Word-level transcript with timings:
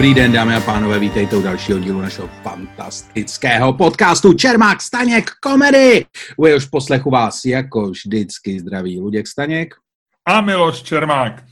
Dobrý 0.00 0.14
den, 0.14 0.32
dámy 0.32 0.54
a 0.54 0.60
pánové, 0.60 0.98
vítejte 0.98 1.36
u 1.36 1.42
dalšího 1.42 1.78
dílu 1.78 2.00
našeho 2.00 2.28
fantastického 2.42 3.72
podcastu 3.72 4.32
Čermák 4.32 4.82
Staněk 4.82 5.30
komedy. 5.42 6.06
U 6.36 6.46
jehož 6.46 6.66
poslechu 6.66 7.10
vás 7.10 7.44
jako 7.44 7.90
vždycky 7.90 8.60
zdraví 8.60 9.00
Luděk 9.00 9.26
Staněk. 9.26 9.74
A 10.26 10.40
Miloš 10.40 10.82
Čermák. 10.82 11.44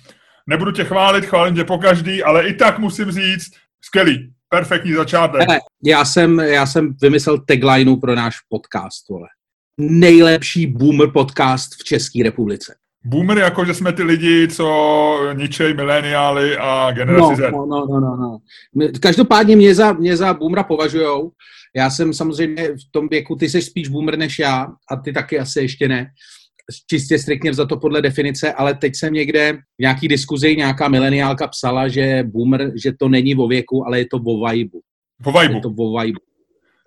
Nebudu 0.46 0.72
tě 0.72 0.84
chválit, 0.84 1.26
chválím 1.26 1.54
tě 1.54 1.64
po 1.64 1.78
každý, 1.78 2.22
ale 2.22 2.48
i 2.48 2.54
tak 2.54 2.78
musím 2.78 3.10
říct, 3.10 3.50
skvělý, 3.80 4.32
perfektní 4.48 4.92
začátek. 4.92 5.40
Hele, 5.40 5.60
já 5.84 6.04
jsem, 6.04 6.40
já 6.40 6.66
jsem 6.66 6.94
vymyslel 7.02 7.38
taglineu 7.38 7.96
pro 7.96 8.14
náš 8.14 8.36
podcast, 8.48 9.08
vole. 9.08 9.28
Nejlepší 9.80 10.66
boomer 10.66 11.10
podcast 11.10 11.74
v 11.74 11.84
České 11.84 12.22
republice. 12.22 12.74
Boomer 13.04 13.38
jako, 13.38 13.64
že 13.64 13.74
jsme 13.74 13.92
ty 13.92 14.02
lidi, 14.02 14.48
co 14.48 15.18
ničej 15.32 15.74
mileniály 15.74 16.56
a 16.56 16.90
generaci 16.90 17.30
no, 17.30 17.36
Z. 17.36 17.52
No, 17.52 17.66
no, 17.66 17.86
no, 17.86 18.00
no, 18.00 18.16
no. 18.16 18.88
Každopádně 19.00 19.56
mě 19.56 19.74
za, 19.74 19.92
mě 19.92 20.16
za 20.16 20.34
boomera 20.34 20.62
považujou. 20.62 21.30
Já 21.76 21.90
jsem 21.90 22.14
samozřejmě 22.14 22.68
v 22.68 22.90
tom 22.90 23.08
věku, 23.08 23.36
ty 23.36 23.48
jsi 23.48 23.62
spíš 23.62 23.88
boomer 23.88 24.18
než 24.18 24.38
já 24.38 24.66
a 24.90 24.96
ty 24.96 25.12
taky 25.12 25.38
asi 25.38 25.60
ještě 25.60 25.88
ne. 25.88 26.06
Čistě 26.90 27.18
striktně 27.18 27.54
za 27.54 27.66
to 27.66 27.76
podle 27.76 28.02
definice, 28.02 28.52
ale 28.52 28.74
teď 28.74 28.96
jsem 28.96 29.12
někde 29.12 29.52
v 29.52 29.58
nějaký 29.80 30.08
diskuzi 30.08 30.56
nějaká 30.56 30.88
mileniálka 30.88 31.48
psala, 31.48 31.88
že 31.88 32.24
boomer, 32.26 32.72
že 32.84 32.92
to 32.98 33.08
není 33.08 33.36
o 33.36 33.48
věku, 33.48 33.86
ale 33.86 33.98
je 33.98 34.06
to 34.10 34.16
o 34.16 34.48
vibu. 34.48 34.80
Po 35.24 35.32
vibu. 35.32 35.54
Je 35.54 35.60
to 35.60 35.68
o 35.68 36.00
vibu. 36.00 36.20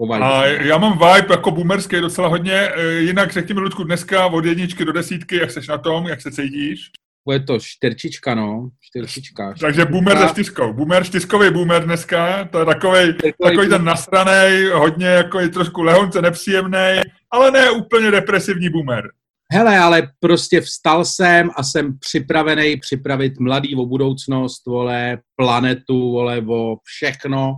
A 0.10 0.46
já 0.46 0.78
mám 0.78 0.94
vibe 0.94 1.28
jako 1.34 1.52
boomerský 1.52 2.00
docela 2.02 2.28
hodně. 2.28 2.54
E, 2.54 2.94
Jinak 2.94 3.34
řekni 3.34 3.54
mi, 3.54 3.60
Ludku, 3.60 3.84
dneska 3.84 4.26
od 4.26 4.46
jedničky 4.46 4.86
do 4.86 4.92
desítky, 4.92 5.36
jak 5.36 5.52
seš 5.52 5.68
na 5.68 5.78
tom, 5.78 6.08
jak 6.08 6.22
se 6.22 6.32
cítíš? 6.32 6.92
Bude 7.26 7.40
to 7.40 7.60
čtyřčička, 7.60 8.36
no. 8.36 8.70
Čtyřčička. 8.82 9.54
Takže 9.60 9.86
boomer 9.86 10.18
se 10.18 10.28
čtyřkou. 10.30 10.74
Boomer, 10.74 11.04
čtyřkový 11.04 11.52
boomer 11.52 11.84
dneska, 11.84 12.46
to 12.52 12.60
je 12.60 12.66
takový, 12.66 13.14
takový 13.44 13.70
ten 13.70 13.84
nasranej, 13.84 14.66
hodně 14.66 15.06
jako 15.06 15.40
je 15.40 15.50
trošku 15.50 15.82
lehonce 15.82 16.22
nepříjemný, 16.22 17.00
ale 17.32 17.52
ne 17.52 17.72
úplně 17.72 18.12
depresivní 18.12 18.70
boomer. 18.70 19.10
Hele, 19.54 19.80
ale 19.80 20.10
prostě 20.20 20.62
vstal 20.62 21.06
jsem 21.06 21.50
a 21.56 21.64
jsem 21.64 22.00
připravený 22.00 22.78
připravit 22.78 23.40
mladý 23.40 23.76
o 23.76 23.86
budoucnost, 23.86 24.66
vole, 24.66 25.18
planetu, 25.36 26.12
vole, 26.12 26.44
o 26.48 26.76
všechno. 26.84 27.56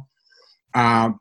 A 0.76 1.14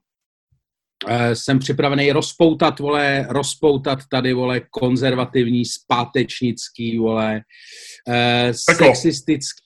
jsem 1.33 1.59
připravený 1.59 2.13
rozpoutat, 2.13 2.79
vole, 2.79 3.27
rozpoutat 3.31 3.99
tady, 4.11 4.33
vole, 4.33 4.61
konzervativní, 4.71 5.65
zpátečnický, 5.65 6.99
vole, 6.99 7.41
e, 8.09 8.53
Peklo. 8.67 8.87
sexistický 8.87 9.63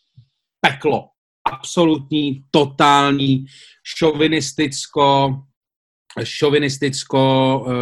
peklo. 0.61 1.05
Absolutní, 1.53 2.45
totální, 2.51 3.45
šovinisticko, 3.97 5.37
šovinisticko, 6.25 7.65
e, 7.69 7.73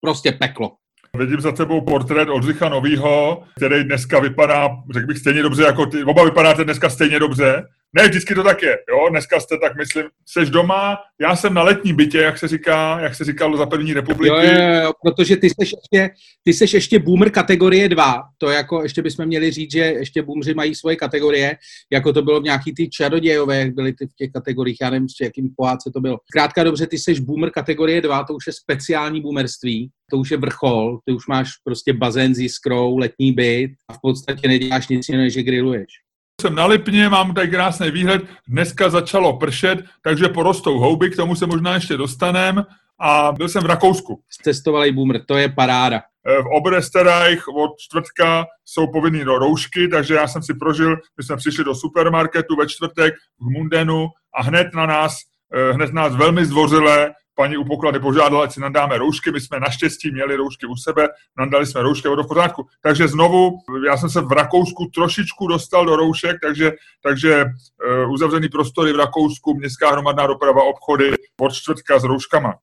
prostě 0.00 0.32
peklo. 0.32 0.70
Vidím 1.18 1.40
za 1.40 1.52
tebou 1.52 1.80
portrét 1.80 2.28
Oldřicha 2.28 2.68
Novýho, 2.68 3.42
který 3.56 3.84
dneska 3.84 4.20
vypadá, 4.20 4.68
řekl 4.94 5.06
bych, 5.06 5.18
stejně 5.18 5.42
dobře 5.42 5.62
jako 5.62 5.86
ty. 5.86 6.04
Oba 6.04 6.24
vypadáte 6.24 6.64
dneska 6.64 6.90
stejně 6.90 7.18
dobře. 7.18 7.62
Ne, 7.96 8.08
vždycky 8.08 8.34
to 8.34 8.42
tak 8.42 8.62
je, 8.62 8.78
jo. 8.90 9.08
Dneska 9.10 9.40
jste 9.40 9.58
tak, 9.58 9.76
myslím, 9.76 10.04
seš 10.28 10.50
doma, 10.50 10.98
já 11.20 11.36
jsem 11.36 11.54
na 11.54 11.62
letní 11.62 11.92
bytě, 11.92 12.18
jak 12.18 12.38
se 12.38 12.48
říká, 12.48 13.00
jak 13.00 13.14
se 13.14 13.24
říkalo 13.24 13.56
za 13.56 13.66
první 13.66 13.92
republiky. 13.92 14.28
Jo, 14.28 14.52
jo, 14.52 14.82
jo, 14.82 14.92
protože 15.02 15.36
ty 15.36 15.50
seš 15.50 15.72
ještě, 15.72 16.14
ty 16.44 16.54
seš 16.54 16.74
ještě 16.74 16.98
boomer 16.98 17.30
kategorie 17.30 17.88
2. 17.88 18.22
To 18.38 18.50
jako 18.50 18.82
ještě 18.82 19.02
bychom 19.02 19.26
měli 19.26 19.50
říct, 19.50 19.72
že 19.72 19.78
ještě 19.78 20.22
boomři 20.22 20.54
mají 20.54 20.74
svoje 20.74 20.96
kategorie, 20.96 21.56
jako 21.92 22.12
to 22.12 22.22
bylo 22.22 22.40
v 22.40 22.44
nějaký 22.44 22.74
ty 22.74 22.88
čarodějové, 22.88 23.58
jak 23.58 23.74
byly 23.74 23.92
ty 23.92 24.06
v 24.06 24.14
těch 24.18 24.30
kategoriích, 24.30 24.78
já 24.80 24.90
nevím, 24.90 25.08
jakým 25.22 25.48
pohádce 25.56 25.90
to 25.94 26.00
bylo. 26.00 26.18
Krátka 26.32 26.64
dobře, 26.64 26.86
ty 26.86 26.98
seš 26.98 27.20
boomer 27.20 27.50
kategorie 27.50 28.00
2, 28.00 28.24
to 28.24 28.34
už 28.34 28.46
je 28.46 28.52
speciální 28.52 29.20
boomerství, 29.20 29.90
to 30.10 30.18
už 30.18 30.30
je 30.30 30.36
vrchol, 30.36 30.98
ty 31.04 31.12
už 31.12 31.26
máš 31.26 31.50
prostě 31.64 31.92
bazén 31.92 32.34
s 32.34 32.38
jiskrou, 32.38 32.98
letní 32.98 33.32
byt 33.32 33.70
a 33.88 33.92
v 33.92 33.98
podstatě 34.02 34.48
neděláš 34.48 34.88
nic 34.88 35.08
jiného, 35.08 35.24
než 35.24 35.34
že 35.34 35.42
grilluješ. 35.42 36.05
Jsem 36.40 36.54
na 36.54 36.66
Lipně, 36.66 37.08
mám 37.08 37.34
tady 37.34 37.48
krásný 37.48 37.90
výhled, 37.90 38.22
dneska 38.48 38.90
začalo 38.90 39.38
pršet, 39.38 39.78
takže 40.02 40.28
porostou 40.28 40.78
houby, 40.78 41.10
k 41.10 41.16
tomu 41.16 41.36
se 41.36 41.46
možná 41.46 41.74
ještě 41.74 41.96
dostanem 41.96 42.64
a 43.00 43.32
byl 43.32 43.48
jsem 43.48 43.62
v 43.62 43.66
Rakousku. 43.66 44.20
Cestovalý 44.42 44.92
boomer, 44.92 45.24
to 45.24 45.36
je 45.36 45.48
paráda. 45.48 46.02
Eh, 46.26 46.42
V 46.42 46.46
Oberösterreich 46.46 47.48
od 47.48 47.70
čtvrtka 47.78 48.46
jsou 48.64 48.86
povinný 48.86 49.24
do 49.24 49.38
roušky, 49.38 49.88
takže 49.88 50.14
já 50.14 50.28
jsem 50.28 50.42
si 50.42 50.54
prožil, 50.54 50.96
my 51.18 51.24
jsme 51.24 51.36
přišli 51.36 51.64
do 51.64 51.74
supermarketu 51.74 52.56
ve 52.56 52.66
čtvrtek 52.66 53.14
v 53.40 53.50
Mundenu 53.50 54.08
a 54.34 54.42
hned 54.42 54.66
na 54.74 54.86
nás, 54.86 55.16
eh, 55.54 55.72
hned 55.72 55.92
nás 55.92 56.16
velmi 56.16 56.44
zdvořile 56.44 57.12
paní 57.36 57.56
u 57.56 57.64
poklady 57.64 58.00
požádala, 58.00 58.44
ať 58.44 58.52
si 58.52 58.60
nadáme 58.60 58.98
roušky, 58.98 59.32
my 59.32 59.40
jsme 59.40 59.60
naštěstí 59.60 60.10
měli 60.10 60.36
roušky 60.36 60.66
u 60.66 60.76
sebe, 60.76 61.08
nadali 61.38 61.66
jsme 61.66 61.82
roušky, 61.82 62.08
bylo 62.08 62.24
v 62.24 62.28
pořádku. 62.28 62.66
Takže 62.82 63.08
znovu, 63.08 63.58
já 63.86 63.96
jsem 63.96 64.10
se 64.10 64.20
v 64.20 64.32
Rakousku 64.32 64.86
trošičku 64.94 65.46
dostal 65.46 65.86
do 65.86 65.96
roušek, 65.96 66.36
takže, 66.42 66.72
takže 67.02 67.44
uh, 67.44 68.12
uzavřený 68.12 68.48
prostory 68.48 68.92
v 68.92 68.96
Rakousku, 68.96 69.54
městská 69.54 69.90
hromadná 69.90 70.26
doprava, 70.26 70.62
obchody 70.62 71.14
od 71.40 71.52
čtvrtka 71.52 71.98
s 71.98 72.04
rouškama. 72.04 72.54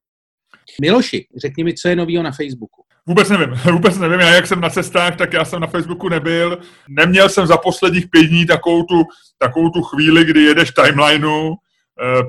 Miloši, 0.82 1.28
řekni 1.38 1.64
mi, 1.64 1.74
co 1.74 1.88
je 1.88 1.96
novýho 1.96 2.24
na 2.24 2.32
Facebooku. 2.32 2.84
Vůbec 3.08 3.30
nevím, 3.30 3.50
vůbec 3.72 3.98
nevím. 3.98 4.20
Já 4.20 4.30
jak 4.30 4.48
jsem 4.48 4.62
na 4.62 4.70
cestách, 4.70 5.16
tak 5.16 5.34
já 5.34 5.46
jsem 5.46 5.62
na 5.62 5.68
Facebooku 5.68 6.10
nebyl. 6.10 6.58
Neměl 6.90 7.30
jsem 7.30 7.48
za 7.48 7.58
posledních 7.58 8.10
pět 8.10 8.24
dní 8.24 8.46
takovou 8.46 8.84
tu, 8.84 9.04
takovou 9.38 9.70
tu 9.70 9.82
chvíli, 9.82 10.26
kdy 10.26 10.44
jedeš 10.44 10.72
timelineu, 10.72 11.52
eh, 11.52 11.56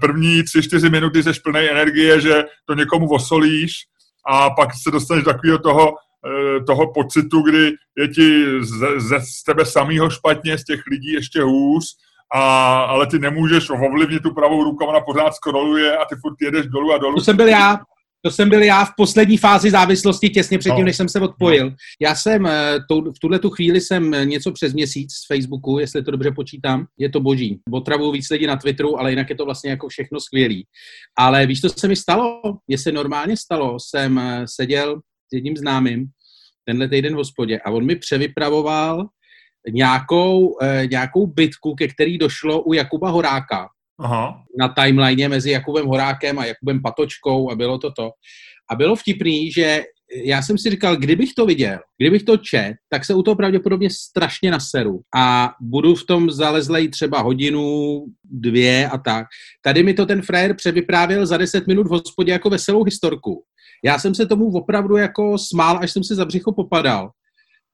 první 0.01 0.43
tři, 0.43 0.63
čtyři 0.63 0.91
minuty 0.91 1.23
jsi 1.23 1.41
plnej 1.45 1.69
energie, 1.69 2.21
že 2.21 2.45
to 2.65 2.75
někomu 2.75 3.09
osolíš 3.09 3.73
a 4.27 4.51
pak 4.51 4.69
se 4.83 4.91
dostaneš 4.91 5.25
do 5.25 5.33
takového 5.33 5.59
toho, 5.59 5.95
eh, 6.27 6.61
toho 6.61 6.93
pocitu, 6.93 7.43
kdy 7.43 7.73
je 7.99 8.09
ti 8.09 8.45
ze, 8.61 9.01
ze, 9.01 9.21
z 9.21 9.43
tebe 9.47 9.67
samýho 9.67 10.11
špatně, 10.11 10.59
z 10.59 10.65
těch 10.65 10.81
lidí 10.91 11.13
ještě 11.13 11.43
hůř, 11.43 11.85
a, 12.35 12.81
ale 12.81 13.07
ty 13.07 13.19
nemůžeš 13.19 13.71
ovlivnit 13.71 14.23
tu 14.23 14.35
pravou 14.35 14.65
ruku, 14.65 14.85
ona 14.85 15.01
pořád 15.01 15.35
scrolluje 15.35 15.97
a 15.97 16.05
ty 16.05 16.15
furt 16.21 16.35
jedeš 16.41 16.67
dolů 16.67 16.95
a 16.95 16.99
dolů. 16.99 17.15
To 17.15 17.25
jsem 17.25 17.37
byl 17.37 17.49
já. 17.49 17.79
To 18.25 18.31
jsem 18.31 18.49
byl 18.49 18.63
já 18.63 18.85
v 18.85 18.91
poslední 18.97 19.37
fázi 19.37 19.71
závislosti, 19.71 20.29
těsně 20.31 20.59
předtím, 20.59 20.79
No. 20.81 20.85
než 20.85 20.97
jsem 20.97 21.09
se 21.09 21.21
odpojil. 21.21 21.75
Já 22.01 22.15
jsem, 22.15 22.47
eh, 22.47 22.77
tou- 22.89 23.13
v 23.13 23.19
tuhle 23.19 23.39
tu 23.39 23.51
chvíli 23.51 23.81
jsem 23.81 24.15
eh, 24.15 24.25
něco 24.25 24.53
přes 24.53 24.73
měsíc 24.73 25.13
z 25.13 25.27
Facebooku, 25.27 25.79
jestli 25.79 26.03
to 26.05 26.11
dobře 26.11 26.31
počítám. 26.31 26.87
Je 26.99 27.09
to 27.09 27.21
boží. 27.21 27.61
Otravuju 27.71 28.13
víc 28.13 28.31
lidí 28.31 28.47
na 28.47 28.57
Twitteru, 28.57 28.99
ale 29.01 29.11
jinak 29.11 29.31
je 29.31 29.37
to 29.37 29.45
vlastně 29.45 29.71
jako 29.71 29.89
všechno 29.89 30.21
skvělý. 30.21 30.67
Ale 31.19 31.47
víš, 31.47 31.61
co 31.61 31.69
se 31.69 31.89
mi 31.89 31.97
stalo? 31.97 32.41
Mně 32.69 32.79
se 32.79 32.93
normálně 32.93 33.37
stalo. 33.37 33.77
Jsem 33.81 34.19
eh, 34.19 34.45
seděl 34.49 35.01
s 35.01 35.33
jedním 35.33 35.57
známým 35.57 36.07
tenhle 36.65 36.89
týden 36.89 37.13
v 37.15 37.17
hospodě 37.17 37.59
a 37.61 37.71
on 37.71 37.85
mi 37.87 37.97
převypravoval 37.97 39.07
nějakou, 39.71 40.57
nějakou 40.91 41.27
bitku, 41.27 41.75
ke 41.75 41.89
který 41.89 42.19
došlo 42.19 42.63
u 42.63 42.73
Jakuba 42.73 43.11
Horáka 43.11 43.69
Aha. 43.99 44.43
na 44.59 44.69
timeline 44.69 45.29
mezi 45.29 45.51
Jakubem 45.51 45.87
Horákem 45.87 46.39
a 46.39 46.45
Jakubem 46.45 46.83
Patočkou 46.83 47.51
a 47.51 47.55
bylo 47.55 47.79
to 47.79 47.93
to. 47.93 48.11
A 48.71 48.75
bylo 48.75 48.97
vtipný, 48.97 49.53
že 49.53 49.83
já 50.25 50.43
jsem 50.43 50.59
si 50.59 50.71
říkal, 50.71 50.97
kdybych 50.97 51.35
to 51.37 51.47
viděl, 51.47 51.79
kdybych 51.99 52.23
to 52.23 52.37
čet, 52.37 52.75
tak 52.89 53.05
se 53.05 53.15
u 53.15 53.23
toho 53.23 53.35
pravděpodobně 53.35 53.91
strašně 53.91 54.51
naseru 54.51 55.01
a 55.17 55.53
budu 55.61 55.95
v 55.95 56.07
tom 56.07 56.31
zalezlej 56.31 56.89
třeba 56.89 57.21
hodinu, 57.21 58.05
dvě 58.25 58.89
a 58.89 58.99
tak. 58.99 59.27
Tady 59.63 59.83
mi 59.83 59.95
to 59.95 60.07
ten 60.07 60.23
frajer 60.23 60.57
převyprávěl 60.57 61.27
za 61.27 61.37
10 61.37 61.67
minut 61.67 61.87
v 61.87 61.91
hospodě 61.91 62.33
jako 62.33 62.51
veselou 62.51 62.85
historku. 62.85 63.45
Já 63.85 63.99
jsem 63.99 64.15
se 64.15 64.27
tomu 64.27 64.47
opravdu 64.47 64.97
jako 64.97 65.39
smál, 65.39 65.79
až 65.83 65.93
jsem 65.93 66.05
se 66.05 66.15
za 66.15 66.25
břicho 66.25 66.53
popadal. 66.53 67.11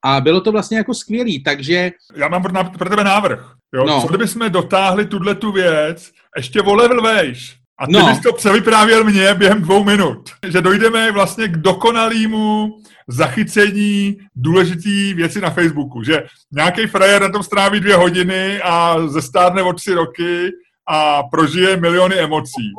A 0.05 0.21
bylo 0.21 0.41
to 0.41 0.51
vlastně 0.51 0.77
jako 0.77 0.93
skvělý, 0.93 1.43
takže 1.43 1.91
Já 2.15 2.27
mám 2.27 2.43
pro, 2.43 2.63
pro 2.77 2.89
tebe 2.89 3.03
návrh. 3.03 3.53
Jo? 3.75 3.85
No. 3.85 4.01
Co 4.01 4.07
kdybychom 4.07 4.51
dotáhli 4.51 5.05
tuhle 5.05 5.35
tu 5.35 5.51
věc 5.51 6.11
ještě 6.37 6.61
o 6.61 6.73
level 6.73 7.01
vejš? 7.01 7.57
A 7.79 7.85
ty 7.85 7.91
No. 7.93 8.05
bys 8.05 8.19
to 8.19 8.33
převyprávěl 8.33 9.03
mě 9.03 9.33
během 9.33 9.61
dvou 9.61 9.83
minut. 9.83 10.29
Že 10.47 10.61
dojdeme 10.61 11.11
vlastně 11.11 11.47
k 11.47 11.57
dokonalému 11.57 12.69
zachycení 13.07 14.17
důležitý 14.35 15.13
věci 15.13 15.41
na 15.41 15.49
Facebooku. 15.49 16.03
Že 16.03 16.23
nějaký 16.51 16.87
frajer 16.87 17.21
na 17.21 17.29
tom 17.29 17.43
stráví 17.43 17.79
dvě 17.79 17.95
hodiny 17.95 18.61
a 18.61 19.07
zestárne 19.07 19.63
o 19.63 19.73
tři 19.73 19.93
roky 19.93 20.49
a 20.89 21.23
prožije 21.23 21.77
miliony 21.77 22.15
emocí. 22.15 22.71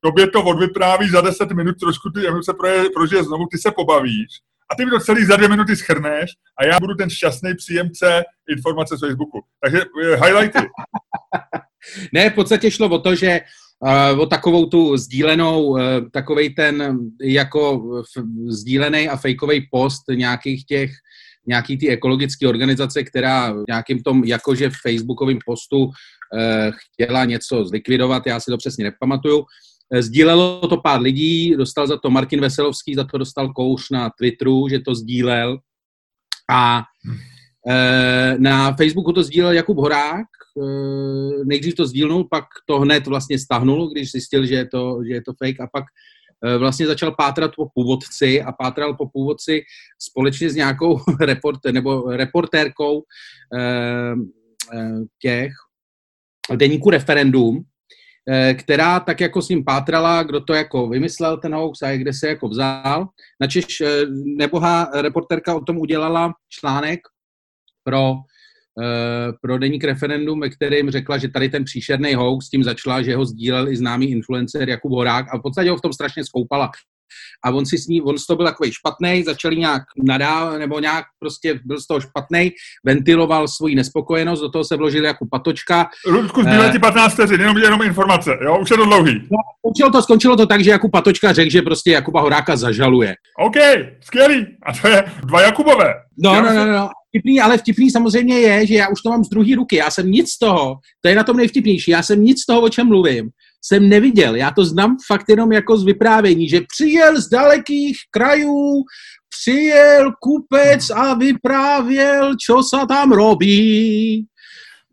Tobě 0.00 0.30
to 0.30 0.42
odvypráví 0.42 1.08
za 1.08 1.20
10 1.20 1.50
minut, 1.52 1.74
trošku 1.80 2.10
ty 2.10 2.26
emoce 2.28 2.52
prožije 2.94 3.24
znovu, 3.24 3.46
ty 3.50 3.58
se 3.58 3.70
pobavíš 3.70 4.26
a 4.72 4.74
ty 4.76 4.84
mi 4.84 4.90
to 4.90 5.00
celý 5.00 5.24
za 5.24 5.36
dvě 5.36 5.48
minuty 5.48 5.76
schrneš 5.76 6.30
a 6.60 6.64
já 6.64 6.80
budu 6.80 6.94
ten 6.94 7.10
šťastný 7.10 7.54
příjemce 7.56 8.22
informace 8.56 8.96
z 8.96 9.00
Facebooku. 9.00 9.40
Takže 9.62 9.80
eh, 10.04 10.16
highlighty. 10.26 10.58
Ne, 12.12 12.30
v 12.30 12.34
podstatě 12.34 12.70
šlo 12.70 12.88
o 12.88 12.98
to, 12.98 13.14
že 13.14 13.40
uh, 14.12 14.20
o 14.20 14.26
takovou 14.26 14.66
tu 14.66 14.96
sdílenou, 14.96 15.64
uh, 15.64 15.80
takovej 16.12 16.50
ten 16.50 16.98
jako 17.22 17.82
f- 18.00 18.24
sdílený 18.48 19.08
a 19.08 19.16
fejkový 19.16 19.68
post 19.70 20.02
nějakých 20.14 20.66
těch 20.66 20.90
nějaký 21.46 21.78
ty 21.78 21.88
ekologické 21.88 22.48
organizace, 22.48 23.02
která 23.04 23.52
v 23.52 23.64
nějakým 23.68 24.02
tom 24.02 24.24
jakože 24.24 24.70
v 24.70 24.76
facebookovém 24.82 25.38
postu 25.46 25.90
chtěla 26.70 27.24
něco 27.24 27.64
zlikvidovat, 27.64 28.26
já 28.26 28.40
si 28.40 28.50
to 28.50 28.56
přesně 28.56 28.84
nepamatuju. 28.84 29.44
Sdílelo 30.00 30.68
to 30.68 30.76
pár 30.76 31.00
lidí, 31.00 31.56
dostal 31.56 31.86
za 31.86 31.96
to 31.96 32.10
Martin 32.10 32.40
Veselovský, 32.40 32.94
za 32.94 33.04
to 33.04 33.18
dostal 33.18 33.52
kouř 33.52 33.90
na 33.90 34.10
Twitteru, 34.18 34.68
že 34.68 34.80
to 34.80 34.94
sdílel. 34.94 35.58
A 36.50 36.82
na 38.38 38.76
Facebooku 38.76 39.12
to 39.12 39.22
sdílel 39.22 39.52
Jakub 39.52 39.76
Horák, 39.76 40.26
nejdřív 41.44 41.74
to 41.74 41.86
sdílnul, 41.86 42.28
pak 42.30 42.44
to 42.66 42.80
hned 42.80 43.06
vlastně 43.06 43.38
stahnul, 43.38 43.92
když 43.92 44.10
zjistil, 44.10 44.46
že 44.46 44.54
je 44.54 44.66
to, 44.66 45.00
že 45.08 45.14
je 45.14 45.22
to 45.22 45.32
fake. 45.44 45.60
A 45.60 45.66
pak 45.72 45.84
Eh, 46.44 46.58
vlastně 46.58 46.86
začal 46.86 47.10
pátrat 47.12 47.52
po 47.56 47.68
původci 47.74 48.42
a 48.42 48.52
pátral 48.52 48.94
po 48.94 49.08
původci 49.08 49.62
společně 49.98 50.50
s 50.50 50.54
nějakou 50.54 51.00
report, 51.20 51.60
nebo 51.72 52.10
reportérkou 52.10 53.02
eh, 53.54 54.14
eh, 54.74 54.98
těch 55.22 55.52
deníku 56.56 56.90
referendum, 56.90 57.62
která 58.58 59.00
tak 59.00 59.20
jako 59.20 59.42
s 59.42 59.48
ním 59.48 59.64
pátrala, 59.64 60.22
kdo 60.22 60.40
to 60.40 60.54
jako 60.54 60.88
vymyslel 60.88 61.36
ten 61.36 61.54
hoax 61.54 61.82
a 61.82 61.96
kde 61.96 62.12
se 62.12 62.28
jako 62.28 62.48
vzal. 62.48 63.08
Načež 63.40 63.82
nebohá 64.38 64.90
reportérka 64.94 65.54
o 65.54 65.60
tom 65.60 65.78
udělala 65.78 66.32
článek 66.48 67.00
pro 67.84 68.14
Eh, 68.80 69.32
pro 69.42 69.58
deník 69.58 69.84
referendum, 69.84 70.40
ve 70.40 70.48
kterém 70.48 70.90
řekla, 70.90 71.18
že 71.18 71.28
tady 71.28 71.48
ten 71.48 71.64
příšerný 71.64 72.14
hoax, 72.14 72.48
tím 72.48 72.64
začala, 72.64 73.02
že 73.02 73.16
ho 73.16 73.24
sdílel 73.24 73.68
i 73.68 73.76
známý 73.76 74.10
influencer 74.10 74.68
Jakub 74.68 74.92
Horák 74.92 75.26
a 75.34 75.38
v 75.38 75.42
podstatě 75.42 75.70
ho 75.70 75.76
v 75.76 75.80
tom 75.80 75.92
strašně 75.92 76.24
skoupala. 76.24 76.70
A 77.44 77.50
on 77.50 77.66
si 77.66 77.78
s 77.78 77.86
ní, 77.86 78.02
on 78.02 78.18
z 78.18 78.26
toho 78.26 78.36
byl 78.36 78.46
takový 78.46 78.72
špatný, 78.72 79.22
začali 79.22 79.56
nějak 79.56 79.82
nadá, 80.04 80.58
nebo 80.58 80.80
nějak 80.80 81.04
prostě 81.18 81.60
byl 81.64 81.80
z 81.80 81.86
toho 81.86 82.00
špatný, 82.00 82.50
ventiloval 82.86 83.48
svoji 83.48 83.74
nespokojenost, 83.74 84.40
do 84.40 84.48
toho 84.48 84.64
se 84.64 84.76
vložil 84.76 85.04
jako 85.04 85.26
patočka. 85.30 85.88
Ludku, 86.06 86.42
eh, 86.46 86.70
ti 86.72 86.78
15 86.78 87.12
vteřin, 87.12 87.40
jenom, 87.40 87.58
jenom 87.58 87.82
informace, 87.82 88.38
jo, 88.44 88.58
už 88.60 88.70
je 88.70 88.76
to 88.76 88.84
dlouhý. 88.84 89.14
No, 89.14 89.38
skončilo 89.58 89.90
to, 89.90 90.02
skončilo 90.02 90.36
to 90.36 90.46
tak, 90.46 90.64
že 90.64 90.70
Jakub 90.70 90.92
Patočka 90.92 91.32
řekl, 91.32 91.50
že 91.50 91.62
prostě 91.62 91.90
Jakuba 91.90 92.20
Horáka 92.20 92.56
zažaluje. 92.56 93.14
OK, 93.38 93.56
skvělý. 94.00 94.46
A 94.62 94.72
to 94.72 94.88
je 94.88 95.04
dva 95.24 95.40
Jakubové. 95.40 95.94
No, 96.18 96.42
no, 96.42 96.54
no, 96.54 96.72
no 96.72 96.90
vtipný, 97.12 97.40
ale 97.40 97.58
vtipný 97.58 97.90
samozřejmě 97.90 98.40
je, 98.40 98.66
že 98.66 98.74
já 98.74 98.88
už 98.88 99.02
to 99.02 99.10
mám 99.10 99.24
z 99.24 99.28
druhé 99.28 99.56
ruky. 99.56 99.76
Já 99.76 99.90
jsem 99.90 100.10
nic 100.10 100.30
z 100.30 100.38
toho, 100.38 100.76
to 101.00 101.08
je 101.08 101.14
na 101.14 101.24
tom 101.24 101.36
nejvtipnější, 101.36 101.90
já 101.90 102.02
jsem 102.02 102.24
nic 102.24 102.42
z 102.42 102.46
toho, 102.46 102.60
o 102.60 102.68
čem 102.68 102.88
mluvím, 102.88 103.30
jsem 103.64 103.88
neviděl. 103.88 104.34
Já 104.34 104.50
to 104.50 104.64
znám 104.64 104.96
fakt 105.06 105.28
jenom 105.28 105.52
jako 105.52 105.76
z 105.76 105.84
vyprávění, 105.84 106.48
že 106.48 106.60
přijel 106.74 107.20
z 107.20 107.28
dalekých 107.28 107.96
krajů, 108.10 108.82
přijel 109.40 110.12
kupec 110.20 110.90
a 110.90 111.14
vyprávěl, 111.14 112.34
co 112.46 112.62
se 112.62 112.86
tam 112.88 113.12
robí. 113.12 114.26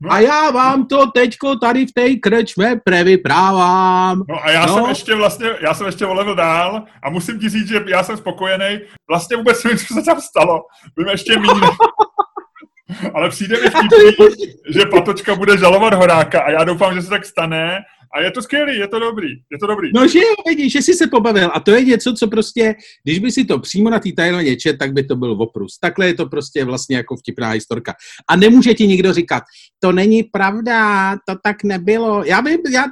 No. 0.01 0.11
A 0.11 0.19
já 0.19 0.51
vám 0.51 0.85
to 0.85 1.11
teďko 1.11 1.55
tady 1.55 1.85
v 1.85 1.93
té 1.93 2.15
krečme 2.15 2.75
prevyprávám. 2.85 4.23
No 4.29 4.45
a 4.45 4.51
já 4.51 4.65
no. 4.65 4.73
jsem 4.73 4.85
ještě 4.89 5.15
vlastně, 5.15 5.49
já 5.61 5.73
jsem 5.73 5.85
ještě 5.85 6.05
volil 6.05 6.35
dál 6.35 6.83
a 7.03 7.09
musím 7.09 7.39
ti 7.39 7.49
říct, 7.49 7.67
že 7.67 7.79
já 7.87 8.03
jsem 8.03 8.17
spokojený. 8.17 8.79
Vlastně 9.09 9.37
vůbec 9.37 9.63
nevím, 9.63 9.79
co 9.79 9.93
se 9.93 10.01
tam 10.01 10.21
stalo. 10.21 10.61
Vím 10.97 11.07
ještě 11.07 11.39
méně. 11.39 11.67
Ale 13.13 13.29
přijde 13.29 13.61
mi 13.61 13.69
vtipný, 13.69 14.47
že 14.69 14.85
Patočka 14.85 15.35
bude 15.35 15.57
žalovat 15.57 15.93
Horáka 15.93 16.41
a 16.41 16.51
já 16.51 16.63
doufám, 16.63 16.95
že 16.95 17.01
se 17.01 17.09
tak 17.09 17.25
stane 17.25 17.79
a 18.15 18.21
je 18.21 18.31
to 18.31 18.41
skvělý, 18.41 18.79
je 18.79 18.87
to 18.87 18.99
dobrý, 18.99 19.27
je 19.51 19.57
to 19.59 19.67
dobrý. 19.67 19.89
No, 19.95 20.07
že 20.07 20.19
jo, 20.19 20.35
vidíš, 20.47 20.73
že 20.73 20.81
jsi 20.81 20.93
se 20.93 21.07
pobavil. 21.07 21.49
A 21.53 21.59
to 21.59 21.71
je 21.71 21.85
něco, 21.85 22.13
co 22.13 22.27
prostě, 22.27 22.75
když 23.03 23.19
by 23.19 23.31
si 23.31 23.45
to 23.45 23.59
přímo 23.59 23.89
na 23.89 23.99
té 23.99 24.09
tajlně 24.15 24.55
čet, 24.55 24.77
tak 24.77 24.93
by 24.93 25.03
to 25.03 25.15
byl 25.15 25.31
oprus. 25.31 25.77
Takhle 25.79 26.07
je 26.07 26.13
to 26.13 26.25
prostě 26.25 26.65
vlastně 26.65 26.97
jako 26.97 27.15
vtipná 27.15 27.49
historka. 27.49 27.93
A 28.29 28.35
nemůže 28.35 28.73
ti 28.73 28.87
nikdo 28.87 29.13
říkat, 29.13 29.43
to 29.79 29.91
není 29.91 30.23
pravda, 30.23 31.15
to 31.15 31.35
tak 31.43 31.63
nebylo. 31.63 32.23
Já 32.23 32.41
by, 32.41 32.57
já, 32.71 32.83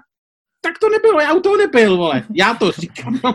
tak 0.62 0.80
to 0.80 0.90
nebylo, 0.90 1.22
já 1.22 1.34
u 1.34 1.40
toho 1.40 1.58
nebyl, 1.58 1.98
vole. 1.98 2.24
Já 2.34 2.54
to 2.54 2.72
říkám. 2.72 3.20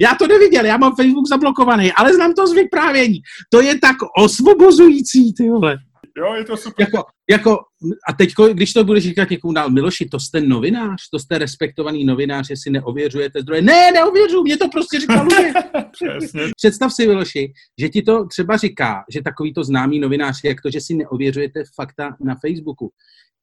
Já 0.00 0.14
to 0.14 0.26
neviděl, 0.26 0.64
já 0.64 0.76
mám 0.76 0.96
Facebook 0.96 1.28
zablokovaný, 1.28 1.92
ale 1.92 2.14
znám 2.14 2.34
to 2.34 2.46
z 2.46 2.52
vyprávění. 2.52 3.18
To 3.50 3.60
je 3.60 3.78
tak 3.78 3.96
osvobozující, 4.18 5.34
ty 5.34 5.50
vole. 5.50 5.76
Jo, 6.18 6.34
je 6.34 6.44
to 6.44 6.56
super. 6.56 6.86
Jako, 6.86 7.04
jako, 7.30 7.58
a 8.08 8.12
teď, 8.12 8.30
když 8.52 8.72
to 8.72 8.84
budeš 8.84 9.04
říkat 9.04 9.30
někomu 9.30 9.52
dál, 9.52 9.70
Miloši, 9.70 10.08
to 10.08 10.20
jste 10.20 10.40
novinář, 10.40 11.02
to 11.12 11.18
jste 11.18 11.38
respektovaný 11.38 12.04
novinář, 12.04 12.48
že 12.48 12.56
si 12.56 12.70
neověřujete 12.70 13.40
zdroje. 13.40 13.62
Ne, 13.62 13.90
neověřuju, 13.92 14.42
mě 14.42 14.56
to 14.56 14.68
prostě 14.68 15.00
říkal 15.00 15.26
Představ 16.56 16.92
si, 16.92 17.06
Miloši, 17.06 17.52
že 17.80 17.88
ti 17.88 18.02
to 18.02 18.26
třeba 18.26 18.56
říká, 18.56 19.04
že 19.14 19.22
takový 19.22 19.54
to 19.54 19.64
známý 19.64 20.00
novinář, 20.00 20.40
jak 20.44 20.60
to, 20.60 20.70
že 20.70 20.80
si 20.80 20.94
neověřujete 20.94 21.62
fakta 21.74 22.16
na 22.20 22.34
Facebooku. 22.46 22.90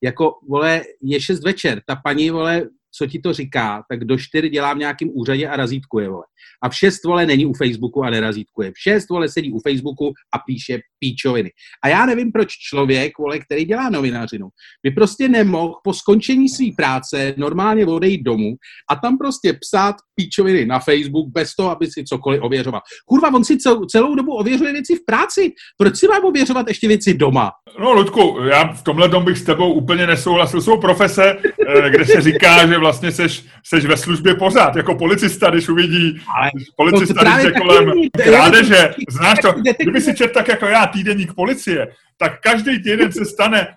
Jako, 0.03 0.31
vole, 0.49 0.81
je 1.03 1.21
šest 1.21 1.43
večer, 1.43 1.81
ta 1.87 1.95
paní, 1.95 2.29
vole, 2.29 2.63
co 2.97 3.07
ti 3.07 3.19
to 3.19 3.33
říká, 3.33 3.83
tak 3.89 4.05
do 4.05 4.17
čtyři 4.17 4.49
dělá 4.49 4.73
v 4.73 4.77
nějakém 4.77 5.09
úřadě 5.13 5.47
a 5.47 5.55
razítkuje, 5.55 6.09
vole. 6.09 6.23
A 6.63 6.69
v 6.69 6.75
šest, 6.75 7.03
vole, 7.05 7.25
není 7.25 7.45
u 7.45 7.53
Facebooku 7.53 8.03
a 8.03 8.09
nerazítkuje. 8.09 8.71
V 8.71 8.79
šest, 8.79 9.09
vole, 9.09 9.29
sedí 9.29 9.51
u 9.51 9.59
Facebooku 9.59 10.13
a 10.35 10.39
píše 10.47 10.79
píčoviny. 10.99 11.51
A 11.83 11.87
já 11.87 12.05
nevím, 12.05 12.31
proč 12.31 12.51
člověk, 12.51 13.17
vole, 13.19 13.39
který 13.39 13.65
dělá 13.65 13.89
novinařinu, 13.89 14.47
by 14.83 14.91
prostě 14.91 15.29
nemohl 15.29 15.73
po 15.83 15.93
skončení 15.93 16.49
své 16.49 16.65
práce 16.77 17.33
normálně 17.37 17.85
odejít 17.85 18.23
domů 18.23 18.55
a 18.91 18.95
tam 18.95 19.17
prostě 19.17 19.53
psát 19.53 19.95
píčoviny 20.15 20.65
na 20.65 20.79
Facebook 20.79 21.27
bez 21.31 21.55
toho, 21.55 21.71
aby 21.71 21.87
si 21.87 22.03
cokoliv 22.03 22.41
ověřoval. 22.41 22.81
Kurva, 23.05 23.33
on 23.33 23.43
si 23.43 23.57
celou 23.91 24.15
dobu 24.15 24.35
ověřuje 24.35 24.73
věci 24.73 24.95
v 24.95 25.05
práci. 25.05 25.51
Proč 25.77 25.97
si 25.97 26.07
mám 26.07 26.25
ověřovat 26.25 26.67
ještě 26.67 26.87
věci 26.87 27.13
doma? 27.13 27.51
No, 27.79 27.93
Ludku, 27.93 28.37
já 28.49 28.73
v 28.73 28.83
tomhle 28.83 29.09
tom 29.09 29.25
bych 29.25 29.37
s 29.37 29.43
tebou 29.43 29.73
úplně 29.73 30.07
nesouhlasil. 30.07 30.61
Jsou 30.61 30.79
profese, 30.81 31.37
eh, 31.67 31.89
kde 31.89 32.05
se 32.05 32.21
říká, 32.21 32.67
že 32.67 32.77
vlastně 32.85 33.11
seš, 33.11 33.45
seš 33.63 33.85
ve 33.85 33.97
službě 33.97 34.35
pořád, 34.35 34.75
jako 34.75 34.95
policista, 34.95 35.49
když 35.49 35.69
uvidí, 35.69 36.21
Ale 36.35 36.51
policista, 36.77 37.23
když 37.23 37.45
je 37.45 37.51
kolem 37.51 37.91
krádeže, 38.23 38.93
znáš 39.09 39.39
to, 39.39 39.53
kdyby 39.81 40.01
si 40.01 40.15
čet 40.15 40.31
tak 40.31 40.47
jako 40.47 40.65
já 40.65 40.85
týdeník 40.87 41.33
policie, 41.33 41.87
tak 42.17 42.41
každý 42.41 42.83
týden 42.83 43.11
se 43.11 43.25
stane 43.25 43.67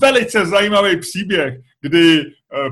velice 0.00 0.46
zajímavý 0.46 1.00
příběh, 1.00 1.54
kdy 1.80 2.20
eh, 2.20 2.70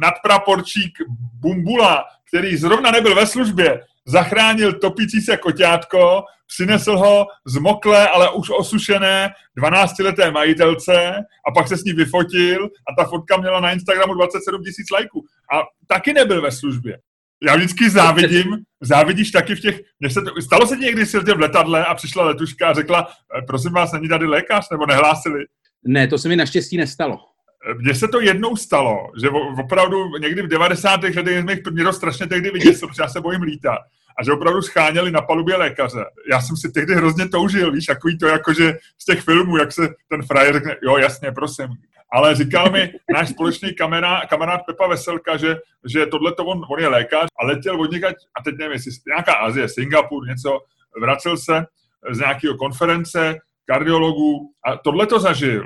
nadpraporčík 0.00 0.98
Bumbula, 1.40 2.04
který 2.28 2.56
zrovna 2.56 2.90
nebyl 2.90 3.14
ve 3.14 3.26
službě, 3.26 3.80
zachránil 4.06 4.72
topící 4.72 5.20
se 5.20 5.36
koťátko, 5.36 6.22
přinesl 6.46 6.96
ho 6.96 7.26
zmoklé, 7.46 8.08
ale 8.08 8.30
už 8.30 8.50
osušené 8.58 9.30
12-leté 9.58 10.30
majitelce 10.30 11.12
a 11.48 11.52
pak 11.54 11.68
se 11.68 11.76
s 11.76 11.84
ní 11.84 11.92
vyfotil 11.92 12.64
a 12.64 13.02
ta 13.02 13.08
fotka 13.08 13.36
měla 13.36 13.60
na 13.60 13.72
Instagramu 13.72 14.14
27 14.14 14.62
tisíc 14.62 14.90
lajků. 14.90 15.24
A 15.52 15.62
taky 15.86 16.12
nebyl 16.12 16.42
ve 16.42 16.52
službě. 16.52 16.98
Já 17.42 17.56
vždycky 17.56 17.90
závidím, 17.90 18.56
závidíš 18.80 19.30
taky 19.30 19.54
v 19.54 19.60
těch, 19.60 19.80
se 20.08 20.22
to, 20.22 20.42
stalo 20.42 20.66
se 20.66 20.76
ti 20.76 20.84
někdy, 20.84 21.06
jsi 21.06 21.18
v 21.18 21.40
letadle 21.40 21.84
a 21.84 21.94
přišla 21.94 22.24
letuška 22.24 22.68
a 22.68 22.74
řekla, 22.74 23.08
eh, 23.38 23.42
prosím 23.46 23.72
vás, 23.72 23.92
není 23.92 24.08
tady 24.08 24.26
lékař, 24.26 24.70
nebo 24.70 24.86
nehlásili? 24.86 25.44
Ne, 25.84 26.08
to 26.08 26.18
se 26.18 26.28
mi 26.28 26.36
naštěstí 26.36 26.76
nestalo. 26.76 27.29
Mně 27.78 27.94
se 27.94 28.08
to 28.08 28.20
jednou 28.20 28.56
stalo, 28.56 29.12
že 29.20 29.30
opravdu 29.58 30.18
někdy 30.18 30.42
v 30.42 30.48
90. 30.48 31.00
letech 31.02 31.64
mě 31.70 31.84
to 31.84 31.92
strašně 31.92 32.26
tehdy 32.26 32.50
vyděsil, 32.50 32.88
protože 32.88 33.02
já 33.02 33.08
se 33.08 33.20
bojím 33.20 33.42
lítat. 33.42 33.78
A 34.18 34.24
že 34.24 34.32
opravdu 34.32 34.62
scháněli 34.62 35.10
na 35.10 35.20
palubě 35.20 35.56
lékaře. 35.56 36.04
Já 36.30 36.40
jsem 36.40 36.56
si 36.56 36.72
tehdy 36.72 36.94
hrozně 36.94 37.28
toužil, 37.28 37.72
víš, 37.72 37.86
takový 37.86 38.18
to 38.18 38.26
jakože 38.26 38.78
z 38.98 39.04
těch 39.04 39.20
filmů, 39.20 39.56
jak 39.56 39.72
se 39.72 39.88
ten 40.08 40.22
frajer 40.22 40.54
řekne, 40.54 40.76
jo, 40.82 40.96
jasně, 40.96 41.32
prosím. 41.32 41.68
Ale 42.12 42.34
říkal 42.34 42.70
mi 42.70 42.92
náš 43.14 43.28
společný 43.28 43.74
kamera, 43.74 44.22
kamarád 44.30 44.60
Pepa 44.66 44.86
Veselka, 44.86 45.36
že, 45.36 45.56
že 45.88 46.06
tohle 46.06 46.34
to 46.34 46.44
on, 46.44 46.62
on 46.70 46.80
je 46.80 46.88
lékař 46.88 47.28
a 47.40 47.46
letěl 47.46 47.80
od 47.80 47.90
někať, 47.90 48.16
a 48.34 48.42
teď 48.42 48.54
nevím, 48.58 48.72
jestli 48.72 48.90
nějaká 49.06 49.32
Azie, 49.32 49.68
Singapur, 49.68 50.26
něco, 50.28 50.60
vracel 51.00 51.36
se 51.36 51.66
z 52.10 52.18
nějakého 52.18 52.56
konference 52.56 53.38
kardiologů 53.66 54.50
a 54.66 54.76
tohle 54.76 55.06
to 55.06 55.20
zažil 55.20 55.64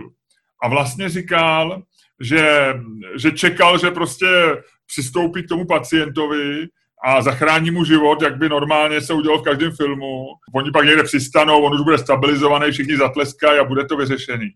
a 0.65 0.69
vlastně 0.69 1.09
říkal, 1.09 1.83
že, 2.21 2.75
že 3.17 3.31
čekal, 3.31 3.79
že 3.79 3.91
prostě 3.91 4.27
přistoupí 4.87 5.43
k 5.43 5.49
tomu 5.49 5.67
pacientovi 5.67 6.67
a 7.05 7.23
zachrání 7.23 7.71
mu 7.71 7.85
život, 7.85 8.23
jak 8.23 8.37
by 8.37 8.49
normálně 8.49 9.01
se 9.01 9.15
udělalo 9.15 9.41
v 9.41 9.45
každém 9.45 9.73
filmu. 9.73 10.27
Oni 10.55 10.71
pak 10.71 10.85
někde 10.85 11.03
přistanou, 11.03 11.63
on 11.63 11.75
už 11.75 11.81
bude 11.81 11.99
stabilizovaný, 11.99 12.73
všichni 12.73 12.97
zatleskají 12.97 13.59
a 13.59 13.65
bude 13.65 13.85
to 13.85 13.97
vyřešený 13.97 14.51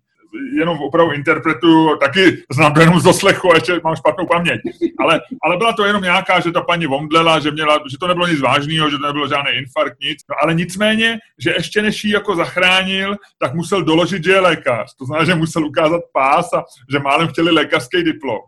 jenom 0.59 0.79
opravdu 0.79 1.13
interpretuju, 1.13 1.97
taky 1.97 2.43
znám 2.53 2.75
to 2.75 2.81
jenom 2.81 3.01
z 3.01 3.03
doslechu 3.03 3.51
ještě 3.55 3.81
mám 3.85 3.97
špatnou 3.97 4.27
paměť. 4.27 4.61
Ale, 4.99 5.21
ale 5.43 5.57
byla 5.57 5.73
to 5.73 5.85
jenom 5.85 6.03
nějaká, 6.03 6.41
že 6.41 6.53
ta 6.53 6.61
paní 6.61 6.87
vomdlela, 6.87 7.41
že, 7.41 7.51
měla, 7.51 7.79
že 7.91 7.99
to 7.99 8.07
nebylo 8.07 8.27
nic 8.27 8.41
vážného, 8.41 8.91
že 8.91 8.99
to 8.99 9.07
nebylo 9.07 9.29
žádný 9.29 9.51
infarkt, 9.53 10.01
nic. 10.01 10.19
No, 10.31 10.37
ale 10.43 10.55
nicméně, 10.55 11.19
že 11.39 11.51
ještě 11.51 11.83
než 11.83 12.05
ji 12.05 12.13
jako 12.13 12.37
zachránil, 12.37 13.17
tak 13.39 13.55
musel 13.55 13.83
doložit, 13.83 14.25
že 14.25 14.33
je 14.33 14.41
lékař. 14.41 14.95
To 14.99 15.05
znamená, 15.05 15.25
že 15.25 15.35
musel 15.35 15.67
ukázat 15.67 16.01
pás 16.13 16.53
a 16.53 16.65
že 16.93 16.99
málem 16.99 17.29
chtěli 17.29 17.51
lékařský 17.51 18.03
diplom 18.03 18.39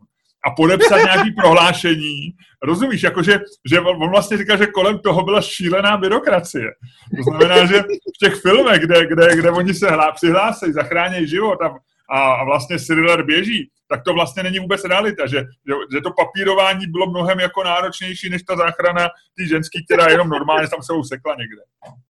a 0.47 0.51
podepsat 0.51 0.97
nějaký 0.97 1.31
prohlášení. 1.41 2.35
Rozumíš, 2.63 3.03
jakože, 3.03 3.41
že 3.71 3.81
on 3.81 4.11
vlastně 4.11 4.39
říká, 4.39 4.57
že 4.57 4.67
kolem 4.67 4.99
toho 4.99 5.23
byla 5.23 5.41
šílená 5.41 5.97
byrokracie. 5.97 6.71
To 7.17 7.23
znamená, 7.23 7.67
že 7.67 7.83
v 7.83 8.19
těch 8.25 8.35
filmech, 8.35 8.81
kde, 8.81 9.07
kde, 9.07 9.37
kde 9.37 9.51
oni 9.51 9.75
se 9.75 9.91
hlá, 9.91 10.13
přihlásí, 10.13 10.73
zachrání 10.73 11.27
život 11.27 11.63
a, 11.63 11.75
a, 12.11 12.21
a 12.33 12.45
vlastně 12.45 12.79
Cyriller 12.79 13.23
běží, 13.23 13.71
tak 13.89 14.03
to 14.05 14.13
vlastně 14.13 14.43
není 14.43 14.59
vůbec 14.59 14.85
realita, 14.85 15.27
že, 15.27 15.37
že, 15.39 15.75
že 15.93 16.01
to 16.01 16.11
papírování 16.11 16.87
bylo 16.87 17.11
mnohem 17.11 17.41
jako 17.41 17.65
náročnější 17.65 18.29
než 18.31 18.43
ta 18.43 18.57
záchrana 18.57 19.09
ty 19.37 19.49
ženský, 19.49 19.85
která 19.85 20.07
jenom 20.07 20.29
normálně 20.29 20.69
tam 20.69 20.83
se 20.83 20.93
usekla 20.93 21.35
někde. 21.35 21.63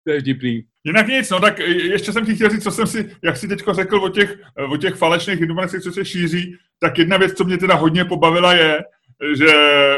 To 0.04 0.12
je 0.12 0.22
vtipný. 0.22 0.64
Jinak 0.84 1.08
nic, 1.08 1.30
no 1.30 1.40
tak 1.40 1.60
ještě 1.60 2.14
jsem 2.14 2.26
ti 2.26 2.36
chtěl 2.36 2.50
říct, 2.50 2.64
co 2.64 2.72
jsem 2.72 2.88
si, 2.88 3.16
jak 3.24 3.38
si 3.38 3.48
teďko 3.48 3.74
řekl 3.74 3.96
o 3.96 4.10
těch, 4.10 4.38
o 4.70 4.78
těch 4.78 4.96
falešných 4.96 5.42
informacích, 5.42 5.82
co 5.82 5.92
se 5.92 6.06
šíří, 6.06 6.58
tak 6.84 6.98
jedna 6.98 7.18
věc, 7.18 7.34
co 7.34 7.44
mě 7.44 7.58
teda 7.58 7.76
hodně 7.76 8.06
pobavila 8.06 8.54
je, 8.54 8.84
že 9.38 9.54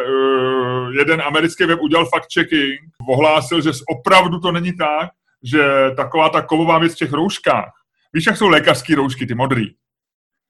uh, 0.09 0.93
jeden 0.93 1.21
americký 1.21 1.65
web 1.65 1.79
udělal 1.81 2.05
fact-checking, 2.05 2.77
ohlásil, 3.09 3.61
že 3.61 3.69
opravdu 3.87 4.39
to 4.39 4.51
není 4.51 4.73
tak, 4.77 5.09
že 5.43 5.63
taková 5.95 6.29
ta 6.29 6.41
kovová 6.41 6.79
věc 6.79 6.93
v 6.93 6.97
těch 6.97 7.11
rouškách, 7.11 7.71
víš, 8.13 8.25
jak 8.25 8.37
jsou 8.37 8.47
lékařské 8.47 8.95
roušky, 8.95 9.25
ty 9.25 9.35
modrý, 9.35 9.75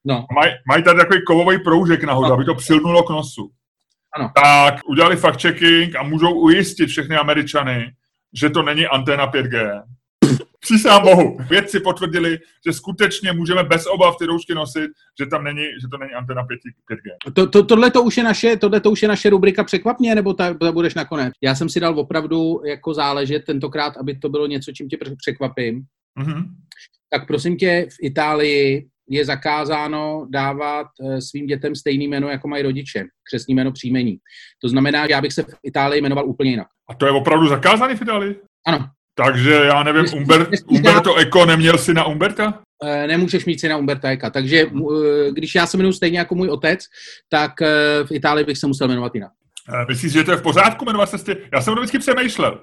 No. 0.05 0.25
Maj, 0.35 0.51
mají 0.67 0.83
tady 0.83 0.97
takový 0.97 1.19
kovový 1.27 1.63
proužek 1.63 2.03
nahoru, 2.03 2.27
no. 2.27 2.33
aby 2.33 2.45
to 2.45 2.55
přilnulo 2.55 3.03
k 3.03 3.09
nosu. 3.09 3.51
Ano. 4.15 4.31
Tak 4.43 4.75
udělali 4.85 5.15
fact-checking 5.15 5.99
a 5.99 6.03
můžou 6.03 6.33
ujistit 6.33 6.87
všechny 6.87 7.15
Američany, 7.15 7.91
že 8.33 8.49
to 8.49 8.61
není 8.63 8.85
anténa 8.85 9.31
5G. 9.31 9.83
Přísám 10.65 11.03
bohu. 11.03 11.37
Vědci 11.49 11.79
potvrdili, 11.79 12.39
že 12.65 12.73
skutečně 12.73 13.31
můžeme 13.33 13.63
bez 13.63 13.85
obav 13.87 14.17
ty 14.17 14.25
roušky 14.25 14.55
nosit, 14.55 14.91
že 15.19 15.25
tam 15.25 15.43
není, 15.43 15.63
že 15.81 15.87
to 15.91 15.97
není 15.97 16.13
antena 16.13 16.43
5, 16.43 16.59
g 16.89 17.31
To, 17.33 17.47
to, 17.47 17.63
tohle, 17.63 17.91
to 17.91 18.03
už 18.03 18.17
je 18.17 18.23
naše, 18.23 18.57
tohle 18.57 18.79
to 18.79 18.91
už 18.91 19.01
je 19.01 19.07
naše 19.07 19.29
rubrika 19.29 19.63
překvapně, 19.63 20.15
nebo 20.15 20.33
ta, 20.33 20.53
ta 20.53 20.71
budeš 20.71 20.93
nakonec? 20.93 21.33
Já 21.41 21.55
jsem 21.55 21.69
si 21.69 21.79
dal 21.79 21.99
opravdu 21.99 22.61
jako 22.65 22.93
záležet 22.93 23.45
tentokrát, 23.45 23.97
aby 23.97 24.17
to 24.17 24.29
bylo 24.29 24.47
něco, 24.47 24.71
čím 24.71 24.89
tě 24.89 24.97
překvapím. 25.17 25.83
Mm-hmm. 26.19 26.43
Tak 27.09 27.27
prosím 27.27 27.57
tě, 27.57 27.87
v 27.91 27.95
Itálii 28.01 28.87
je 29.09 29.25
zakázáno 29.25 30.27
dávat 30.29 30.87
eh, 31.01 31.21
svým 31.21 31.45
dětem 31.45 31.75
stejný 31.75 32.07
jméno, 32.07 32.29
jako 32.29 32.47
mají 32.47 32.63
rodiče, 32.63 33.03
křesní 33.23 33.55
jméno 33.55 33.71
příjmení. 33.71 34.17
To 34.61 34.69
znamená, 34.69 35.07
že 35.07 35.11
já 35.11 35.21
bych 35.21 35.33
se 35.33 35.43
v 35.43 35.47
Itálii 35.63 36.01
jmenoval 36.01 36.29
úplně 36.29 36.51
jinak. 36.51 36.67
A 36.89 36.93
to 36.93 37.05
je 37.05 37.11
opravdu 37.11 37.47
zakázaný 37.47 37.95
v 37.95 38.01
Itálii? 38.01 38.35
Ano. 38.67 38.89
Takže 39.15 39.53
já 39.53 39.83
nevím, 39.83 40.05
Umber, 40.13 40.47
Umberto 40.65 41.15
Eco 41.15 41.45
neměl 41.45 41.77
si 41.77 41.93
na 41.93 42.05
Umberta? 42.05 42.59
Eh, 42.83 43.07
nemůžeš 43.07 43.45
mít 43.45 43.59
si 43.59 43.69
na 43.69 43.77
Umberta 43.77 44.09
Eka. 44.09 44.29
Takže 44.29 44.57
eh, 44.61 45.31
když 45.31 45.55
já 45.55 45.67
se 45.67 45.77
jmenuji 45.77 45.93
stejně 45.93 46.19
jako 46.19 46.35
můj 46.35 46.49
otec, 46.49 46.79
tak 47.29 47.51
v 48.05 48.11
Itálii 48.11 48.45
bych 48.45 48.57
se 48.57 48.67
musel 48.67 48.87
jmenovat 48.87 49.15
jinak. 49.15 49.31
Myslíš, 49.87 50.11
že 50.11 50.23
to 50.23 50.31
je 50.31 50.37
v 50.37 50.41
pořádku 50.41 50.85
jmenovat 50.85 51.09
se 51.09 51.17
stě... 51.17 51.37
Já 51.53 51.61
jsem 51.61 51.75
to 51.75 51.81
vždycky 51.81 51.99
přemýšlel. 51.99 52.59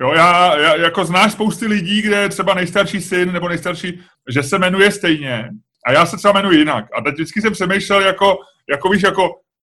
Jo, 0.00 0.12
já, 0.12 0.58
já, 0.58 0.76
jako 0.76 1.04
znáš 1.04 1.32
spousty 1.32 1.66
lidí, 1.66 2.02
kde 2.02 2.28
třeba 2.28 2.54
nejstarší 2.54 3.00
syn 3.00 3.32
nebo 3.32 3.48
nejstarší, 3.48 4.00
že 4.28 4.42
se 4.42 4.58
jmenuje 4.58 4.90
stejně, 4.90 5.48
a 5.86 5.92
já 5.92 6.06
se 6.06 6.16
třeba 6.16 6.32
jmenuji 6.32 6.58
jinak. 6.58 6.84
A 6.98 7.02
teď 7.02 7.14
vždycky 7.14 7.40
jsem 7.40 7.52
přemýšlel, 7.52 8.00
jako, 8.00 8.36
jako 8.70 8.88
víš, 8.88 9.02
jako 9.02 9.30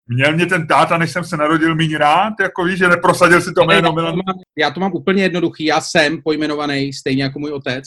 měl 0.07 0.33
mě 0.35 0.45
ten 0.45 0.67
táta, 0.67 0.97
než 0.97 1.11
jsem 1.11 1.23
se 1.23 1.37
narodil, 1.37 1.75
méně 1.75 1.97
rád, 1.97 2.33
jako 2.41 2.63
víš, 2.63 2.79
že 2.79 2.87
neprosadil 2.87 3.41
si 3.41 3.53
to 3.53 3.63
jméno. 3.65 3.87
Já 3.87 4.11
to, 4.11 4.15
mám, 4.15 4.35
já 4.57 4.71
to 4.71 4.79
mám 4.79 4.93
úplně 4.93 5.23
jednoduchý. 5.23 5.65
Já 5.65 5.81
jsem 5.81 6.21
pojmenovaný 6.21 6.93
stejně 6.93 7.23
jako 7.23 7.39
můj 7.39 7.51
otec. 7.51 7.85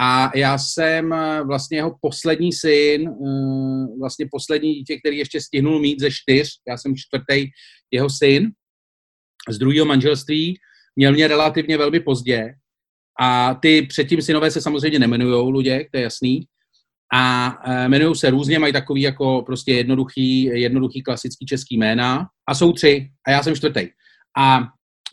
A 0.00 0.30
já 0.36 0.58
jsem 0.58 1.12
eh, 1.12 1.42
vlastně 1.44 1.78
jeho 1.78 1.96
poslední 2.00 2.52
syn, 2.52 3.08
eh, 3.08 3.98
vlastně 4.00 4.26
poslední 4.30 4.74
dítě, 4.74 4.98
který 4.98 5.18
ještě 5.18 5.40
stihnul 5.40 5.80
mít 5.80 6.00
ze 6.00 6.10
čtyř. 6.10 6.48
Já 6.68 6.76
jsem 6.76 6.96
čtvrtý 6.96 7.46
jeho 7.90 8.10
syn 8.10 8.50
z 9.50 9.58
druhého 9.58 9.86
manželství. 9.86 10.58
Měl 10.96 11.12
mě 11.12 11.28
relativně 11.28 11.78
velmi 11.78 12.00
pozdě. 12.00 12.54
A 13.20 13.54
ty 13.54 13.82
předtím 13.82 14.22
synové 14.22 14.50
se 14.50 14.60
samozřejmě 14.60 14.98
nemenují 14.98 15.52
Luděk, 15.52 15.88
to 15.90 15.98
je 15.98 16.02
jasný 16.02 16.46
a 17.12 17.52
e, 17.64 17.84
jmenují 17.84 18.16
se 18.16 18.30
různě, 18.30 18.58
mají 18.58 18.72
takový 18.72 19.02
jako 19.02 19.42
prostě 19.46 19.72
jednoduchý, 19.72 20.42
jednoduchý 20.42 21.02
klasický 21.02 21.46
český 21.46 21.78
jména 21.78 22.26
a 22.48 22.54
jsou 22.54 22.72
tři 22.72 23.08
a 23.26 23.30
já 23.30 23.42
jsem 23.42 23.54
čtvrtý. 23.54 23.88
A 24.38 24.62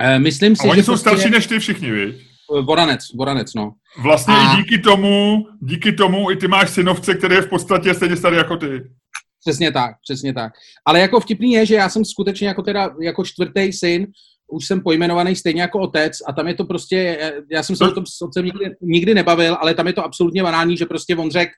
e, 0.01 0.19
myslím 0.19 0.55
si, 0.55 0.67
a 0.67 0.71
oni 0.71 0.79
že 0.79 0.83
jsou 0.83 0.91
prostě, 0.91 1.09
starší 1.09 1.29
než 1.29 1.47
ty 1.47 1.59
všichni, 1.59 1.91
víš? 1.91 2.15
Voranec, 2.61 2.99
Voranec, 3.15 3.53
no. 3.53 3.73
Vlastně 4.01 4.33
a... 4.33 4.53
i 4.53 4.57
díky 4.57 4.79
tomu, 4.79 5.45
díky 5.61 5.91
tomu 5.91 6.31
i 6.31 6.35
ty 6.35 6.47
máš 6.47 6.69
synovce, 6.69 7.15
který 7.15 7.35
je 7.35 7.41
v 7.41 7.49
podstatě 7.49 7.93
stejně 7.93 8.17
starý 8.17 8.37
jako 8.37 8.57
ty. 8.57 8.81
Přesně 9.45 9.71
tak, 9.71 9.91
přesně 10.01 10.33
tak. 10.33 10.53
Ale 10.85 10.99
jako 10.99 11.19
vtipný 11.19 11.51
je, 11.51 11.65
že 11.65 11.75
já 11.75 11.89
jsem 11.89 12.05
skutečně 12.05 12.47
jako 12.47 12.61
teda, 12.61 12.89
jako 13.01 13.25
čtvrtý 13.25 13.73
syn, 13.73 14.07
už 14.51 14.65
jsem 14.65 14.81
pojmenovaný 14.81 15.35
stejně 15.35 15.61
jako 15.61 15.79
otec 15.79 16.13
a 16.27 16.33
tam 16.33 16.47
je 16.47 16.53
to 16.53 16.65
prostě, 16.65 17.19
já 17.51 17.63
jsem 17.63 17.75
se 17.75 17.87
o 17.87 17.91
tom 17.91 18.05
s 18.05 18.21
otcem 18.21 18.45
nikdy, 18.45 18.65
nikdy 18.81 19.13
nebavil, 19.13 19.57
ale 19.61 19.73
tam 19.73 19.87
je 19.87 19.93
to 19.93 20.05
absolutně 20.05 20.43
banální, 20.43 20.77
že 20.77 20.85
prostě 20.85 21.15
on 21.15 21.31
řekl, 21.31 21.51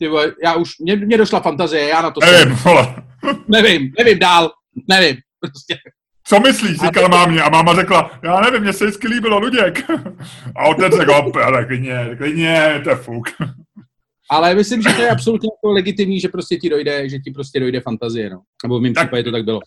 ty 0.00 0.08
vole, 0.08 0.32
já 0.44 0.54
už, 0.54 0.78
mě, 0.78 0.96
mě 0.96 1.18
došla 1.18 1.40
fantazie, 1.40 1.88
já 1.88 2.02
na 2.02 2.10
to 2.10 2.20
Nevím, 2.20 2.54
vole. 2.54 2.94
Nevím, 3.48 3.92
nevím 3.98 4.18
dál, 4.18 4.50
nevím, 4.88 5.16
prostě. 5.40 5.76
Co 6.24 6.40
myslíš, 6.40 6.80
říkala 6.80 7.08
mámě 7.08 7.42
a 7.42 7.50
máma 7.50 7.74
řekla, 7.74 8.10
já 8.22 8.40
nevím, 8.40 8.60
mně 8.60 8.72
se 8.72 8.84
vždycky 8.84 9.08
líbilo 9.08 9.38
Luděk. 9.38 9.90
A 10.56 10.64
otec 10.64 10.96
řekl, 10.96 11.32
ale 11.44 11.64
klidně, 11.64 12.10
klidně, 12.18 12.80
to 12.84 12.90
je 12.90 12.96
fuk. 12.96 13.28
Ale 14.30 14.54
myslím, 14.54 14.82
že 14.82 14.88
to 14.88 15.02
je 15.02 15.10
absolutně 15.10 15.48
jako 15.56 15.72
legitimní, 15.72 16.20
že 16.20 16.28
prostě 16.28 16.56
ti 16.56 16.68
dojde, 16.68 17.08
že 17.08 17.18
ti 17.18 17.30
prostě 17.30 17.60
dojde 17.60 17.80
fantazie, 17.80 18.30
no. 18.30 18.40
Nebo 18.62 18.78
v 18.78 18.82
mém 18.82 18.94
tak, 18.94 19.06
případě 19.06 19.22
to 19.22 19.32
tak 19.32 19.44
bylo. 19.44 19.60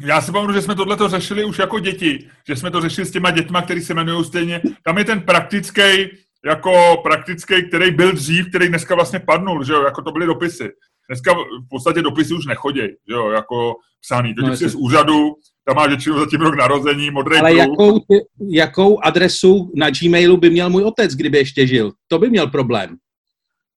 Já 0.00 0.20
si 0.20 0.32
pamatuju, 0.32 0.54
že 0.54 0.62
jsme 0.62 0.74
tohle 0.74 0.96
řešili 1.08 1.44
už 1.44 1.58
jako 1.58 1.78
děti, 1.78 2.28
že 2.48 2.56
jsme 2.56 2.70
to 2.70 2.80
řešili 2.80 3.06
s 3.06 3.10
těma 3.10 3.30
dětma, 3.30 3.62
který 3.62 3.80
se 3.80 3.92
jmenují 3.92 4.24
stejně. 4.24 4.60
Tam 4.84 4.98
je 4.98 5.04
ten 5.04 5.20
praktický, 5.20 6.08
jako 6.46 7.00
praktický, 7.02 7.68
který 7.68 7.90
byl 7.90 8.12
dřív, 8.12 8.48
který 8.48 8.68
dneska 8.68 8.94
vlastně 8.94 9.18
padnul, 9.18 9.64
že 9.64 9.72
jo, 9.72 9.82
jako 9.82 10.02
to 10.02 10.12
byly 10.12 10.26
dopisy. 10.26 10.70
Dneska 11.08 11.32
v 11.34 11.68
podstatě 11.70 12.02
dopisy 12.02 12.34
už 12.34 12.46
nechodí, 12.46 12.80
že 12.80 13.14
jo, 13.14 13.30
jako 13.30 13.74
psaný. 14.02 14.34
To 14.34 14.42
no, 14.42 14.56
z 14.56 14.74
úřadu, 14.74 15.34
tam 15.66 15.76
má 15.76 15.86
většinou 15.86 16.18
zatím 16.18 16.40
rok 16.40 16.54
narození, 16.54 17.10
modrý 17.10 17.38
Ale 17.38 17.54
jakou, 17.54 18.00
jakou 18.50 18.98
adresu 19.04 19.72
na 19.76 19.90
Gmailu 19.90 20.36
by 20.36 20.50
měl 20.50 20.70
můj 20.70 20.84
otec, 20.84 21.14
kdyby 21.14 21.38
ještě 21.38 21.66
žil? 21.66 21.92
To 22.08 22.18
by 22.18 22.30
měl 22.30 22.46
problém. 22.46 22.96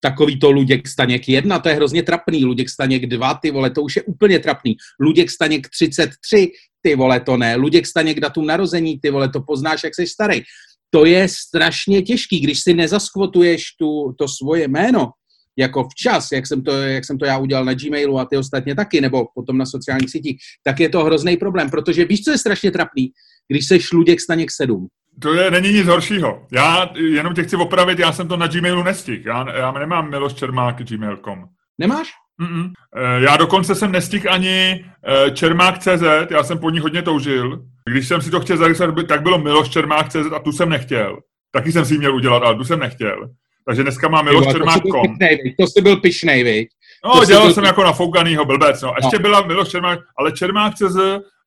Takový 0.01 0.39
to 0.39 0.51
Luděk 0.51 0.87
Staněk 0.87 1.29
1, 1.29 1.59
to 1.59 1.69
je 1.69 1.75
hrozně 1.75 2.03
trapný. 2.03 2.45
Luděk 2.45 2.69
Staněk 2.69 3.05
2, 3.05 3.33
ty 3.33 3.51
vole, 3.51 3.69
to 3.69 3.81
už 3.81 3.95
je 3.95 4.03
úplně 4.03 4.39
trapný. 4.39 4.75
Luděk 4.99 5.29
Staněk 5.29 5.69
33, 5.69 6.51
ty 6.81 6.95
vole, 6.95 7.19
to 7.19 7.37
ne. 7.37 7.55
Luděk 7.55 7.87
Staněk 7.87 8.19
datum 8.19 8.45
narození, 8.45 8.99
ty 8.99 9.09
vole, 9.09 9.29
to 9.29 9.41
poznáš, 9.41 9.83
jak 9.83 9.95
jsi 9.95 10.07
starý 10.07 10.41
to 10.89 11.05
je 11.05 11.27
strašně 11.27 12.01
těžký, 12.01 12.39
když 12.39 12.59
si 12.59 12.73
nezaskvotuješ 12.73 13.63
tu, 13.79 14.13
to 14.17 14.27
svoje 14.27 14.67
jméno, 14.67 15.11
jako 15.57 15.87
včas, 15.91 16.31
jak 16.31 16.47
jsem, 16.47 16.63
to, 16.63 16.71
jak 16.71 17.05
jsem 17.05 17.17
to 17.17 17.25
já 17.25 17.37
udělal 17.37 17.65
na 17.65 17.73
Gmailu 17.73 18.19
a 18.19 18.25
ty 18.25 18.37
ostatně 18.37 18.75
taky, 18.75 19.01
nebo 19.01 19.25
potom 19.35 19.57
na 19.57 19.65
sociálních 19.65 20.09
sítích, 20.09 20.37
tak 20.63 20.79
je 20.79 20.89
to 20.89 21.03
hrozný 21.03 21.37
problém, 21.37 21.69
protože 21.69 22.05
víš, 22.05 22.23
co 22.23 22.31
je 22.31 22.37
strašně 22.37 22.71
trapný, 22.71 23.11
když 23.47 23.67
seš 23.67 23.91
Luděk 23.91 24.21
Staněk 24.21 24.51
7. 24.51 24.87
To 25.21 25.33
je, 25.33 25.51
není 25.51 25.73
nic 25.73 25.87
horšího. 25.87 26.45
Já 26.51 26.89
jenom 26.95 27.33
tě 27.33 27.43
chci 27.43 27.55
opravit, 27.55 27.99
já 27.99 28.11
jsem 28.11 28.27
to 28.27 28.37
na 28.37 28.47
Gmailu 28.47 28.83
nestihl. 28.83 29.21
Já, 29.25 29.57
já 29.57 29.71
nemám 29.71 30.09
Miloš 30.09 30.33
Čermák 30.33 30.83
gmail.com. 30.83 31.45
Nemáš? 31.77 32.11
Mm-mm. 32.41 32.71
Já 33.17 33.37
dokonce 33.37 33.75
jsem 33.75 33.91
nestihl 33.91 34.31
ani 34.31 34.85
eh, 35.07 35.31
Čermák.cz, 35.31 36.31
já 36.31 36.43
jsem 36.43 36.57
po 36.57 36.69
ní 36.69 36.79
hodně 36.79 37.01
toužil. 37.01 37.65
Když 37.89 38.07
jsem 38.07 38.21
si 38.21 38.31
to 38.31 38.39
chtěl 38.39 38.57
zaregistrovat, 38.57 39.07
tak 39.07 39.21
bylo 39.21 39.37
Miloš 39.37 39.69
Čermák.cz 39.69 40.31
a 40.35 40.39
tu 40.39 40.51
jsem 40.51 40.69
nechtěl. 40.69 41.19
Taky 41.51 41.71
jsem 41.71 41.85
si 41.85 41.93
ji 41.93 41.97
měl 41.97 42.15
udělat, 42.15 42.43
ale 42.43 42.55
tu 42.55 42.63
jsem 42.63 42.79
nechtěl. 42.79 43.29
Takže 43.65 43.83
dneska 43.83 44.07
mám 44.07 44.25
miloščermák.com. 44.25 45.17
To 45.59 45.67
jsi 45.67 45.81
byl 45.81 45.97
pišnej, 45.97 46.43
viď? 46.43 46.69
No, 47.05 47.25
dělal 47.25 47.45
byl... 47.45 47.53
jsem 47.53 47.63
jako 47.63 47.83
nafoukanýho 47.83 48.45
blbec, 48.45 48.81
no. 48.81 48.93
Ještě 48.97 49.17
no. 49.17 49.21
byla 49.21 49.41
Miloš 49.41 49.69
Čermák, 49.69 49.99
ale 50.17 50.31
Čermák.cz 50.31 50.97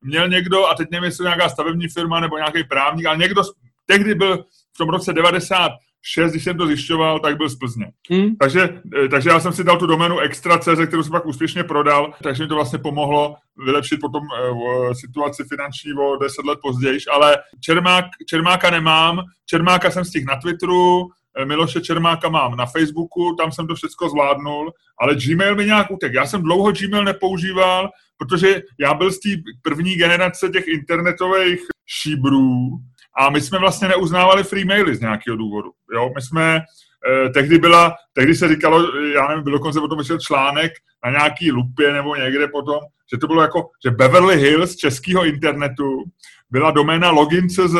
měl 0.04 0.28
někdo, 0.28 0.66
a 0.66 0.74
teď 0.74 0.88
nevím, 0.90 1.04
jestli 1.04 1.24
nějaká 1.24 1.48
stavební 1.48 1.88
firma 1.88 2.20
nebo 2.20 2.36
nějaký 2.36 2.64
právník, 2.64 3.06
ale 3.06 3.16
někdo 3.16 3.42
tehdy 3.86 4.14
byl 4.14 4.44
v 4.74 4.78
tom 4.78 4.88
roce 4.88 5.12
90 5.12 5.72
6, 6.02 6.30
když 6.30 6.44
jsem 6.44 6.56
to 6.56 6.66
zjišťoval, 6.66 7.20
tak 7.20 7.36
byl 7.36 7.48
z 7.48 7.56
Plzně. 7.56 7.92
Hmm. 8.10 8.36
Takže, 8.36 8.80
eh, 9.04 9.08
takže 9.08 9.30
já 9.30 9.40
jsem 9.40 9.52
si 9.52 9.64
dal 9.64 9.78
tu 9.78 9.86
doménu 9.86 10.18
extra.cz, 10.18 10.86
kterou 10.86 11.02
jsem 11.02 11.12
pak 11.12 11.26
úspěšně 11.26 11.64
prodal, 11.64 12.12
takže 12.22 12.42
mi 12.42 12.48
to 12.48 12.54
vlastně 12.54 12.78
pomohlo 12.78 13.36
vylepšit 13.64 13.96
potom 14.00 14.22
uh, 14.22 14.92
situaci 14.92 15.44
finanční 15.48 15.92
o 15.92 16.16
10 16.16 16.44
let 16.44 16.58
později, 16.62 16.98
ale 17.12 17.36
Čermák, 17.60 18.04
Čermáka 18.28 18.70
nemám, 18.70 19.20
Čermáka 19.46 19.90
jsem 19.90 20.04
stihl 20.04 20.26
na 20.28 20.40
Twitteru, 20.40 21.08
Miloše 21.44 21.80
Čermáka 21.80 22.28
mám 22.28 22.56
na 22.56 22.66
Facebooku, 22.66 23.34
tam 23.38 23.52
jsem 23.52 23.66
to 23.66 23.74
všechno 23.74 24.08
zvládnul, 24.08 24.72
ale 25.00 25.14
Gmail 25.14 25.54
mi 25.54 25.64
nějak 25.64 25.90
utek. 25.90 26.12
Já 26.14 26.26
jsem 26.26 26.42
dlouho 26.42 26.72
Gmail 26.72 27.04
nepoužíval, 27.04 27.90
protože 28.16 28.62
já 28.80 28.94
byl 28.94 29.12
z 29.12 29.20
té 29.20 29.28
první 29.62 29.94
generace 29.94 30.48
těch 30.48 30.68
internetových 30.68 31.60
šíbrů, 31.86 32.78
a 33.18 33.30
my 33.30 33.40
jsme 33.40 33.58
vlastně 33.58 33.88
neuznávali 33.88 34.44
free 34.44 34.64
maily 34.64 34.96
z 34.96 35.00
nějakého 35.00 35.36
důvodu. 35.36 35.70
Jo? 35.94 36.10
My 36.14 36.22
jsme, 36.22 36.60
eh, 37.08 37.28
tehdy, 37.28 37.58
byla, 37.58 37.94
tehdy 38.12 38.34
se 38.34 38.48
říkalo, 38.48 38.96
já 38.96 39.28
nevím, 39.28 39.44
byl 39.44 39.52
dokonce 39.52 39.80
potom 39.80 39.98
vyšel 39.98 40.18
článek 40.18 40.72
na 41.04 41.10
nějaký 41.10 41.52
lupě 41.52 41.92
nebo 41.92 42.16
někde 42.16 42.48
potom, 42.48 42.80
že 43.12 43.18
to 43.18 43.26
bylo 43.26 43.42
jako, 43.42 43.68
že 43.84 43.90
Beverly 43.90 44.36
Hills 44.36 44.76
českého 44.76 45.24
internetu 45.24 46.04
byla 46.50 46.70
doména 46.70 47.10
login.cz, 47.10 47.74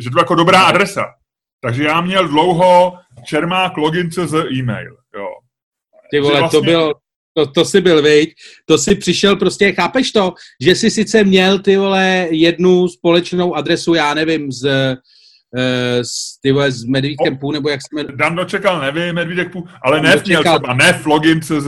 že 0.00 0.04
to 0.04 0.10
byla 0.10 0.22
jako 0.22 0.34
dobrá 0.34 0.62
adresa. 0.62 1.04
Takže 1.60 1.84
já 1.84 2.00
měl 2.00 2.28
dlouho 2.28 2.92
Čermák 3.24 3.76
login.cz 3.76 4.34
e-mail. 4.52 4.96
Jo. 5.16 5.28
Ty 6.10 6.20
vole, 6.20 6.40
vlastně... 6.40 6.58
to 6.58 6.64
bylo, 6.64 6.94
to, 7.36 7.46
to 7.46 7.64
si 7.64 7.80
byl, 7.80 8.02
viď? 8.02 8.34
To 8.66 8.78
si 8.78 8.94
přišel 8.94 9.36
prostě, 9.36 9.72
chápeš 9.72 10.12
to, 10.12 10.34
že 10.60 10.74
si 10.74 10.90
sice 10.90 11.24
měl, 11.24 11.58
ty 11.58 11.76
vole, 11.76 12.28
jednu 12.30 12.88
společnou 12.88 13.54
adresu, 13.54 13.94
já 13.94 14.14
nevím, 14.14 14.52
z, 14.52 14.96
s, 16.02 16.40
ty 16.42 16.52
vole, 16.52 16.72
s 16.72 16.84
Medvídkem 16.84 17.38
Pů, 17.38 17.52
nebo 17.52 17.68
jak 17.68 17.80
jsme... 17.82 18.04
Dan 18.04 18.36
dočekal, 18.36 18.80
nevím, 18.80 19.14
Medvídek 19.14 19.52
Pů, 19.52 19.64
ale 19.82 20.00
ne 20.00 20.22
měl 20.26 20.42
třeba, 20.42 20.74
ne 20.74 20.92
Flogin 20.92 21.42
z 21.42 21.60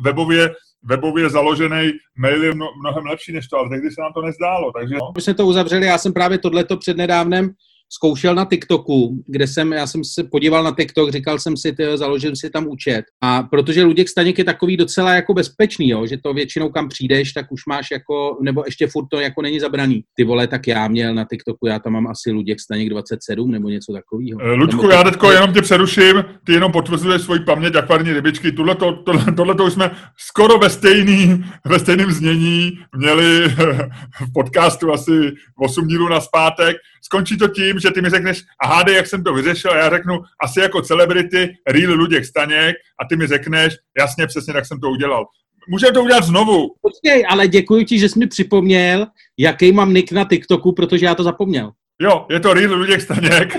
webově 0.03 0.55
webově 0.85 1.29
založený 1.29 1.91
mail 2.17 2.43
je 2.43 2.53
mnohem 2.55 3.05
lepší 3.05 3.33
než 3.33 3.47
to, 3.47 3.57
ale 3.57 3.69
tehdy 3.69 3.91
se 3.91 4.01
nám 4.01 4.13
to 4.13 4.21
nezdálo. 4.21 4.71
Takže... 4.71 4.95
No. 4.95 5.11
My 5.15 5.21
jsme 5.21 5.33
to 5.33 5.45
uzavřeli, 5.45 5.85
já 5.85 5.97
jsem 5.97 6.13
právě 6.13 6.37
tohleto 6.37 6.77
přednedávnem 6.77 7.51
zkoušel 7.89 8.35
na 8.35 8.45
TikToku, 8.45 9.23
kde 9.27 9.47
jsem, 9.47 9.73
já 9.73 9.87
jsem 9.87 10.03
se 10.03 10.23
podíval 10.23 10.63
na 10.63 10.71
TikTok, 10.71 11.11
říkal 11.11 11.39
jsem 11.39 11.57
si, 11.57 11.73
tyjo, 11.73 11.97
založil 11.97 12.35
si 12.35 12.49
tam 12.49 12.67
účet. 12.67 13.05
A 13.23 13.43
protože 13.43 13.83
Luděk 13.83 14.09
Staněk 14.09 14.37
je 14.37 14.43
takový 14.43 14.77
docela 14.77 15.15
jako 15.15 15.33
bezpečný, 15.33 15.89
jo, 15.89 16.07
že 16.07 16.17
to 16.17 16.33
většinou 16.33 16.69
kam 16.69 16.89
přijdeš, 16.89 17.33
tak 17.33 17.51
už 17.51 17.61
máš 17.69 17.91
jako, 17.91 18.37
nebo 18.41 18.63
ještě 18.65 18.87
furt 18.87 19.07
to 19.11 19.19
jako 19.19 19.41
není 19.41 19.59
zabraný. 19.59 20.03
Ty 20.15 20.23
vole, 20.23 20.47
tak 20.47 20.67
já 20.67 20.87
měl 20.87 21.13
na 21.13 21.25
TikToku, 21.31 21.67
já 21.67 21.79
tam 21.79 21.93
mám 21.93 22.07
asi 22.07 22.31
Luděk 22.31 22.59
Staněk 22.59 22.89
27 22.89 23.51
nebo 23.51 23.69
něco 23.69 23.93
takového. 23.93 24.39
Eh, 24.41 24.53
Ludku, 24.53 24.89
já 24.89 25.03
teďko 25.03 25.31
jenom 25.31 25.53
tě 25.53 25.61
přeruším, 25.61 26.25
ty 26.45 26.53
jenom 26.53 26.71
potvrzuješ 26.71 27.21
svoji 27.21 27.39
paměť 27.39 27.75
akvarní 27.75 28.13
rybičky. 28.13 28.51
Tohle 28.51 29.55
to 29.55 29.65
už 29.65 29.73
jsme 29.73 29.91
skoro 30.17 30.57
ve 30.57 30.69
stejný, 30.69 31.45
ve 31.65 31.79
stejném 31.79 32.11
znění 32.11 32.79
měli 32.97 33.49
v 34.21 34.33
podcastu 34.33 34.93
asi 34.93 35.31
8 35.57 35.87
dílů 35.87 36.09
na 36.09 36.21
zpátek. 36.21 36.77
Skončí 37.05 37.37
to 37.37 37.47
tím, 37.47 37.79
že 37.79 37.91
ty 37.91 38.01
mi 38.01 38.09
řekneš, 38.09 38.43
a 38.63 38.67
hádej, 38.67 38.95
jak 38.95 39.07
jsem 39.07 39.23
to 39.23 39.33
vyřešil, 39.33 39.71
a 39.71 39.77
já 39.77 39.89
řeknu, 39.89 40.19
asi 40.43 40.59
jako 40.59 40.81
celebrity, 40.81 41.57
real 41.67 41.93
Luděk 41.93 42.25
Staněk, 42.25 42.75
a 43.01 43.05
ty 43.09 43.15
mi 43.15 43.27
řekneš, 43.27 43.73
jasně, 43.99 44.27
přesně, 44.27 44.53
tak 44.53 44.65
jsem 44.65 44.79
to 44.79 44.89
udělal. 44.89 45.25
Můžeme 45.69 45.91
to 45.91 46.03
udělat 46.03 46.23
znovu. 46.23 46.73
Počkej, 46.81 47.25
ale 47.29 47.47
děkuji 47.47 47.85
ti, 47.85 47.99
že 47.99 48.09
jsi 48.09 48.19
mi 48.19 48.27
připomněl, 48.27 49.07
jaký 49.37 49.71
mám 49.71 49.93
nick 49.93 50.11
na 50.11 50.25
TikToku, 50.25 50.71
protože 50.71 51.05
já 51.05 51.15
to 51.15 51.23
zapomněl. 51.23 51.71
Jo, 52.01 52.25
je 52.29 52.39
to 52.39 52.53
real 52.53 52.73
Luděk 52.73 53.01
Staněk 53.01 53.57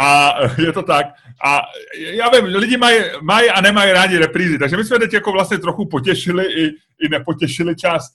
a 0.00 0.34
je 0.58 0.72
to 0.72 0.82
tak. 0.82 1.06
A 1.44 1.60
já 1.96 2.28
vím, 2.28 2.44
lidi 2.44 2.76
mají, 2.76 3.00
mají 3.22 3.50
a 3.50 3.60
nemají 3.60 3.92
rádi 3.92 4.18
reprízy, 4.18 4.58
takže 4.58 4.76
my 4.76 4.84
jsme 4.84 4.98
teď 4.98 5.12
jako 5.12 5.32
vlastně 5.32 5.58
trochu 5.58 5.86
potěšili 5.86 6.44
i, 6.44 6.66
i 7.00 7.08
nepotěšili 7.10 7.76
část 7.76 8.12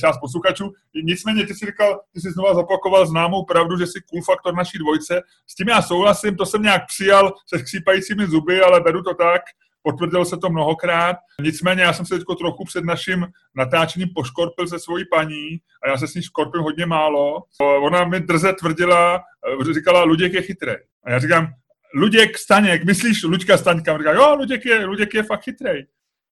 část 0.00 0.18
posluchačů. 0.20 0.72
Nicméně 1.04 1.46
ty 1.46 1.54
si 1.54 1.66
říkal, 1.66 2.00
ty 2.12 2.20
jsi 2.20 2.30
znova 2.30 2.54
zapakoval 2.54 3.06
známou 3.06 3.44
pravdu, 3.44 3.78
že 3.78 3.86
jsi 3.86 4.00
cool 4.10 4.22
faktor 4.22 4.54
naší 4.54 4.78
dvojce. 4.78 5.22
S 5.46 5.54
tím 5.54 5.68
já 5.68 5.82
souhlasím, 5.82 6.36
to 6.36 6.46
jsem 6.46 6.62
nějak 6.62 6.82
přijal 6.86 7.32
se 7.46 7.58
skřípajícími 7.58 8.26
zuby, 8.26 8.60
ale 8.60 8.80
beru 8.80 9.02
to 9.02 9.14
tak. 9.14 9.42
Potvrdilo 9.82 10.24
se 10.24 10.36
to 10.36 10.50
mnohokrát. 10.50 11.16
Nicméně 11.42 11.82
já 11.82 11.92
jsem 11.92 12.06
se 12.06 12.14
teď 12.14 12.24
trochu 12.38 12.64
před 12.64 12.84
naším 12.84 13.26
natáčením 13.56 14.08
poškorpil 14.14 14.66
se 14.66 14.78
svojí 14.78 15.04
paní 15.10 15.58
a 15.84 15.88
já 15.88 15.96
se 15.98 16.08
s 16.08 16.14
ní 16.14 16.22
škorpím 16.22 16.60
hodně 16.60 16.86
málo. 16.86 17.42
Ona 17.82 18.04
mi 18.04 18.20
drze 18.20 18.52
tvrdila, 18.52 19.22
eh, 19.70 19.74
říkala, 19.74 20.02
Luděk 20.02 20.32
je 20.32 20.42
chytrý. 20.42 20.72
A 21.04 21.10
já 21.10 21.18
říkám, 21.18 21.46
Luděk 21.94 22.38
Staněk, 22.38 22.84
myslíš 22.84 23.22
Luďka 23.22 23.58
Staňka? 23.58 23.98
Říká, 23.98 24.12
jo, 24.12 24.34
Luděk 24.34 24.64
je, 24.64 24.86
Luděk 24.86 25.14
je 25.14 25.22
fakt 25.22 25.42
chytrý. 25.44 25.84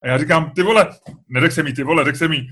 A 0.04 0.08
já 0.08 0.18
říkám, 0.18 0.50
ty 0.50 0.62
vole, 0.62 0.88
neřek 1.28 1.52
se 1.52 1.62
mi, 1.62 1.72
ty 1.72 1.82
vole, 1.82 2.04
řek 2.04 2.16
se 2.16 2.28
mi, 2.28 2.46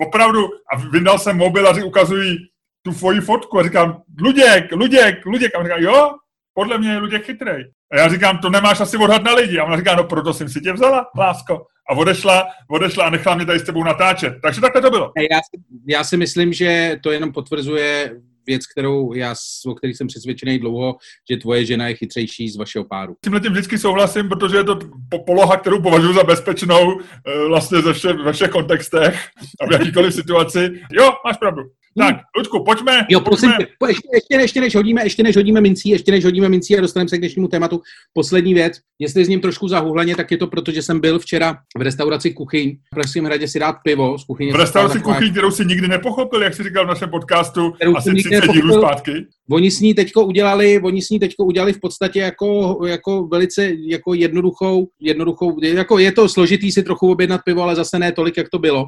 opravdu, 0.00 0.48
a 0.72 0.76
vyndal 0.76 1.18
jsem 1.18 1.36
mobil 1.36 1.68
a 1.68 1.84
ukazují 1.84 2.38
tu 2.82 2.92
tvoji 2.92 3.20
fotku 3.20 3.58
a 3.58 3.62
říkám, 3.62 4.02
Luděk, 4.20 4.72
Luděk, 4.72 5.26
Luděk. 5.26 5.54
A 5.54 5.58
on 5.58 5.64
říká, 5.64 5.78
jo, 5.78 6.10
podle 6.54 6.78
mě 6.78 6.90
je 6.90 6.98
Luděk 6.98 7.24
chytrý. 7.24 7.52
A 7.92 7.96
já 7.96 8.08
říkám, 8.08 8.38
to 8.38 8.50
nemáš 8.50 8.80
asi 8.80 8.96
odhad 8.96 9.22
na 9.22 9.34
lidi. 9.34 9.58
A 9.58 9.64
ona 9.64 9.76
říká, 9.76 9.94
no 9.94 10.04
proto 10.04 10.34
jsem 10.34 10.48
si 10.48 10.60
tě 10.60 10.72
vzala, 10.72 11.06
lásko. 11.18 11.66
A 11.90 11.94
odešla, 11.94 12.48
odešla 12.70 13.04
a 13.04 13.10
nechala 13.10 13.36
mě 13.36 13.46
tady 13.46 13.58
s 13.58 13.62
tebou 13.62 13.84
natáčet. 13.84 14.34
Takže 14.42 14.60
takhle 14.60 14.82
to 14.82 14.90
bylo. 14.90 15.12
Já 15.16 15.38
si, 15.38 15.62
já 15.88 16.04
si 16.04 16.16
myslím, 16.16 16.52
že 16.52 16.98
to 17.02 17.10
jenom 17.10 17.32
potvrzuje 17.32 18.20
věc, 18.46 18.66
kterou 18.66 19.14
já, 19.14 19.34
o 19.66 19.74
který 19.74 19.94
jsem 19.94 20.06
přesvědčený 20.06 20.58
dlouho, 20.58 20.96
že 21.30 21.36
tvoje 21.36 21.64
žena 21.64 21.88
je 21.88 21.94
chytřejší 21.94 22.48
z 22.48 22.56
vašeho 22.56 22.84
páru. 22.84 23.14
S 23.26 23.42
tím 23.42 23.52
vždycky 23.52 23.78
souhlasím, 23.78 24.28
protože 24.28 24.56
je 24.56 24.64
to 24.64 24.78
poloha, 25.26 25.56
kterou 25.56 25.82
považuji 25.82 26.12
za 26.12 26.24
bezpečnou 26.24 27.00
eh, 27.00 27.48
vlastně 27.48 27.80
ze 27.80 27.92
vše, 27.92 28.12
ve 28.12 28.32
všech 28.32 28.50
kontextech 28.50 29.28
a 29.60 29.66
v 29.66 29.72
jakýkoliv 29.72 30.14
situaci. 30.14 30.70
Jo, 30.92 31.12
máš 31.24 31.36
pravdu. 31.36 31.62
Tak, 31.98 32.16
Ludku, 32.36 32.64
pojďme. 32.64 33.06
Jo, 33.08 33.20
prosím, 33.20 33.50
pojďme. 33.78 33.88
ještě, 33.88 34.08
ještě, 34.14 34.34
ještě, 34.34 34.60
než 34.60 34.74
hodíme, 34.74 35.02
ještě 35.04 35.22
než 35.22 35.36
hodíme 35.36 35.60
mincí, 35.60 35.88
ještě 35.88 36.12
než 36.12 36.24
hodíme 36.24 36.48
mincí 36.48 36.78
a 36.78 36.80
dostaneme 36.80 37.08
se 37.08 37.16
k 37.16 37.20
dnešnímu 37.20 37.48
tématu. 37.48 37.80
Poslední 38.12 38.54
věc, 38.54 38.78
jestli 38.98 39.24
s 39.24 39.28
ním 39.28 39.40
trošku 39.40 39.68
zahuhleně, 39.68 40.16
tak 40.16 40.30
je 40.30 40.36
to 40.36 40.46
proto, 40.46 40.72
že 40.72 40.82
jsem 40.82 41.00
byl 41.00 41.18
včera 41.18 41.56
v 41.78 41.82
restauraci 41.82 42.30
Kuchyň. 42.30 42.76
V 42.76 42.94
Pražském 42.94 43.24
hradě 43.24 43.48
si 43.48 43.58
dát 43.58 43.76
pivo 43.84 44.18
z 44.18 44.24
kuchyně. 44.24 44.52
V 44.52 44.56
restauraci 44.56 45.00
Kuchyň, 45.00 45.30
kterou 45.30 45.50
si 45.50 45.64
nikdy 45.64 45.88
nepochopil, 45.88 46.42
jak 46.42 46.54
jsi 46.54 46.62
říkal 46.62 46.84
v 46.84 46.88
našem 46.88 47.10
podcastu, 47.10 47.72
asi 47.96 48.14
30 48.14 48.52
dílů 48.52 48.78
zpátky. 48.78 49.12
Oni 49.50 49.70
s 49.70 49.80
ní 49.80 49.94
teďko 49.94 50.24
udělali, 50.24 50.80
oni 50.80 51.02
s 51.02 51.10
ní 51.10 51.18
teďko 51.18 51.44
udělali 51.44 51.72
v 51.72 51.80
podstatě 51.80 52.20
jako, 52.20 52.78
jako 52.86 53.26
velice 53.26 53.70
jako 53.78 54.14
jednoduchou, 54.14 54.88
jednoduchou, 55.00 55.56
jako 55.62 55.98
je 55.98 56.12
to 56.12 56.28
složitý 56.28 56.72
si 56.72 56.82
trochu 56.82 57.10
objednat 57.10 57.40
pivo, 57.44 57.62
ale 57.62 57.74
zase 57.74 57.98
ne 57.98 58.12
tolik, 58.12 58.36
jak 58.36 58.48
to 58.48 58.58
bylo. 58.58 58.84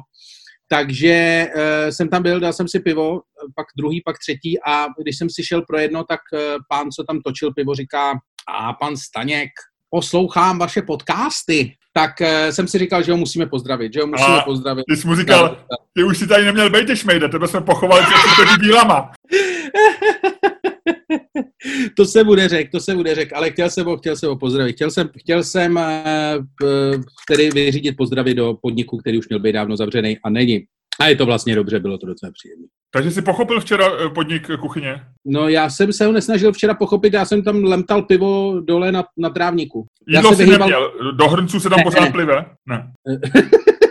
Takže 0.73 1.47
uh, 1.55 1.89
jsem 1.89 2.09
tam 2.09 2.23
byl, 2.23 2.39
dal 2.39 2.53
jsem 2.53 2.67
si 2.67 2.79
pivo, 2.79 3.21
pak 3.55 3.67
druhý, 3.77 4.01
pak 4.05 4.19
třetí 4.19 4.59
a 4.67 4.85
když 5.01 5.17
jsem 5.17 5.29
si 5.29 5.43
šel 5.43 5.61
pro 5.61 5.77
jedno, 5.77 6.03
tak 6.03 6.19
uh, 6.33 6.39
pán, 6.69 6.91
co 6.91 7.03
tam 7.03 7.21
točil 7.21 7.53
pivo, 7.53 7.75
říká, 7.75 8.11
a 8.47 8.73
pan 8.73 8.97
Staněk, 8.97 9.49
poslouchám 9.89 10.59
vaše 10.59 10.81
podcasty. 10.81 11.75
Tak 11.93 12.11
uh, 12.21 12.27
jsem 12.49 12.67
si 12.67 12.79
říkal, 12.79 13.03
že 13.03 13.11
ho 13.11 13.17
musíme 13.17 13.45
pozdravit, 13.45 13.93
že 13.93 14.01
ho 14.01 14.07
musíme 14.07 14.37
a 14.37 14.41
pozdravit. 14.41 14.83
Ty 14.89 14.97
jsi 14.97 15.07
mu 15.07 15.15
říkal, 15.15 15.57
ty 15.93 16.03
už 16.03 16.17
si 16.17 16.27
tady 16.27 16.45
neměl 16.45 16.69
být, 16.69 16.95
šmejde, 16.95 17.29
tebe 17.29 17.47
jsme 17.47 17.61
pochovali 17.61 18.05
před 18.33 18.59
bílama. 18.59 19.11
to 21.97 22.05
se 22.05 22.23
bude 22.23 22.47
řek, 22.47 22.71
to 22.71 22.79
se 22.79 22.95
bude 22.95 23.15
řek, 23.15 23.33
ale 23.33 23.51
chtěl 23.51 23.69
jsem 23.69 23.85
ho, 23.85 23.97
chtěl 23.97 24.15
jsem 24.15 24.29
ho 24.29 24.37
pozdravit. 24.37 24.75
Chtěl 24.75 24.91
jsem, 24.91 25.09
chtěl 25.17 25.43
jsem 25.43 25.75
uh, 25.75 27.01
tedy 27.27 27.49
vyřídit 27.49 27.97
pozdravy 27.97 28.33
do 28.33 28.57
podniku, 28.61 28.97
který 28.97 29.19
už 29.19 29.29
měl 29.29 29.39
být 29.39 29.51
dávno 29.51 29.77
zavřený 29.77 30.17
a 30.23 30.29
není. 30.29 30.63
A 30.99 31.07
je 31.07 31.15
to 31.15 31.25
vlastně 31.25 31.55
dobře, 31.55 31.79
bylo 31.79 31.97
to 31.97 32.05
docela 32.05 32.31
příjemné. 32.31 32.67
Takže 32.91 33.11
jsi 33.11 33.21
pochopil 33.21 33.59
včera 33.59 33.85
eh, 34.05 34.09
podnik 34.09 34.47
kuchyně? 34.59 35.01
No 35.25 35.49
já 35.49 35.69
jsem 35.69 35.93
se 35.93 36.05
ho 36.05 36.11
nesnažil 36.11 36.51
včera 36.51 36.73
pochopit, 36.73 37.13
já 37.13 37.25
jsem 37.25 37.43
tam 37.43 37.63
lemtal 37.63 38.01
pivo 38.01 38.59
dole 38.59 38.91
na, 38.91 39.03
na 39.17 39.29
trávníku. 39.29 39.85
Jídlo 40.07 40.29
já 40.29 40.35
jsi 40.35 40.45
vyhýbal... 40.45 40.69
neměl, 40.69 40.91
do 41.15 41.27
hrnců 41.27 41.59
se 41.59 41.69
tam 41.69 41.77
ne, 41.77 41.83
pořád 41.83 42.03
ne. 42.03 42.11
plive? 42.11 42.45
Ne. 42.69 42.91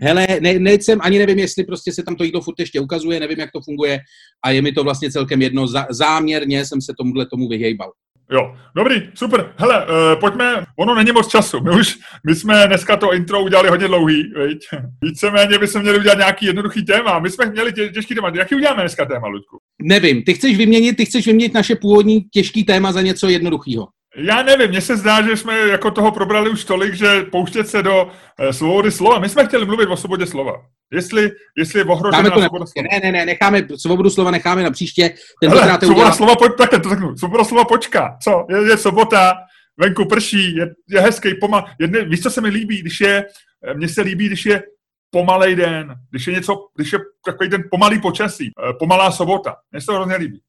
Hele, 0.00 0.26
ne, 0.40 0.58
nejsem, 0.58 0.98
ani 1.02 1.18
nevím, 1.18 1.38
jestli 1.38 1.64
prostě 1.64 1.92
se 1.92 2.02
tam 2.02 2.16
to 2.16 2.24
jídlo 2.24 2.40
furt 2.40 2.58
ještě 2.58 2.80
ukazuje, 2.80 3.20
nevím, 3.20 3.38
jak 3.38 3.50
to 3.52 3.60
funguje 3.60 4.00
a 4.44 4.50
je 4.50 4.62
mi 4.62 4.72
to 4.72 4.84
vlastně 4.84 5.10
celkem 5.10 5.42
jedno. 5.42 5.66
Zá, 5.66 5.86
záměrně 5.90 6.66
jsem 6.66 6.80
se 6.80 6.92
tomuhle 6.98 7.26
tomu 7.26 7.48
vyhejbal. 7.48 7.92
Jo, 8.32 8.54
dobrý, 8.76 9.02
super. 9.14 9.52
Hele, 9.56 9.86
uh, 9.86 10.20
pojďme, 10.20 10.64
ono 10.78 10.94
není 10.94 11.12
moc 11.12 11.28
času. 11.28 11.60
My 11.60 11.70
už, 11.70 11.98
my 12.26 12.34
jsme 12.34 12.66
dneska 12.66 12.96
to 12.96 13.12
intro 13.12 13.42
udělali 13.42 13.68
hodně 13.68 13.88
dlouhý, 13.88 14.22
viď? 14.46 14.58
Víceméně 15.02 15.58
bychom 15.58 15.82
měli 15.82 15.98
udělat 15.98 16.18
nějaký 16.18 16.46
jednoduchý 16.46 16.84
téma. 16.84 17.18
My 17.18 17.30
jsme 17.30 17.46
měli 17.46 17.72
tě, 17.72 17.88
těžký 17.88 18.14
téma. 18.14 18.32
Jaký 18.34 18.54
uděláme 18.54 18.82
dneska 18.82 19.04
téma, 19.04 19.28
Ludku? 19.28 19.58
Nevím, 19.82 20.22
ty 20.22 20.34
chceš 20.34 20.56
vyměnit, 20.56 20.96
ty 20.96 21.04
chceš 21.04 21.26
vyměnit 21.26 21.54
naše 21.54 21.76
původní 21.76 22.20
těžký 22.20 22.64
téma 22.64 22.92
za 22.92 23.02
něco 23.02 23.28
jednoduchého. 23.28 23.86
Já 24.16 24.42
nevím, 24.42 24.68
mně 24.68 24.80
se 24.80 24.96
zdá, 24.96 25.22
že 25.22 25.36
jsme 25.36 25.58
jako 25.58 25.90
toho 25.90 26.12
probrali 26.12 26.50
už 26.50 26.64
tolik, 26.64 26.94
že 26.94 27.22
pouštět 27.22 27.68
se 27.68 27.82
do 27.82 28.04
uh, 28.04 28.50
svobody 28.50 28.90
slova. 28.90 29.18
My 29.18 29.28
jsme 29.28 29.46
chtěli 29.46 29.66
mluvit 29.66 29.86
o 29.86 29.96
svobodě 29.96 30.26
slova. 30.26 30.52
Jestli, 30.92 31.30
jestli 31.58 31.80
je 31.80 31.84
ohrožená 31.84 32.30
to 32.30 32.40
svoboda 32.40 32.66
slova. 32.66 32.88
ne, 32.92 33.00
ne, 33.02 33.12
ne, 33.12 33.26
necháme, 33.26 33.62
svobodu 33.76 34.10
slova 34.10 34.30
necháme 34.30 34.62
na 34.62 34.70
příště. 34.70 35.14
Hele, 35.48 35.78
to 35.78 35.86
svoboda 35.86 35.86
udělá... 35.86 36.12
slova, 36.12 36.36
pojď, 36.36 36.52
takhle 36.58 36.80
to 36.80 36.88
řeknu. 36.88 37.16
Svoboda 37.16 37.44
slova 37.44 37.64
počká. 37.64 38.16
Co? 38.22 38.46
Je, 38.50 38.70
je 38.70 38.76
sobota, 38.76 39.34
venku 39.76 40.04
prší, 40.04 40.56
je, 40.56 40.74
je 40.88 41.00
hezký, 41.00 41.34
pomal. 41.34 41.64
Jedne, 41.80 42.04
víš, 42.04 42.22
co 42.22 42.30
se 42.30 42.40
mi 42.40 42.48
líbí, 42.48 42.80
když 42.80 43.00
je, 43.00 43.24
eh, 43.66 43.74
mně 43.74 43.88
se 43.88 44.02
líbí, 44.02 44.26
když 44.26 44.46
je 44.46 44.62
pomalej 45.10 45.56
den, 45.56 45.94
když 46.10 46.26
je 46.26 46.32
něco, 46.32 46.68
když 46.76 46.92
je 46.92 46.98
takový 47.24 47.50
ten 47.50 47.62
pomalý 47.70 48.00
počasí, 48.00 48.50
eh, 48.68 48.72
pomalá 48.78 49.10
sobota. 49.10 49.56
Mně 49.70 49.80
se 49.80 49.86
to 49.86 49.94
hrozně 49.94 50.16
líbí. 50.16 50.40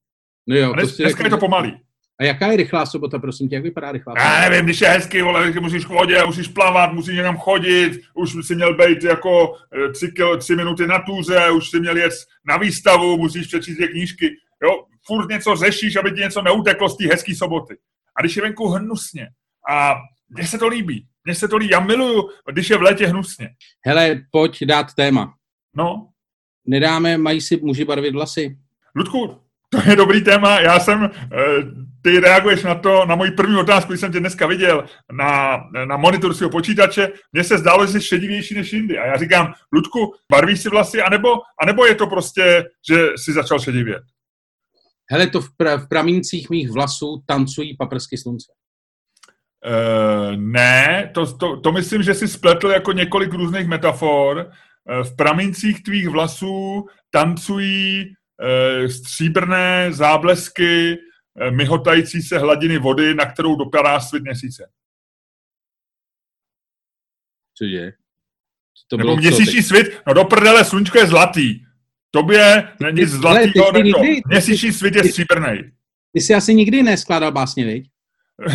No 0.48 0.56
jo, 0.56 0.66
A 0.66 0.70
to 0.70 0.74
dnes, 0.74 0.96
si 0.96 1.04
dneska 1.04 1.24
je 1.24 1.30
to 1.30 1.38
pomalý. 1.38 1.80
A 2.20 2.24
jaká 2.24 2.48
je 2.48 2.58
rychlá 2.58 2.86
sobota, 2.86 3.20
prosím 3.20 3.50
tě, 3.50 3.56
jak 3.56 3.64
vypadá 3.64 3.92
rychlá 3.92 4.14
sobota? 4.14 4.44
Já 4.44 4.50
nevím, 4.50 4.66
když 4.66 4.82
je 4.82 4.90
hezký, 4.90 5.22
vole, 5.22 5.44
když 5.44 5.62
musíš 5.62 5.86
vodě, 5.86 6.24
musíš 6.26 6.48
plavat, 6.48 6.94
musíš 6.94 7.16
někam 7.16 7.38
chodit, 7.38 8.02
už 8.14 8.36
si 8.42 8.56
měl 8.56 8.78
být 8.78 9.04
jako 9.04 9.56
eh, 9.76 9.92
tři, 9.92 10.12
kilo, 10.12 10.38
tři 10.38 10.56
minuty 10.56 10.88
na 10.88 11.00
túře, 11.00 11.52
už 11.52 11.70
si 11.70 11.80
měl 11.80 11.98
jet 11.98 12.14
na 12.46 12.58
výstavu, 12.58 13.18
musíš 13.18 13.48
přečíst 13.48 13.76
dvě 13.76 13.88
knížky. 13.88 14.30
Jo, 14.64 14.86
furt 15.06 15.30
něco 15.30 15.56
řešíš, 15.56 15.96
aby 15.96 16.12
ti 16.12 16.22
něco 16.22 16.42
neuteklo 16.42 16.90
z 16.90 16.98
té 16.98 17.08
hezké 17.08 17.36
soboty. 17.36 17.78
A 18.18 18.22
když 18.22 18.36
je 18.36 18.42
venku 18.42 18.68
hnusně, 18.68 19.28
a 19.70 19.96
mně 20.30 20.48
se 20.48 20.58
to 20.58 20.68
líbí, 20.68 21.06
mně 21.26 21.36
se 21.36 21.48
to 21.48 21.58
líbí, 21.58 21.72
já 21.72 21.80
miluju, 21.80 22.30
když 22.52 22.70
je 22.70 22.78
v 22.78 22.82
létě 22.82 23.08
hnusně. 23.08 23.50
Hele, 23.86 24.22
pojď 24.32 24.64
dát 24.64 24.94
téma. 24.94 25.34
No, 25.76 26.08
Nedáme, 26.66 27.18
mají 27.18 27.42
si 27.42 27.58
muži 27.58 27.86
barvit 27.86 28.14
vlasy. 28.14 28.58
Ludku, 28.96 29.38
to 29.70 29.90
je 29.90 29.96
dobrý 29.96 30.24
téma. 30.24 30.60
Já 30.60 30.80
jsem, 30.80 31.04
eh, 31.04 31.10
ty 32.04 32.20
reaguješ 32.20 32.64
na 32.64 32.76
to, 32.76 33.06
na 33.06 33.16
moji 33.16 33.32
první 33.32 33.56
otázku, 33.56 33.92
když 33.92 34.00
jsem 34.00 34.12
tě 34.12 34.20
dneska 34.20 34.48
viděl 34.48 34.86
na, 35.12 35.58
na 35.86 35.98
monitoru 35.98 36.34
svého 36.34 36.50
počítače. 36.50 37.10
Mně 37.32 37.44
se 37.44 37.58
zdálo, 37.58 37.86
že 37.86 37.92
jsi 37.92 38.02
šedivější 38.02 38.56
než 38.56 38.74
jindy. 38.74 38.98
A 38.98 39.06
já 39.06 39.18
říkám, 39.18 39.54
Ludku, 39.74 40.14
barvíš 40.32 40.62
si 40.62 40.70
vlasy, 40.70 41.02
anebo, 41.02 41.30
anebo 41.62 41.86
je 41.86 41.96
to 41.96 42.08
prostě, 42.08 42.66
že 42.90 43.08
jsi 43.16 43.34
začal 43.34 43.60
šedivět? 43.60 44.04
Hele, 45.12 45.28
to 45.28 45.42
v, 45.42 45.48
pra, 45.58 45.78
v 45.78 45.88
pramíncích 45.88 46.50
mých 46.50 46.72
vlasů 46.72 47.24
tancují 47.26 47.78
paprsky 47.78 48.18
slunce. 48.18 48.52
Uh, 49.66 50.36
ne, 50.36 51.12
to, 51.14 51.38
to, 51.38 51.60
to 51.60 51.72
myslím, 51.72 52.04
že 52.04 52.14
jsi 52.14 52.28
spletl 52.28 52.68
jako 52.68 52.92
několik 52.92 53.34
různých 53.34 53.68
metafor. 53.68 54.38
Uh, 54.38 55.04
v 55.04 55.16
pramíncích 55.16 55.84
tvých 55.84 56.10
vlasů 56.10 56.86
tancují 57.12 58.06
uh, 58.06 58.88
stříbrné 58.88 59.88
záblesky 59.92 60.98
myhotající 61.50 62.22
se 62.22 62.38
hladiny 62.38 62.78
vody, 62.78 63.16
na 63.16 63.26
kterou 63.32 63.56
dopadá 63.56 64.00
svět 64.00 64.24
měsíce. 64.24 64.70
Cože? 67.58 67.94
To 68.88 68.98
Nebo 68.98 69.10
co 69.10 69.16
měsíční 69.18 69.56
teď? 69.56 69.66
svět, 69.66 70.02
no 70.08 70.14
do 70.14 70.24
prdele, 70.24 70.66
slunčko 70.66 70.98
je 71.00 71.08
zlatý. 71.08 71.66
Tobě 72.12 72.70
není 72.80 72.98
ty- 72.98 73.08
zlatýho, 73.08 73.72
ne 73.72 73.92
to. 73.92 74.00
Měsíční 74.28 74.72
svět 74.74 74.96
je 74.96 75.04
stříbrný. 75.04 75.58
Ty 76.14 76.22
jsi 76.22 76.34
asi 76.34 76.56
nikdy 76.56 76.84
neskládal 76.84 77.32
básně, 77.32 77.66
viď? 77.66 77.90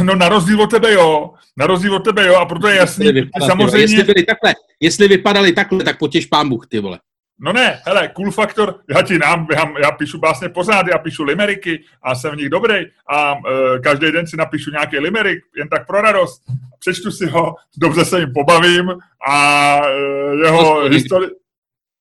No 0.02 0.14
na 0.16 0.28
rozdíl 0.28 0.62
od 0.62 0.70
tebe 0.70 0.92
jo, 0.92 1.34
na 1.56 1.66
rozdíl 1.66 1.94
od 1.94 2.04
tebe 2.04 2.26
jo, 2.26 2.34
a 2.34 2.46
proto 2.46 2.68
je 2.68 2.76
jasný, 2.76 3.06
vole, 3.06 3.26
samozřejmě, 3.46 3.82
Jestli 3.96 4.04
byli 4.04 4.24
takhle, 4.26 4.54
jestli 4.80 5.08
vypadali 5.08 5.52
takhle, 5.52 5.84
tak 5.84 5.98
potěž 5.98 6.26
pán 6.26 6.48
Bůh, 6.48 6.66
ty 6.66 6.78
vole. 6.80 7.00
No 7.40 7.52
ne, 7.52 7.80
hele, 7.84 8.08
cool 8.08 8.30
faktor, 8.30 8.80
já 8.88 9.02
ti 9.02 9.18
nám, 9.18 9.46
já, 9.52 9.72
já 9.82 9.90
píšu 9.92 10.18
básně 10.18 10.48
pořád, 10.48 10.86
já 10.86 10.98
píšu 10.98 11.24
limeriky 11.24 11.84
a 12.02 12.14
jsem 12.14 12.32
v 12.32 12.36
nich 12.36 12.48
dobrý 12.48 12.74
a 13.10 13.34
e, 13.34 13.78
každý 13.78 14.12
den 14.12 14.26
si 14.26 14.36
napíšu 14.36 14.70
nějaký 14.70 14.98
limerik, 14.98 15.38
jen 15.56 15.68
tak 15.68 15.86
pro 15.86 16.00
radost, 16.00 16.42
přečtu 16.78 17.10
si 17.10 17.26
ho, 17.26 17.54
dobře 17.76 18.04
se 18.04 18.20
jim 18.20 18.32
pobavím 18.32 18.90
a 19.28 19.80
e, 19.86 20.46
jeho 20.46 20.88
historii, 20.88 21.30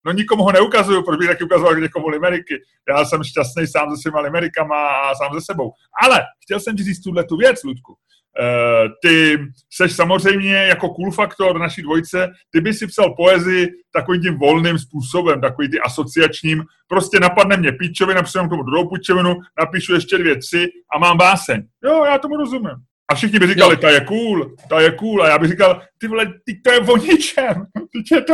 no 0.06 0.14
nikomu 0.14 0.44
ho 0.44 0.52
neukazuju, 0.52 1.04
proč 1.04 1.20
bych 1.20 1.28
taky 1.28 1.44
ukazoval 1.44 1.76
někomu 1.76 2.08
limeriky. 2.08 2.62
Já 2.90 3.06
jsem 3.06 3.24
šťastný 3.24 3.68
sám 3.68 3.96
se 3.96 4.02
svýma 4.02 4.20
limerikama 4.20 4.88
a 4.88 5.16
sám 5.16 5.40
se 5.40 5.46
sebou. 5.46 5.72
Ale 6.04 6.22
chtěl 6.44 6.60
jsem 6.60 6.76
ti 6.78 6.84
říct 6.84 7.00
tuhle 7.00 7.24
tu 7.24 7.38
věc, 7.38 7.64
Ludku. 7.64 7.98
Uh, 8.40 8.92
ty 9.02 9.40
seš 9.74 9.94
samozřejmě 9.94 10.54
jako 10.56 10.90
cool 10.90 11.12
faktor 11.12 11.60
naší 11.60 11.82
dvojce, 11.82 12.32
ty 12.52 12.62
by 12.62 12.74
si 12.74 12.88
psal 12.88 13.14
poezii 13.16 13.68
takovým 13.94 14.22
tím 14.22 14.38
volným 14.38 14.80
způsobem, 14.80 15.42
takový 15.42 15.70
ty 15.70 15.80
asociačním, 15.80 16.64
prostě 16.88 17.20
napadne 17.20 17.58
mě 17.58 17.72
píčovina, 17.72 18.16
napíšu 18.20 18.48
k 18.48 18.50
tomu 18.50 18.64
druhou 18.64 18.90
píčovinu, 18.90 19.36
napíšu 19.60 19.94
ještě 19.94 20.18
dvě, 20.18 20.36
tři 20.38 20.68
a 20.96 21.00
mám 21.00 21.18
báseň. 21.18 21.64
Jo, 21.84 22.06
já 22.06 22.18
tomu 22.18 22.38
rozumím. 22.38 22.76
A 23.12 23.16
všichni 23.16 23.40
by 23.40 23.48
říkali, 23.48 23.78
ta 23.78 23.90
je 23.90 24.02
cool, 24.02 24.56
ta 24.70 24.82
je 24.82 24.92
cool. 24.92 25.24
A 25.24 25.30
já 25.30 25.40
bych 25.40 25.50
říkal, 25.50 25.82
ty 25.98 26.08
vole, 26.08 26.26
ty 26.46 26.62
to 26.64 26.72
je 26.72 26.80
o 26.80 26.98
ničem. 26.98 27.66
Teď 27.94 28.12
je 28.12 28.22
to... 28.22 28.34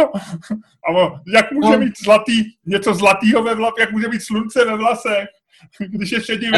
A 0.88 0.92
on, 0.92 1.20
jak 1.34 1.52
může 1.52 1.78
mít 1.78 1.94
zlatý, 2.04 2.44
něco 2.66 2.94
zlatýho 2.94 3.44
ve 3.44 3.56
vlasech, 3.56 3.80
jak 3.80 3.92
může 3.92 4.08
mít 4.08 4.22
slunce 4.22 4.66
ve 4.66 4.78
vlasech, 4.78 5.26
když 5.90 6.12
je 6.12 6.22
šedivý. 6.22 6.58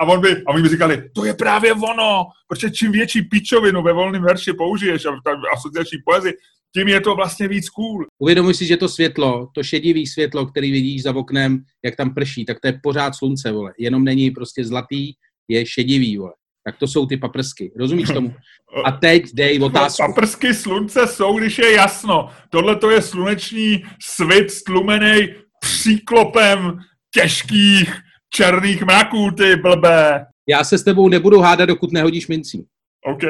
A, 0.00 0.04
on 0.04 0.20
by, 0.20 0.36
a 0.46 0.50
oni 0.50 0.62
by 0.62 0.68
říkali, 0.68 1.10
to 1.14 1.24
je 1.24 1.34
právě 1.34 1.72
ono, 1.72 2.26
protože 2.48 2.70
čím 2.70 2.92
větší 2.92 3.22
pičovinu 3.22 3.82
ve 3.82 3.92
volném 3.92 4.22
verši 4.22 4.52
použiješ 4.52 5.04
a 5.04 5.10
v 5.10 5.20
asociační 5.56 5.98
poezii, 6.04 6.32
tím 6.76 6.88
je 6.88 7.00
to 7.00 7.14
vlastně 7.14 7.48
víc 7.48 7.68
cool. 7.68 8.06
Uvědomuj 8.18 8.54
si, 8.54 8.66
že 8.66 8.76
to 8.76 8.88
světlo, 8.88 9.48
to 9.54 9.62
šedivý 9.62 10.06
světlo, 10.06 10.46
který 10.46 10.70
vidíš 10.70 11.02
za 11.02 11.16
oknem, 11.16 11.62
jak 11.84 11.96
tam 11.96 12.14
prší, 12.14 12.44
tak 12.44 12.60
to 12.60 12.68
je 12.68 12.80
pořád 12.82 13.14
slunce, 13.14 13.52
vole. 13.52 13.72
Jenom 13.78 14.04
není 14.04 14.30
prostě 14.30 14.64
zlatý, 14.64 15.12
je 15.48 15.66
šedivý, 15.66 16.16
vole. 16.18 16.32
Tak 16.64 16.76
to 16.78 16.86
jsou 16.86 17.06
ty 17.06 17.16
paprsky. 17.16 17.72
Rozumíš 17.76 18.08
tomu? 18.08 18.34
A 18.84 18.92
teď 18.92 19.24
dej 19.34 19.62
otázku. 19.62 20.02
Paprsky 20.06 20.54
slunce 20.54 21.06
jsou, 21.06 21.38
když 21.38 21.58
je 21.58 21.72
jasno. 21.72 22.28
Tohle 22.50 22.76
to 22.76 22.90
je 22.90 23.02
sluneční 23.02 23.84
svit 24.02 24.50
stlumený 24.50 25.28
příklopem 25.60 26.78
těžkých 27.14 27.94
černých 28.30 28.82
mraků, 28.82 29.30
ty 29.30 29.56
blbé. 29.56 30.26
Já 30.48 30.64
se 30.64 30.78
s 30.78 30.84
tebou 30.84 31.08
nebudu 31.08 31.40
hádat, 31.40 31.68
dokud 31.68 31.92
nehodíš 31.92 32.28
mincí. 32.28 32.66
OK? 33.04 33.22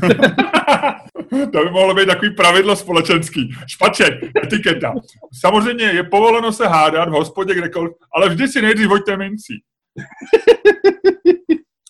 to 1.52 1.64
by 1.64 1.70
mohlo 1.70 1.94
být 1.94 2.06
takový 2.06 2.30
pravidlo 2.30 2.76
společenský. 2.76 3.54
Špaček, 3.66 4.14
etiketa. 4.44 4.94
Samozřejmě 5.40 5.84
je 5.84 6.02
povoleno 6.02 6.52
se 6.52 6.68
hádat 6.68 7.08
v 7.08 7.12
hospodě 7.12 7.54
kdekoliv, 7.54 7.92
ale 8.14 8.28
vždy 8.28 8.48
si 8.48 8.62
nejdřív 8.62 8.88
hoďte 8.88 9.16
mincí. 9.16 9.62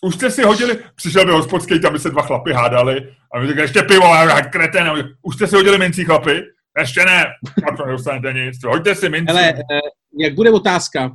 Už 0.03 0.15
jste 0.15 0.31
si 0.31 0.43
hodili, 0.43 0.79
přišel 0.95 1.25
by 1.25 1.31
hospodský, 1.31 1.79
tam 1.79 1.93
by 1.93 1.99
se 1.99 2.09
dva 2.09 2.21
chlapy 2.21 2.53
hádali 2.53 3.13
a 3.33 3.39
my 3.39 3.47
říkali, 3.47 3.63
ještě 3.63 3.81
pivo, 3.81 4.13
a 4.13 4.41
kreten. 4.41 5.15
Už 5.21 5.35
jste 5.35 5.47
si 5.47 5.55
hodili 5.55 5.77
mincí, 5.77 6.05
chlapy? 6.05 6.41
Ještě 6.79 7.05
ne, 7.05 7.25
a 7.67 7.75
to 7.77 7.85
nedostanete 7.85 8.33
nic. 8.33 8.63
Hoďte 8.63 8.95
si 8.95 9.09
mincí. 9.09 9.27
Hele, 9.27 9.49
eh, 9.49 9.79
jak 10.19 10.33
bude 10.33 10.51
otázka? 10.51 11.11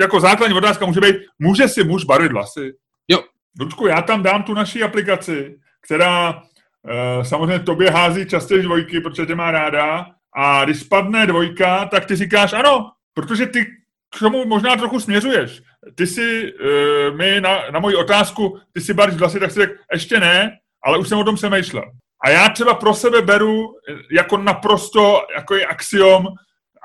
jako 0.00 0.20
základní 0.20 0.56
otázka 0.56 0.86
může 0.86 1.00
být, 1.00 1.16
může 1.38 1.68
si 1.68 1.84
muž 1.84 2.04
barvit 2.04 2.32
vlasy? 2.32 2.72
Jo. 3.08 3.24
Ludku, 3.60 3.86
já 3.86 4.02
tam 4.02 4.22
dám 4.22 4.42
tu 4.42 4.54
naší 4.54 4.82
aplikaci, 4.82 5.56
která 5.80 6.34
uh, 6.34 7.22
samozřejmě 7.22 7.58
tobě 7.58 7.90
hází 7.90 8.26
častěji 8.26 8.62
dvojky, 8.62 9.00
protože 9.00 9.26
tě 9.26 9.34
má 9.34 9.50
ráda 9.50 10.06
a 10.36 10.64
když 10.64 10.80
spadne 10.80 11.26
dvojka, 11.26 11.84
tak 11.84 12.06
ty 12.06 12.16
říkáš 12.16 12.52
ano, 12.52 12.90
protože 13.14 13.46
ty 13.46 13.64
k 14.16 14.18
tomu 14.18 14.46
možná 14.46 14.76
trochu 14.76 15.00
směřuješ. 15.00 15.62
Ty 15.94 16.06
si 16.06 16.52
uh, 16.52 17.16
mi 17.16 17.40
na, 17.40 17.70
na 17.70 17.80
moji 17.80 17.96
otázku, 17.96 18.58
ty 18.72 18.80
si 18.80 18.94
barvíš 18.94 19.18
vlasy, 19.18 19.40
tak 19.40 19.50
si 19.50 19.60
řekl, 19.60 19.74
ještě 19.92 20.20
ne, 20.20 20.58
ale 20.84 20.98
už 20.98 21.08
jsem 21.08 21.18
o 21.18 21.24
tom 21.24 21.34
přemýšlel. 21.34 21.84
A 22.24 22.30
já 22.30 22.48
třeba 22.48 22.74
pro 22.74 22.94
sebe 22.94 23.22
beru 23.22 23.64
eh, 23.90 23.94
jako 24.12 24.36
naprosto, 24.36 25.20
jako 25.36 25.54
je 25.54 25.66
axiom 25.66 26.26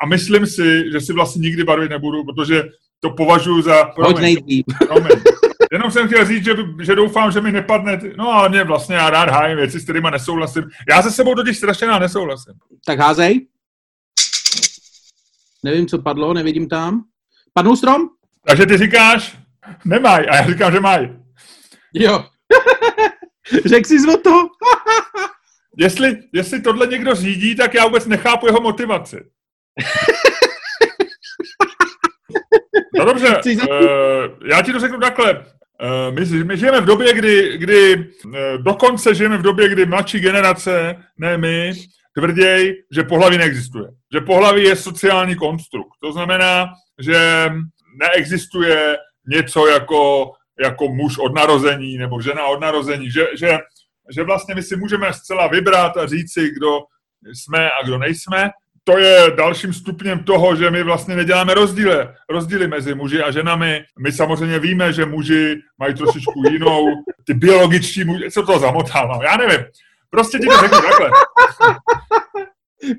a 0.04 0.06
myslím 0.06 0.47
si, 0.47 0.91
že 0.91 1.02
si 1.02 1.13
vlastně 1.13 1.39
nikdy 1.41 1.63
barvit 1.63 1.89
nebudu, 1.89 2.23
protože 2.23 2.63
to 2.99 3.10
považuji 3.10 3.62
za... 3.62 3.84
Promiň, 3.84 4.38
promiň. 4.88 5.12
Jenom 5.71 5.91
jsem 5.91 6.08
chtěl 6.08 6.25
říct, 6.25 6.45
že, 6.45 6.56
že 6.82 6.95
doufám, 6.95 7.32
že 7.32 7.41
mi 7.41 7.52
nepadne... 7.52 7.97
ty- 7.97 8.13
No 8.17 8.30
ale 8.30 8.49
mě 8.49 8.63
vlastně 8.63 8.95
já 8.95 9.10
rád 9.10 9.30
hájím 9.30 9.58
věci, 9.58 9.80
s 9.80 9.84
kterými 9.84 10.08
nesouhlasím. 10.12 10.63
Já 10.89 11.02
se 11.02 11.12
sebou 11.12 11.36
totiž 11.36 11.58
strašně 11.58 11.88
rád 11.88 11.99
nesouhlasím. 11.99 12.54
Tak 12.86 12.99
házej. 12.99 13.47
Nevím, 15.63 15.88
co 15.88 16.02
padlo, 16.02 16.34
nevidím 16.34 16.69
tam. 16.69 17.04
Padnul 17.54 17.75
strom? 17.75 18.02
Takže 18.47 18.65
ty 18.65 18.78
říkáš, 18.78 19.38
nemaj. 19.86 20.25
A 20.30 20.36
já 20.36 20.47
říkám, 20.47 20.71
že 20.71 20.80
maj. 20.80 21.10
Jo. 21.93 22.25
Řekl 23.65 23.88
jsi 23.88 24.08
o 24.13 24.17
to? 24.17 24.49
Jestli, 25.80 26.18
jestli 26.34 26.62
tohle 26.62 26.88
někdo 26.88 27.15
řídí, 27.15 27.56
tak 27.56 27.74
já 27.74 27.86
vůbec 27.86 28.06
nechápu 28.06 28.46
jeho 28.46 28.62
motivaci. 28.62 29.18
No 32.98 33.06
dobře, 33.06 33.42
uh, 33.46 34.48
já 34.50 34.62
ti 34.62 34.72
to 34.72 34.80
řeknu 34.80 35.00
takhle. 35.00 35.34
Uh, 35.34 36.15
my, 36.15 36.44
my 36.44 36.58
žijeme 36.58 36.82
v 36.82 36.86
době, 36.86 37.13
kdy, 37.13 37.58
kdy 37.58 37.96
uh, 37.96 38.34
dokonce 38.63 39.15
žijeme 39.15 39.38
v 39.38 39.42
době, 39.42 39.70
kdy 39.70 39.86
mladší 39.86 40.20
generace, 40.20 40.96
ne 41.18 41.38
my, 41.38 41.74
tvrděj, 42.18 42.84
že 42.92 43.04
pohlaví 43.04 43.38
neexistuje. 43.38 43.89
Že 44.13 44.22
pohlaví 44.22 44.63
je 44.63 44.76
sociální 44.76 45.36
konstrukt. 45.36 45.89
To 46.04 46.12
znamená, 46.12 46.70
že 47.02 47.50
neexistuje 48.02 48.98
něco 49.28 49.68
jako, 49.68 50.32
jako 50.60 50.88
muž 50.88 51.18
od 51.18 51.36
narození 51.36 51.98
nebo 51.98 52.22
žena 52.22 52.46
od 52.46 52.62
narození. 52.62 53.12
Že, 53.12 53.28
že, 53.38 53.58
že 54.15 54.24
vlastně 54.24 54.56
my 54.56 54.63
si 54.63 54.76
můžeme 54.78 55.13
zcela 55.13 55.48
vybrat 55.48 55.98
a 55.98 56.08
říci, 56.08 56.50
kdo 56.58 56.80
jsme 57.34 57.69
a 57.72 57.86
kdo 57.86 57.98
nejsme 57.98 58.52
to 58.84 58.98
je 58.98 59.32
dalším 59.38 59.74
stupněm 59.74 60.24
toho, 60.24 60.56
že 60.56 60.72
my 60.72 60.84
vlastně 60.84 61.15
neděláme 61.15 61.54
rozdíly, 61.54 62.08
rozdíly 62.30 62.67
mezi 62.67 62.95
muži 62.95 63.22
a 63.22 63.32
ženami. 63.32 63.84
My 64.00 64.12
samozřejmě 64.12 64.60
víme, 64.60 64.93
že 64.93 65.06
muži 65.06 65.62
mají 65.78 65.93
trošičku 65.93 66.43
jinou, 66.52 66.86
ty 67.26 67.34
biologičtí 67.34 68.04
muži, 68.04 68.32
co 68.32 68.43
to 68.45 68.60
zamotál, 68.60 69.08
no, 69.08 69.19
já 69.24 69.38
nevím. 69.38 69.65
Prostě 70.10 70.39
ti 70.39 70.45
to 70.45 70.58
řeknu 70.58 70.78
takhle. 70.82 71.12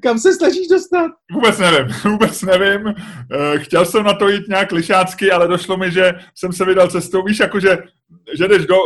Kam 0.02 0.18
se 0.18 0.34
snažíš 0.34 0.68
dostat? 0.68 1.10
Vůbec 1.32 1.58
nevím, 1.58 1.94
vůbec 2.04 2.42
nevím. 2.42 2.88
Eh, 2.88 3.58
chtěl 3.58 3.84
jsem 3.86 4.04
na 4.04 4.14
to 4.14 4.28
jít 4.28 4.48
nějak 4.48 4.72
lišácky, 4.72 5.32
ale 5.32 5.48
došlo 5.48 5.76
mi, 5.76 5.90
že 5.90 6.14
jsem 6.34 6.52
se 6.52 6.64
vydal 6.64 6.88
cestou, 6.88 7.22
víš, 7.22 7.38
jakože 7.38 7.78
že 8.38 8.48
jdeš 8.48 8.66
do, 8.66 8.76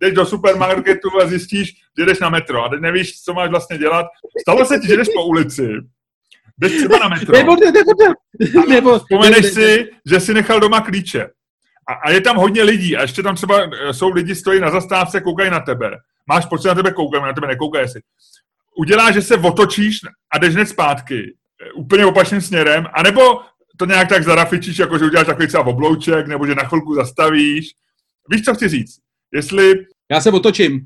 jdeš 0.00 0.14
do 0.14 0.26
supermarketu 0.26 1.08
a 1.22 1.26
zjistíš, 1.26 1.74
že 1.98 2.04
jdeš 2.04 2.18
na 2.18 2.28
metro 2.28 2.64
a 2.64 2.68
nevíš, 2.80 3.22
co 3.22 3.34
máš 3.34 3.50
vlastně 3.50 3.78
dělat. 3.78 4.06
Stalo 4.40 4.64
se 4.64 4.78
ti, 4.78 4.88
že 4.88 4.96
jdeš 4.96 5.08
po 5.14 5.24
ulici 5.24 5.68
jdeš 6.58 6.72
třeba 6.72 6.98
na 6.98 7.08
metro. 7.08 7.36
Nebo, 7.36 7.56
nebo, 7.56 8.66
nebo, 8.68 8.98
vzpomeneš 8.98 9.46
si, 9.46 9.90
že 10.06 10.20
si 10.20 10.34
nechal 10.34 10.60
doma 10.60 10.80
klíče. 10.80 11.28
A, 11.88 11.92
a 11.92 12.10
je 12.10 12.20
tam 12.20 12.36
hodně 12.36 12.62
lidí 12.62 12.96
a 12.96 13.02
ještě 13.02 13.22
tam 13.22 13.34
třeba 13.34 13.60
eh, 13.62 13.94
jsou 13.94 14.08
lidi, 14.08 14.34
stojí 14.34 14.60
na 14.60 14.70
zastávce, 14.70 15.20
koukají 15.20 15.50
na 15.50 15.60
tebe. 15.60 15.90
Máš 16.26 16.46
pocit, 16.46 16.68
na 16.68 16.74
tebe 16.74 16.92
koukají, 16.92 17.22
na 17.22 17.32
tebe 17.32 17.46
nekoukají 17.46 17.88
si. 17.88 18.00
Uděláš, 18.76 19.14
že 19.14 19.22
se 19.22 19.34
otočíš 19.36 20.00
a 20.32 20.38
jdeš 20.38 20.54
hned 20.54 20.66
zpátky, 20.66 21.34
eh, 21.62 21.72
úplně 21.72 22.06
opačným 22.06 22.40
směrem, 22.40 22.86
anebo 22.92 23.40
to 23.76 23.86
nějak 23.86 24.08
tak 24.08 24.24
zarafičíš, 24.24 24.78
jako 24.78 24.98
že 24.98 25.04
uděláš 25.04 25.26
takový 25.26 25.46
třeba 25.46 25.66
oblouček, 25.66 26.26
nebo 26.26 26.46
že 26.46 26.54
na 26.54 26.64
chvilku 26.64 26.94
zastavíš. 26.94 27.70
Víš, 28.30 28.44
co 28.44 28.54
chci 28.54 28.68
říct? 28.68 28.96
Jestli... 29.34 29.86
Já 30.10 30.20
se 30.20 30.30
otočím. 30.30 30.80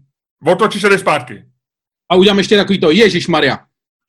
Otočíš 0.46 0.84
a 0.84 0.88
jdeš 0.88 1.00
zpátky. 1.00 1.44
A 2.10 2.14
udělám 2.14 2.38
ještě 2.38 2.56
takový 2.56 2.80
to, 2.80 2.90
Ježíš 2.90 3.28
Maria. 3.28 3.58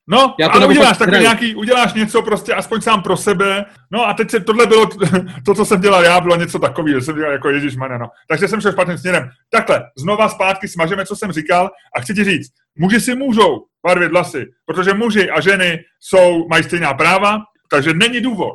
No, 0.08 0.36
Já 0.40 0.50
to 0.50 0.56
ale 0.56 0.68
uděláš 0.68 0.98
taky 0.98 1.12
nějaký, 1.12 1.56
uděláš 1.56 1.94
něco 1.94 2.22
prostě 2.22 2.54
aspoň 2.54 2.82
sám 2.82 3.04
pro 3.04 3.18
sebe. 3.18 3.66
No 3.92 4.08
a 4.08 4.14
teď 4.14 4.32
se, 4.32 4.40
tohle 4.40 4.68
bylo, 4.68 4.90
to, 5.46 5.54
co 5.56 5.66
jsem 5.66 5.82
dělal 5.82 6.04
já, 6.04 6.22
bylo 6.22 6.36
něco 6.36 6.60
takového, 6.60 7.00
že 7.00 7.06
jsem 7.06 7.16
dělal 7.16 7.32
jako 7.32 7.50
Ježíš 7.50 7.76
no. 7.76 8.08
Takže 8.30 8.48
jsem 8.48 8.62
šel 8.62 8.72
špatným 8.72 8.98
směrem. 8.98 9.30
Takhle, 9.50 9.84
znova 9.98 10.30
zpátky 10.30 10.68
smažeme, 10.68 11.06
co 11.06 11.16
jsem 11.16 11.32
říkal 11.32 11.70
a 11.98 12.02
chci 12.02 12.14
ti 12.14 12.24
říct, 12.24 12.52
muži 12.78 13.02
si 13.02 13.16
můžou 13.16 13.66
barvit 13.86 14.12
vlasy, 14.12 14.46
protože 14.66 14.94
muži 14.94 15.30
a 15.30 15.42
ženy 15.42 15.80
jsou, 16.00 16.48
mají 16.48 16.64
stejná 16.64 16.94
práva, 16.94 17.40
takže 17.70 17.94
není 17.94 18.22
důvod, 18.22 18.54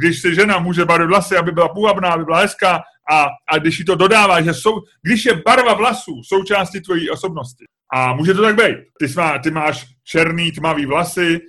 když 0.00 0.20
si 0.20 0.34
žena 0.34 0.58
může 0.58 0.84
barvit 0.84 1.08
vlasy, 1.08 1.36
aby 1.36 1.52
byla 1.52 1.68
půvabná, 1.68 2.08
aby 2.08 2.24
byla 2.24 2.38
hezká, 2.38 2.82
a, 3.10 3.26
a 3.52 3.58
když 3.58 3.78
jí 3.78 3.84
to 3.84 3.94
dodává, 3.94 4.42
že 4.42 4.54
jsou, 4.54 4.80
když 5.02 5.24
je 5.24 5.42
barva 5.46 5.74
vlasů 5.74 6.22
součástí 6.24 6.80
tvojí 6.80 7.10
osobnosti, 7.10 7.64
a 7.92 8.14
může 8.14 8.34
to 8.34 8.42
tak 8.42 8.56
být. 8.56 8.76
Ty, 8.98 9.08
smá, 9.08 9.38
ty 9.38 9.50
máš 9.50 9.86
černý, 10.04 10.52
tmavý 10.52 10.86
vlasy, 10.86 11.40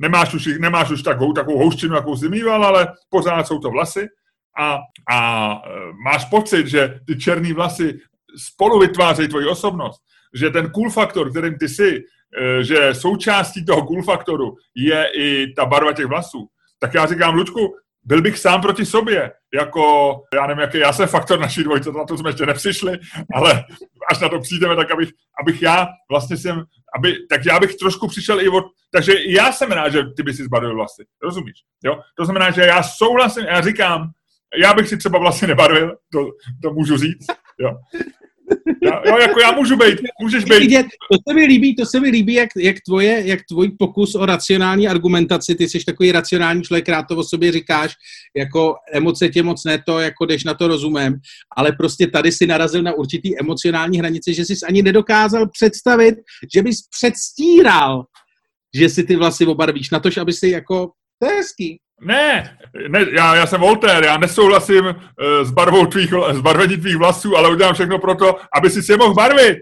nemáš 0.00 0.34
už, 0.34 0.46
nemáš 0.58 0.90
už 0.90 1.02
takovou, 1.02 1.32
takovou 1.32 1.58
houštinu, 1.58 1.94
jakou 1.94 2.16
jsi 2.16 2.28
mýval, 2.28 2.64
ale 2.64 2.88
pořád 3.08 3.46
jsou 3.46 3.58
to 3.58 3.70
vlasy. 3.70 4.06
A, 4.58 4.78
a 5.10 5.52
e, 5.54 5.68
máš 6.04 6.24
pocit, 6.24 6.66
že 6.66 7.00
ty 7.06 7.18
černý 7.18 7.52
vlasy 7.52 7.98
spolu 8.36 8.78
vytvářejí 8.78 9.28
tvoji 9.28 9.46
osobnost, 9.46 10.00
že 10.34 10.50
ten 10.50 10.70
cool 10.70 10.90
faktor, 10.90 11.30
kterým 11.30 11.58
ty 11.58 11.68
jsi, 11.68 12.02
e, 12.40 12.64
že 12.64 12.94
součástí 12.94 13.64
toho 13.64 13.86
cool 13.86 14.02
faktoru 14.02 14.54
je 14.74 15.08
i 15.14 15.52
ta 15.56 15.66
barva 15.66 15.92
těch 15.92 16.06
vlasů, 16.06 16.46
tak 16.78 16.94
já 16.94 17.06
říkám, 17.06 17.34
Lučku, 17.34 17.76
byl 18.06 18.22
bych 18.22 18.38
sám 18.38 18.60
proti 18.60 18.86
sobě, 18.86 19.32
jako, 19.54 20.14
já 20.34 20.46
nevím, 20.46 20.60
jaký 20.60 20.78
já 20.78 20.92
jsem 20.92 21.08
faktor 21.08 21.40
naší 21.40 21.64
dvojce, 21.64 21.92
na 21.92 22.04
to 22.04 22.18
jsme 22.18 22.30
ještě 22.30 22.46
nepřišli, 22.46 22.98
ale 23.34 23.64
až 24.10 24.20
na 24.20 24.28
to 24.28 24.40
přijdeme, 24.40 24.76
tak 24.76 24.90
abych, 24.90 25.08
abych 25.40 25.62
já 25.62 25.88
vlastně 26.10 26.36
jsem, 26.36 26.64
aby, 26.98 27.16
tak 27.30 27.46
já 27.46 27.60
bych 27.60 27.74
trošku 27.74 28.08
přišel 28.08 28.40
i 28.40 28.48
od, 28.48 28.64
takže 28.92 29.14
já 29.26 29.52
jsem 29.52 29.72
rád, 29.72 29.88
že 29.88 30.02
ty 30.16 30.22
by 30.22 30.34
si 30.34 30.44
zbarvil 30.44 30.74
vlasy, 30.74 31.04
rozumíš, 31.22 31.62
jo? 31.84 32.00
To 32.16 32.24
znamená, 32.24 32.50
že 32.50 32.60
já 32.62 32.82
souhlasím, 32.82 33.44
já 33.44 33.60
říkám, 33.60 34.10
já 34.56 34.74
bych 34.74 34.88
si 34.88 34.96
třeba 34.96 35.18
vlasy 35.18 35.46
nebarvil, 35.46 35.96
to, 36.12 36.30
to 36.62 36.72
můžu 36.72 36.96
říct, 36.96 37.26
jo. 37.58 37.70
Já, 38.82 39.02
jo, 39.06 39.18
jako 39.18 39.40
já 39.40 39.52
můžu 39.52 39.76
být, 39.76 39.98
můžeš 40.22 40.44
být. 40.44 40.70
To 41.12 41.18
se 41.28 41.34
mi 41.34 41.44
líbí, 41.44 41.76
to 41.76 41.86
se 41.86 42.00
mi 42.00 42.08
líbí, 42.08 42.34
jak, 42.34 42.48
jak, 42.56 42.76
tvoje, 42.86 43.22
jak 43.26 43.40
tvůj 43.48 43.70
pokus 43.78 44.14
o 44.14 44.26
racionální 44.26 44.88
argumentaci, 44.88 45.54
ty 45.54 45.68
jsi 45.68 45.84
takový 45.84 46.12
racionální 46.12 46.62
člověk, 46.62 46.88
rád 46.88 47.02
to 47.02 47.16
o 47.16 47.24
sobě 47.24 47.52
říkáš, 47.52 47.94
jako 48.36 48.74
emoce 48.92 49.28
tě 49.28 49.42
moc 49.42 49.64
ne 49.64 49.82
to, 49.86 49.98
jako 49.98 50.26
jdeš 50.26 50.44
na 50.44 50.54
to 50.54 50.68
rozumem, 50.68 51.14
ale 51.56 51.72
prostě 51.72 52.06
tady 52.06 52.32
si 52.32 52.46
narazil 52.46 52.82
na 52.82 52.92
určitý 52.92 53.40
emocionální 53.40 53.98
hranice, 53.98 54.32
že 54.32 54.44
jsi 54.44 54.54
ani 54.68 54.82
nedokázal 54.82 55.48
představit, 55.48 56.14
že 56.54 56.62
bys 56.62 56.76
předstíral, 56.98 58.04
že 58.74 58.88
si 58.88 59.04
ty 59.04 59.16
vlasy 59.16 59.46
obarvíš, 59.46 59.90
na 59.90 60.00
tož, 60.00 60.16
aby 60.16 60.32
si 60.32 60.48
jako, 60.48 60.90
to 61.18 61.30
je 61.30 61.36
hezký. 61.36 61.78
Ne, 62.00 62.56
ne 62.88 63.06
já, 63.12 63.34
já 63.34 63.46
jsem 63.46 63.60
Voltaire, 63.60 64.06
já 64.06 64.18
nesouhlasím 64.18 64.84
uh, 64.84 64.94
s 65.42 65.50
barvou 65.50 65.86
tvých, 65.86 66.10
s 66.32 66.40
barvení 66.40 66.76
tvých 66.76 66.96
vlasů, 66.96 67.36
ale 67.36 67.50
udělám 67.50 67.74
všechno 67.74 67.98
pro 67.98 68.14
to, 68.14 68.36
aby 68.58 68.70
si 68.70 68.82
se 68.82 68.96
mohl 68.96 69.14
barvit. 69.14 69.58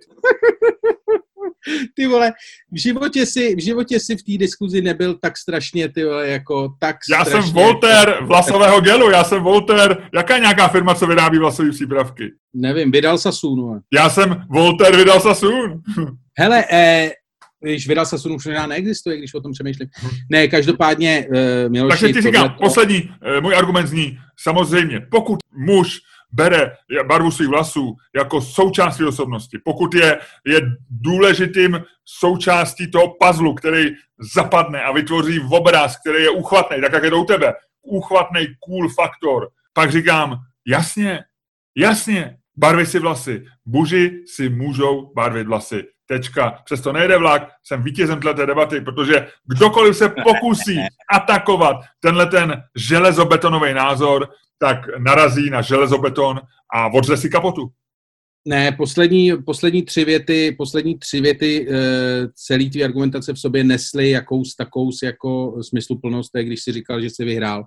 ty 1.94 2.06
vole, 2.06 2.32
v 2.72 2.80
životě 2.80 3.26
si, 3.26 3.54
v 3.54 3.64
životě 3.64 4.00
si 4.00 4.16
v 4.16 4.22
té 4.22 4.38
diskuzi 4.38 4.82
nebyl 4.82 5.14
tak 5.14 5.38
strašně, 5.38 5.88
ty 5.88 6.04
vole, 6.04 6.28
jako 6.28 6.74
tak 6.80 6.96
Já 7.10 7.24
strašně, 7.24 7.42
jsem 7.42 7.52
Voltaire 7.52 8.14
vlasového 8.22 8.80
gelu, 8.80 9.10
já 9.10 9.24
jsem 9.24 9.42
Voltaire, 9.42 9.96
jaká 10.14 10.38
nějaká 10.38 10.68
firma, 10.68 10.94
co 10.94 11.06
vyrábí 11.06 11.38
vlasové 11.38 11.70
přípravky? 11.70 12.32
Nevím, 12.54 12.90
vydal 12.90 13.18
Sasun. 13.18 13.80
Já 13.94 14.10
jsem 14.10 14.44
Voltaire 14.50 14.96
vydal 14.96 15.20
Sasun. 15.20 15.82
Hele, 16.38 16.64
eh, 16.72 17.10
když 17.70 17.88
vydal 17.88 18.06
se 18.06 18.18
sunu, 18.18 18.36
neexistuje, 18.66 19.18
když 19.18 19.34
o 19.34 19.40
tom 19.40 19.52
přemýšlím. 19.52 19.88
Ne, 20.30 20.48
každopádně, 20.48 21.26
uh, 21.28 21.72
Miloši, 21.72 22.00
Takže 22.00 22.12
ti 22.12 22.22
říkám, 22.22 22.50
to... 22.50 22.56
poslední, 22.62 23.02
uh, 23.02 23.42
můj 23.42 23.56
argument 23.56 23.86
zní, 23.86 24.18
samozřejmě, 24.36 25.00
pokud 25.10 25.38
muž 25.56 26.00
bere 26.32 26.72
barvu 27.08 27.30
svých 27.30 27.48
vlasů 27.48 27.96
jako 28.16 28.40
součást 28.40 28.96
své 28.96 29.06
osobnosti, 29.06 29.58
pokud 29.64 29.94
je, 29.94 30.18
je 30.46 30.60
důležitým 30.90 31.80
součástí 32.04 32.90
toho 32.90 33.14
puzzlu, 33.20 33.54
který 33.54 33.84
zapadne 34.34 34.82
a 34.82 34.92
vytvoří 34.92 35.40
obraz, 35.50 35.96
který 36.00 36.22
je 36.22 36.30
uchvatný, 36.30 36.80
tak 36.80 36.92
jak 36.92 37.04
je 37.04 37.10
to 37.10 37.20
u 37.20 37.24
tebe, 37.24 37.52
uchvatný 37.82 38.46
cool 38.60 38.88
faktor, 38.88 39.48
pak 39.72 39.92
říkám, 39.92 40.36
jasně, 40.66 41.24
jasně, 41.76 42.36
barvy 42.56 42.86
si 42.86 42.98
vlasy. 42.98 43.44
Buži 43.66 44.22
si 44.26 44.48
můžou 44.48 45.12
barvit 45.14 45.46
vlasy. 45.46 45.84
Tečka. 46.06 46.62
Přesto 46.64 46.92
nejde 46.92 47.18
vlak, 47.18 47.48
jsem 47.62 47.82
vítězem 47.82 48.20
této 48.20 48.46
debaty, 48.46 48.80
protože 48.80 49.26
kdokoliv 49.44 49.96
se 49.96 50.08
pokusí 50.08 50.78
atakovat 51.12 51.76
tenhle 52.00 52.26
ten 52.26 52.62
železobetonový 52.76 53.74
názor, 53.74 54.28
tak 54.58 54.98
narazí 54.98 55.50
na 55.50 55.62
železobeton 55.62 56.40
a 56.74 56.92
odře 56.94 57.16
si 57.16 57.30
kapotu. 57.30 57.70
Ne, 58.48 58.72
poslední, 58.72 59.32
poslední 59.46 59.82
tři 59.82 60.04
věty, 60.04 60.54
poslední 60.58 60.98
tři 60.98 61.20
věty 61.20 61.66
e, 61.70 61.74
celý 62.34 62.70
tvý 62.70 62.84
argumentace 62.84 63.32
v 63.32 63.38
sobě 63.38 63.64
nesly 63.64 64.10
jakous 64.10 64.56
takous 64.56 65.02
jako 65.02 65.62
smysluplnost, 65.62 66.32
to 66.32 66.38
je, 66.38 66.44
když 66.44 66.62
si 66.62 66.72
říkal, 66.72 67.00
že 67.00 67.10
jsi 67.10 67.24
vyhrál, 67.24 67.64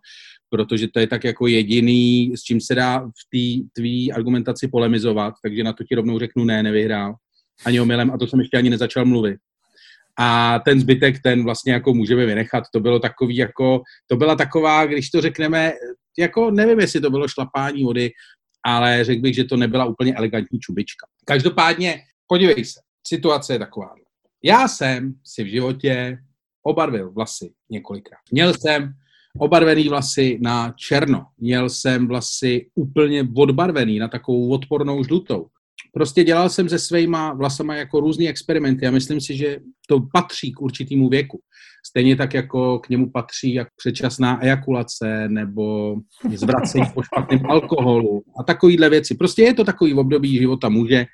protože 0.50 0.88
to 0.88 1.00
je 1.00 1.08
tak 1.08 1.24
jako 1.24 1.48
jediný, 1.48 2.32
s 2.36 2.44
čím 2.44 2.62
se 2.62 2.76
dá 2.76 3.00
v 3.00 3.04
té 3.34 3.70
tvý 3.74 4.12
argumentaci 4.12 4.68
polemizovat, 4.68 5.34
takže 5.44 5.64
na 5.64 5.74
to 5.74 5.84
ti 5.84 5.96
rovnou 5.96 6.20
řeknu 6.20 6.46
ne, 6.46 6.64
nevyhrál 6.64 7.16
ani 7.66 7.80
omylem 7.80 8.12
a 8.12 8.18
to 8.18 8.28
jsem 8.28 8.40
ještě 8.40 8.58
ani 8.58 8.70
nezačal 8.70 9.06
mluvit. 9.06 9.38
A 10.20 10.60
ten 10.60 10.80
zbytek, 10.80 11.22
ten 11.22 11.44
vlastně 11.44 11.74
jako 11.74 11.94
můžeme 11.94 12.26
vynechat. 12.26 12.64
To 12.74 12.80
bylo 12.80 13.00
takový 13.00 13.36
jako, 13.36 13.82
to 14.08 14.16
byla 14.16 14.36
taková, 14.36 14.86
když 14.86 15.10
to 15.10 15.22
řekneme, 15.22 15.74
jako 16.20 16.52
nevím, 16.52 16.80
jestli 16.80 17.02
to 17.02 17.10
bylo 17.10 17.28
šlapání 17.28 17.84
vody, 17.84 18.12
ale 18.66 19.04
řekl 19.04 19.22
bych, 19.22 19.36
že 19.36 19.44
to 19.44 19.58
nebyla 19.58 19.86
úplně 19.86 20.16
elegantní 20.16 20.60
čubička. 20.60 21.08
Každopádně, 21.26 22.02
podívej 22.28 22.66
se, 22.66 22.80
situace 23.08 23.54
je 23.54 23.60
taková. 23.60 23.94
Já 24.44 24.68
jsem 24.68 25.14
si 25.24 25.44
v 25.44 25.48
životě 25.48 26.18
obarvil 26.64 27.12
vlasy 27.12 27.54
několikrát. 27.70 28.20
Měl 28.32 28.54
jsem 28.54 28.94
obarvený 29.40 29.90
vlasy 29.90 30.38
na 30.42 30.74
černo. 30.78 31.26
Měl 31.38 31.70
jsem 31.70 32.08
vlasy 32.08 32.70
úplně 32.76 33.28
odbarvený 33.36 34.00
na 34.00 34.08
takovou 34.08 34.50
odpornou 34.50 35.04
žlutou. 35.04 35.48
Prostě 35.98 36.24
dělal 36.24 36.50
jsem 36.50 36.70
se 36.70 36.80
svýma 36.80 37.34
vlasama 37.34 37.76
jako 37.76 38.00
různý 38.00 38.30
experimenty 38.30 38.88
a 38.88 38.92
myslím 38.92 39.22
si, 39.22 39.38
že 39.38 39.58
to 39.88 40.00
patří 40.14 40.52
k 40.52 40.62
určitému 40.62 41.10
věku. 41.10 41.40
Stejně 41.86 42.16
tak, 42.16 42.34
jako 42.34 42.80
k 42.80 42.90
němu 42.90 43.10
patří 43.10 43.54
jak 43.54 43.68
předčasná 43.76 44.44
ejakulace 44.44 45.30
nebo 45.30 45.96
zvracení 46.34 46.86
po 46.94 47.04
špatném 47.04 47.46
alkoholu 47.46 48.24
a 48.40 48.44
takovýhle 48.44 48.90
věci. 48.90 49.16
Prostě 49.16 49.42
je 49.42 49.54
to 49.54 49.64
takový 49.64 49.94
období 49.94 50.38
života 50.38 50.70
muže, 50.70 51.06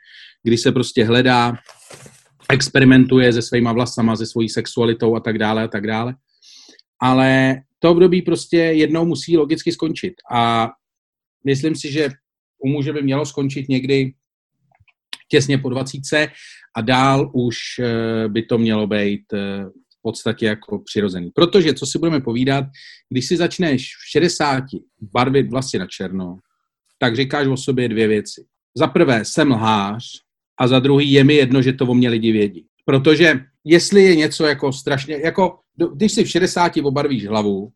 kdy 0.43 0.57
se 0.57 0.71
prostě 0.71 1.03
hledá, 1.03 1.53
experimentuje 2.51 3.33
se 3.33 3.41
svýma 3.41 3.73
vlasama, 3.73 4.15
se 4.15 4.25
svojí 4.25 4.49
sexualitou 4.49 5.15
a 5.15 5.19
tak 5.19 5.37
dále 5.37 5.63
a 5.63 5.67
tak 5.67 5.87
dále. 5.87 6.15
Ale 7.01 7.55
to 7.79 7.91
období 7.91 8.21
prostě 8.21 8.57
jednou 8.57 9.05
musí 9.05 9.37
logicky 9.37 9.71
skončit. 9.71 10.13
A 10.31 10.69
myslím 11.45 11.75
si, 11.75 11.91
že 11.91 12.09
u 12.59 12.69
muže 12.69 12.93
by 12.93 13.01
mělo 13.01 13.25
skončit 13.25 13.69
někdy 13.69 14.13
těsně 15.27 15.57
po 15.57 15.69
20 15.69 16.01
a 16.75 16.81
dál 16.81 17.31
už 17.33 17.57
eh, 17.79 18.27
by 18.27 18.43
to 18.43 18.57
mělo 18.57 18.87
být 18.87 19.33
eh, 19.33 19.65
v 19.65 20.01
podstatě 20.01 20.45
jako 20.45 20.79
přirozený. 20.79 21.31
Protože, 21.35 21.73
co 21.73 21.85
si 21.85 21.99
budeme 21.99 22.21
povídat, 22.21 22.65
když 23.09 23.27
si 23.27 23.37
začneš 23.37 23.95
v 23.95 24.11
60 24.11 24.63
barvit 25.01 25.51
vlasy 25.51 25.79
na 25.79 25.87
černo, 25.87 26.37
tak 26.99 27.15
říkáš 27.15 27.47
o 27.47 27.57
sobě 27.57 27.89
dvě 27.89 28.07
věci. 28.07 28.45
Za 28.77 28.87
prvé, 28.87 29.25
jsem 29.25 29.51
lhář 29.51 30.03
a 30.59 30.67
za 30.67 30.79
druhý 30.79 31.11
je 31.11 31.23
mi 31.23 31.33
jedno, 31.33 31.61
že 31.61 31.73
to 31.73 31.85
o 31.85 31.93
mě 31.93 32.09
lidi 32.09 32.31
vědí. 32.31 32.65
Protože 32.85 33.39
jestli 33.63 34.03
je 34.03 34.15
něco 34.15 34.45
jako 34.45 34.73
strašně, 34.73 35.15
jako 35.23 35.59
když 35.95 36.11
si 36.11 36.23
v 36.23 36.29
60 36.29 36.71
obarvíš 36.77 37.27
hlavu, 37.27 37.71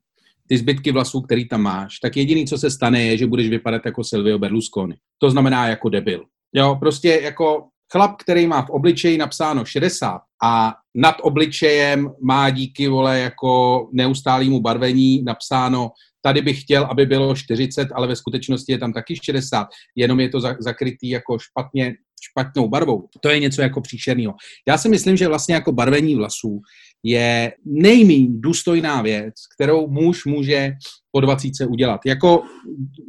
ty 0.47 0.57
zbytky 0.57 0.91
vlasů, 0.91 1.21
který 1.21 1.47
tam 1.47 1.61
máš, 1.61 1.99
tak 1.99 2.17
jediný, 2.17 2.47
co 2.47 2.57
se 2.57 2.71
stane, 2.71 3.03
je, 3.03 3.17
že 3.17 3.27
budeš 3.27 3.49
vypadat 3.49 3.85
jako 3.85 4.03
Silvio 4.03 4.39
Berlusconi. 4.39 4.95
To 5.17 5.29
znamená 5.29 5.67
jako 5.67 5.89
debil. 5.89 6.25
Jo, 6.55 6.77
prostě 6.79 7.19
jako 7.23 7.67
chlap, 7.91 8.15
který 8.21 8.47
má 8.47 8.61
v 8.61 8.69
obličeji 8.69 9.17
napsáno 9.17 9.65
60 9.65 10.21
a 10.43 10.73
nad 10.95 11.15
obličejem 11.21 12.11
má 12.21 12.49
díky, 12.49 12.87
vole, 12.87 13.19
jako 13.19 13.89
neustálému 13.93 14.61
barvení 14.61 15.23
napsáno 15.23 15.91
tady 16.21 16.41
bych 16.41 16.61
chtěl, 16.61 16.83
aby 16.83 17.05
bylo 17.05 17.35
40, 17.35 17.87
ale 17.95 18.07
ve 18.07 18.15
skutečnosti 18.15 18.71
je 18.71 18.77
tam 18.77 18.93
taky 18.93 19.15
60, 19.23 19.67
jenom 19.95 20.19
je 20.19 20.29
to 20.29 20.39
zakrytý 20.59 21.09
jako 21.09 21.39
špatně, 21.39 21.93
špatnou 22.21 22.67
barvou. 22.67 23.07
To 23.21 23.29
je 23.29 23.39
něco 23.39 23.61
jako 23.61 23.81
příšerného. 23.81 24.33
Já 24.67 24.77
si 24.77 24.89
myslím, 24.89 25.17
že 25.17 25.27
vlastně 25.27 25.55
jako 25.55 25.71
barvení 25.71 26.15
vlasů 26.15 26.61
je 27.07 27.53
nejméně 27.65 28.27
důstojná 28.29 29.01
věc, 29.01 29.33
kterou 29.55 29.87
muž 29.87 30.25
může 30.25 30.71
po 31.11 31.19
20 31.19 31.51
udělat. 31.69 32.01
Jako 32.05 32.43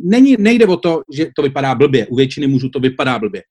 není, 0.05 0.37
nejde 0.39 0.67
o 0.67 0.77
to, 0.77 1.01
že 1.13 1.29
to 1.37 1.43
vypadá 1.43 1.75
blbě. 1.75 2.07
U 2.07 2.17
většiny 2.17 2.47
mužů 2.47 2.69
to 2.69 2.81
vypadá 2.81 3.19
blbě. 3.19 3.43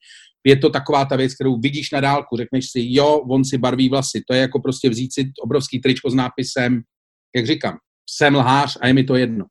Je 0.46 0.56
to 0.56 0.70
taková 0.70 1.06
ta 1.06 1.16
věc, 1.16 1.36
kterou 1.36 1.60
vidíš 1.60 1.92
na 1.92 2.02
dálku, 2.02 2.38
řekneš 2.38 2.66
si, 2.72 2.80
jo, 2.84 3.18
on 3.30 3.46
si 3.46 3.58
barví 3.58 3.90
vlasy. 3.90 4.24
To 4.28 4.34
je 4.34 4.42
jako 4.42 4.60
prostě 4.60 4.90
vzít 4.90 5.14
si 5.14 5.32
obrovský 5.44 5.80
tričko 5.80 6.10
s 6.10 6.14
nápisem, 6.14 6.82
jak 7.36 7.46
říkám, 7.46 7.78
jsem 8.10 8.36
lhář 8.36 8.78
a 8.82 8.88
je 8.88 8.94
mi 8.94 9.04
to 9.04 9.16
jedno. 9.16 9.46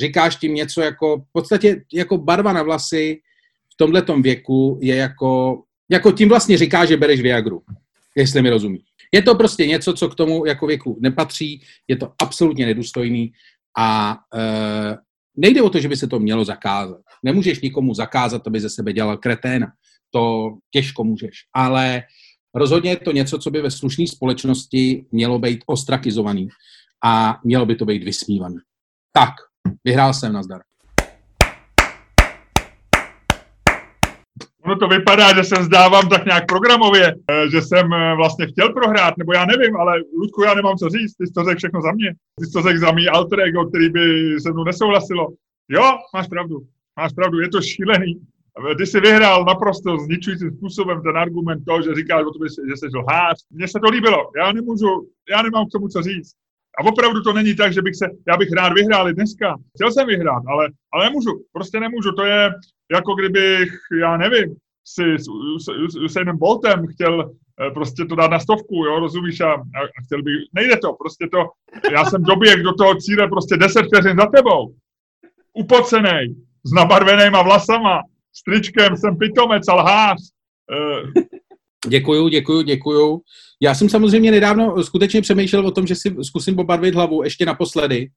Říkáš 0.00 0.36
tím 0.36 0.54
něco 0.54 0.80
jako, 0.80 1.16
v 1.18 1.32
podstatě 1.32 1.82
jako 1.92 2.18
barva 2.18 2.52
na 2.52 2.62
vlasy 2.62 3.18
v 3.74 3.76
tomhletom 3.76 4.22
věku 4.22 4.78
je 4.82 4.96
jako, 4.96 5.62
jako 5.90 6.12
tím 6.12 6.28
vlastně 6.28 6.58
říká, 6.58 6.84
že 6.84 6.96
bereš 6.96 7.20
Viagru, 7.20 7.62
jestli 8.16 8.42
mi 8.42 8.50
rozumíš. 8.50 8.87
Je 9.14 9.22
to 9.22 9.34
prostě 9.34 9.66
něco, 9.66 9.92
co 9.94 10.08
k 10.08 10.14
tomu 10.14 10.46
jako 10.46 10.66
věku 10.66 10.98
nepatří, 11.00 11.62
je 11.88 11.96
to 11.96 12.12
absolutně 12.22 12.66
nedůstojný 12.66 13.32
a 13.78 14.18
e, 14.34 14.96
nejde 15.36 15.62
o 15.62 15.70
to, 15.70 15.80
že 15.80 15.88
by 15.88 15.96
se 15.96 16.06
to 16.06 16.18
mělo 16.18 16.44
zakázat. 16.44 17.00
Nemůžeš 17.24 17.60
nikomu 17.60 17.94
zakázat, 17.94 18.46
aby 18.46 18.60
ze 18.60 18.70
sebe 18.70 18.92
dělal 18.92 19.16
kreténa. 19.16 19.66
To 20.10 20.50
těžko 20.70 21.04
můžeš. 21.04 21.32
Ale 21.54 22.02
rozhodně 22.54 22.90
je 22.90 22.96
to 22.96 23.12
něco, 23.12 23.38
co 23.38 23.50
by 23.50 23.62
ve 23.62 23.70
slušné 23.70 24.06
společnosti 24.06 25.06
mělo 25.12 25.38
být 25.38 25.64
ostrakizovaný 25.66 26.48
a 27.04 27.40
mělo 27.44 27.66
by 27.66 27.74
to 27.74 27.84
být 27.84 28.04
vysmívaný. 28.04 28.56
Tak, 29.12 29.34
vyhrál 29.84 30.14
jsem, 30.14 30.32
nazdar. 30.32 30.60
Ono 34.68 34.76
to 34.76 34.88
vypadá, 34.88 35.34
že 35.34 35.44
se 35.44 35.54
vzdávám 35.54 36.08
tak 36.08 36.24
nějak 36.24 36.46
programově, 36.46 37.14
eh, 37.30 37.50
že 37.50 37.62
jsem 37.62 37.92
eh, 37.92 38.14
vlastně 38.16 38.46
chtěl 38.46 38.72
prohrát, 38.72 39.18
nebo 39.18 39.32
já 39.32 39.44
nevím, 39.44 39.76
ale 39.76 39.92
Ludku, 40.20 40.42
já 40.42 40.54
nemám 40.54 40.76
co 40.76 40.88
říct, 40.88 41.14
ty 41.14 41.26
jsi 41.26 41.32
to 41.32 41.44
řekl 41.44 41.58
všechno 41.58 41.82
za 41.82 41.92
mě. 41.92 42.14
Ty 42.38 42.46
jsi 42.46 42.52
to 42.52 42.62
řekl 42.62 42.78
za 42.78 42.92
mý 42.92 43.08
alter 43.08 43.40
ego, 43.40 43.66
který 43.66 43.88
by 43.90 44.36
se 44.40 44.52
mnou 44.52 44.64
nesouhlasilo. 44.64 45.28
Jo, 45.68 45.84
máš 46.14 46.28
pravdu, 46.28 46.56
máš 47.00 47.12
pravdu, 47.12 47.40
je 47.40 47.48
to 47.48 47.62
šílený. 47.62 48.20
Ty 48.78 48.86
jsi 48.86 49.00
vyhrál 49.00 49.44
naprosto 49.44 49.98
zničujícím 49.98 50.50
způsobem 50.50 51.02
ten 51.02 51.16
argument 51.16 51.64
toho, 51.64 51.82
že 51.82 51.94
říkáš 51.94 52.24
o 52.24 52.30
tobě, 52.30 52.48
že 52.68 52.76
jsi 52.76 52.86
lhář. 52.96 53.36
Mně 53.50 53.68
se 53.68 53.78
to 53.84 53.90
líbilo, 53.90 54.30
já 54.36 54.52
nemůžu, 54.52 55.08
já 55.30 55.42
nemám 55.42 55.66
k 55.66 55.72
tomu 55.72 55.88
co 55.88 56.02
říct. 56.02 56.32
A 56.78 56.84
opravdu 56.84 57.22
to 57.22 57.32
není 57.32 57.54
tak, 57.54 57.72
že 57.72 57.82
bych 57.82 57.94
se, 57.96 58.06
já 58.28 58.36
bych 58.36 58.52
rád 58.52 58.72
vyhrál 58.72 59.08
i 59.08 59.14
dneska. 59.14 59.56
Chtěl 59.74 59.92
jsem 59.92 60.06
vyhrát, 60.06 60.42
ale, 60.46 60.68
ale 60.92 61.04
nemůžu, 61.04 61.30
prostě 61.52 61.80
nemůžu. 61.80 62.12
To 62.12 62.24
je 62.24 62.50
jako 62.92 63.14
kdybych, 63.14 63.70
já 64.00 64.16
nevím, 64.16 64.56
si 64.84 65.02
s 65.88 65.96
Usainem 65.96 66.38
Boltem 66.38 66.86
chtěl 66.86 67.30
eh, 67.30 67.70
prostě 67.70 68.04
to 68.04 68.14
dát 68.14 68.30
na 68.30 68.38
stovku, 68.38 68.74
jo, 68.74 69.00
rozumíš, 69.00 69.40
a, 69.40 69.52
a 69.52 70.02
chtěl 70.06 70.22
bych, 70.22 70.34
nejde 70.52 70.76
to, 70.76 70.92
prostě 70.92 71.28
to, 71.32 71.38
já 71.92 72.04
jsem 72.04 72.22
doběh 72.22 72.62
do 72.62 72.72
toho 72.72 72.94
cíle 72.94 73.28
prostě 73.28 73.56
10 73.56 73.82
vteřin 73.82 74.16
za 74.16 74.26
tebou, 74.26 74.74
upocenej, 75.52 76.34
s 76.64 76.72
nabarvenýma 76.72 77.42
vlasama, 77.42 78.02
s 78.32 78.42
tričkem, 78.42 78.96
jsem 78.96 79.18
pitomec 79.18 79.68
a 79.68 79.74
lhář. 79.74 80.18
Uh, 80.72 81.22
Děkuju, 81.86 82.28
děkuju, 82.28 82.62
děkuju. 82.62 83.20
Já 83.62 83.74
jsem 83.74 83.88
samozřejmě 83.88 84.30
nedávno 84.30 84.84
skutečně 84.84 85.22
přemýšlel 85.22 85.66
o 85.66 85.70
tom, 85.70 85.86
že 85.86 85.94
si 85.94 86.16
zkusím 86.22 86.56
pobarvit 86.56 86.94
hlavu 86.94 87.22
ještě 87.22 87.46
naposledy 87.46 88.10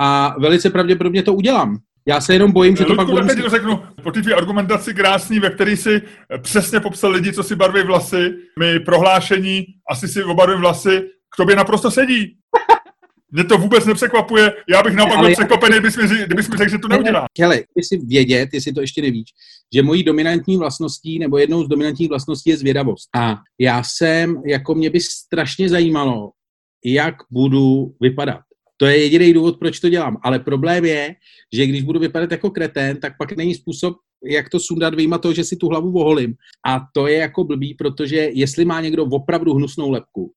a 0.00 0.38
velice 0.38 0.70
pravděpodobně 0.70 1.22
to 1.22 1.34
udělám. 1.34 1.78
Já 2.08 2.20
se 2.20 2.32
jenom 2.32 2.52
bojím, 2.52 2.76
že 2.76 2.84
to 2.84 2.92
Ludku, 2.92 3.14
pak 3.14 3.26
budu... 3.26 3.42
to 3.42 3.50
řeknu, 3.50 3.82
po 4.02 4.10
té 4.10 4.34
argumentaci 4.34 4.94
krásný, 4.94 5.40
ve 5.40 5.50
který 5.50 5.76
si 5.76 6.02
přesně 6.42 6.80
popsal 6.80 7.10
lidi, 7.10 7.32
co 7.32 7.42
si 7.42 7.56
barví 7.56 7.82
vlasy, 7.82 8.34
mi 8.58 8.80
prohlášení, 8.80 9.66
asi 9.90 10.08
si 10.08 10.24
obarvím 10.24 10.60
vlasy, 10.60 11.00
k 11.34 11.36
tobě 11.36 11.56
naprosto 11.56 11.90
sedí. 11.90 12.36
Mě 13.32 13.44
to 13.44 13.58
vůbec 13.58 13.86
nepřekvapuje. 13.86 14.52
Já 14.68 14.82
bych 14.82 14.94
naopak 14.94 15.18
byl 15.18 15.32
překvapený, 15.32 15.72
kdybys 15.72 15.96
mi, 15.96 16.26
kdybys 16.26 16.48
mi 16.48 16.56
řekl, 16.56 16.70
že 16.70 16.78
to 16.78 16.88
neudělá. 16.88 17.26
Hele, 17.40 17.62
si 17.80 17.96
vědět, 18.06 18.48
jestli 18.52 18.72
to 18.72 18.80
ještě 18.80 19.02
nevíš, 19.02 19.28
že 19.74 19.82
mojí 19.82 20.04
dominantní 20.04 20.56
vlastností, 20.56 21.18
nebo 21.18 21.38
jednou 21.38 21.64
z 21.64 21.68
dominantních 21.68 22.08
vlastností 22.08 22.50
je 22.50 22.56
zvědavost. 22.56 23.08
A 23.16 23.36
já 23.60 23.82
jsem, 23.82 24.42
jako 24.46 24.74
mě 24.74 24.90
by 24.90 25.00
strašně 25.00 25.68
zajímalo, 25.68 26.30
jak 26.84 27.14
budu 27.30 27.94
vypadat. 28.00 28.40
To 28.80 28.86
je 28.86 29.02
jediný 29.02 29.32
důvod, 29.32 29.58
proč 29.58 29.80
to 29.80 29.88
dělám. 29.88 30.16
Ale 30.22 30.38
problém 30.38 30.84
je, 30.84 31.14
že 31.52 31.66
když 31.66 31.82
budu 31.82 32.00
vypadat 32.00 32.30
jako 32.30 32.50
kretén, 32.50 33.00
tak 33.00 33.12
pak 33.18 33.36
není 33.36 33.54
způsob, 33.54 33.96
jak 34.24 34.48
to 34.48 34.60
sundat 34.60 34.94
vyjma 34.94 35.18
toho, 35.18 35.34
že 35.34 35.44
si 35.44 35.56
tu 35.56 35.68
hlavu 35.68 35.92
voholím. 35.92 36.34
A 36.66 36.80
to 36.94 37.06
je 37.06 37.16
jako 37.16 37.44
blbý, 37.44 37.74
protože 37.74 38.16
jestli 38.32 38.64
má 38.64 38.80
někdo 38.80 39.04
opravdu 39.04 39.54
hnusnou 39.54 39.90
lepku, 39.90 40.32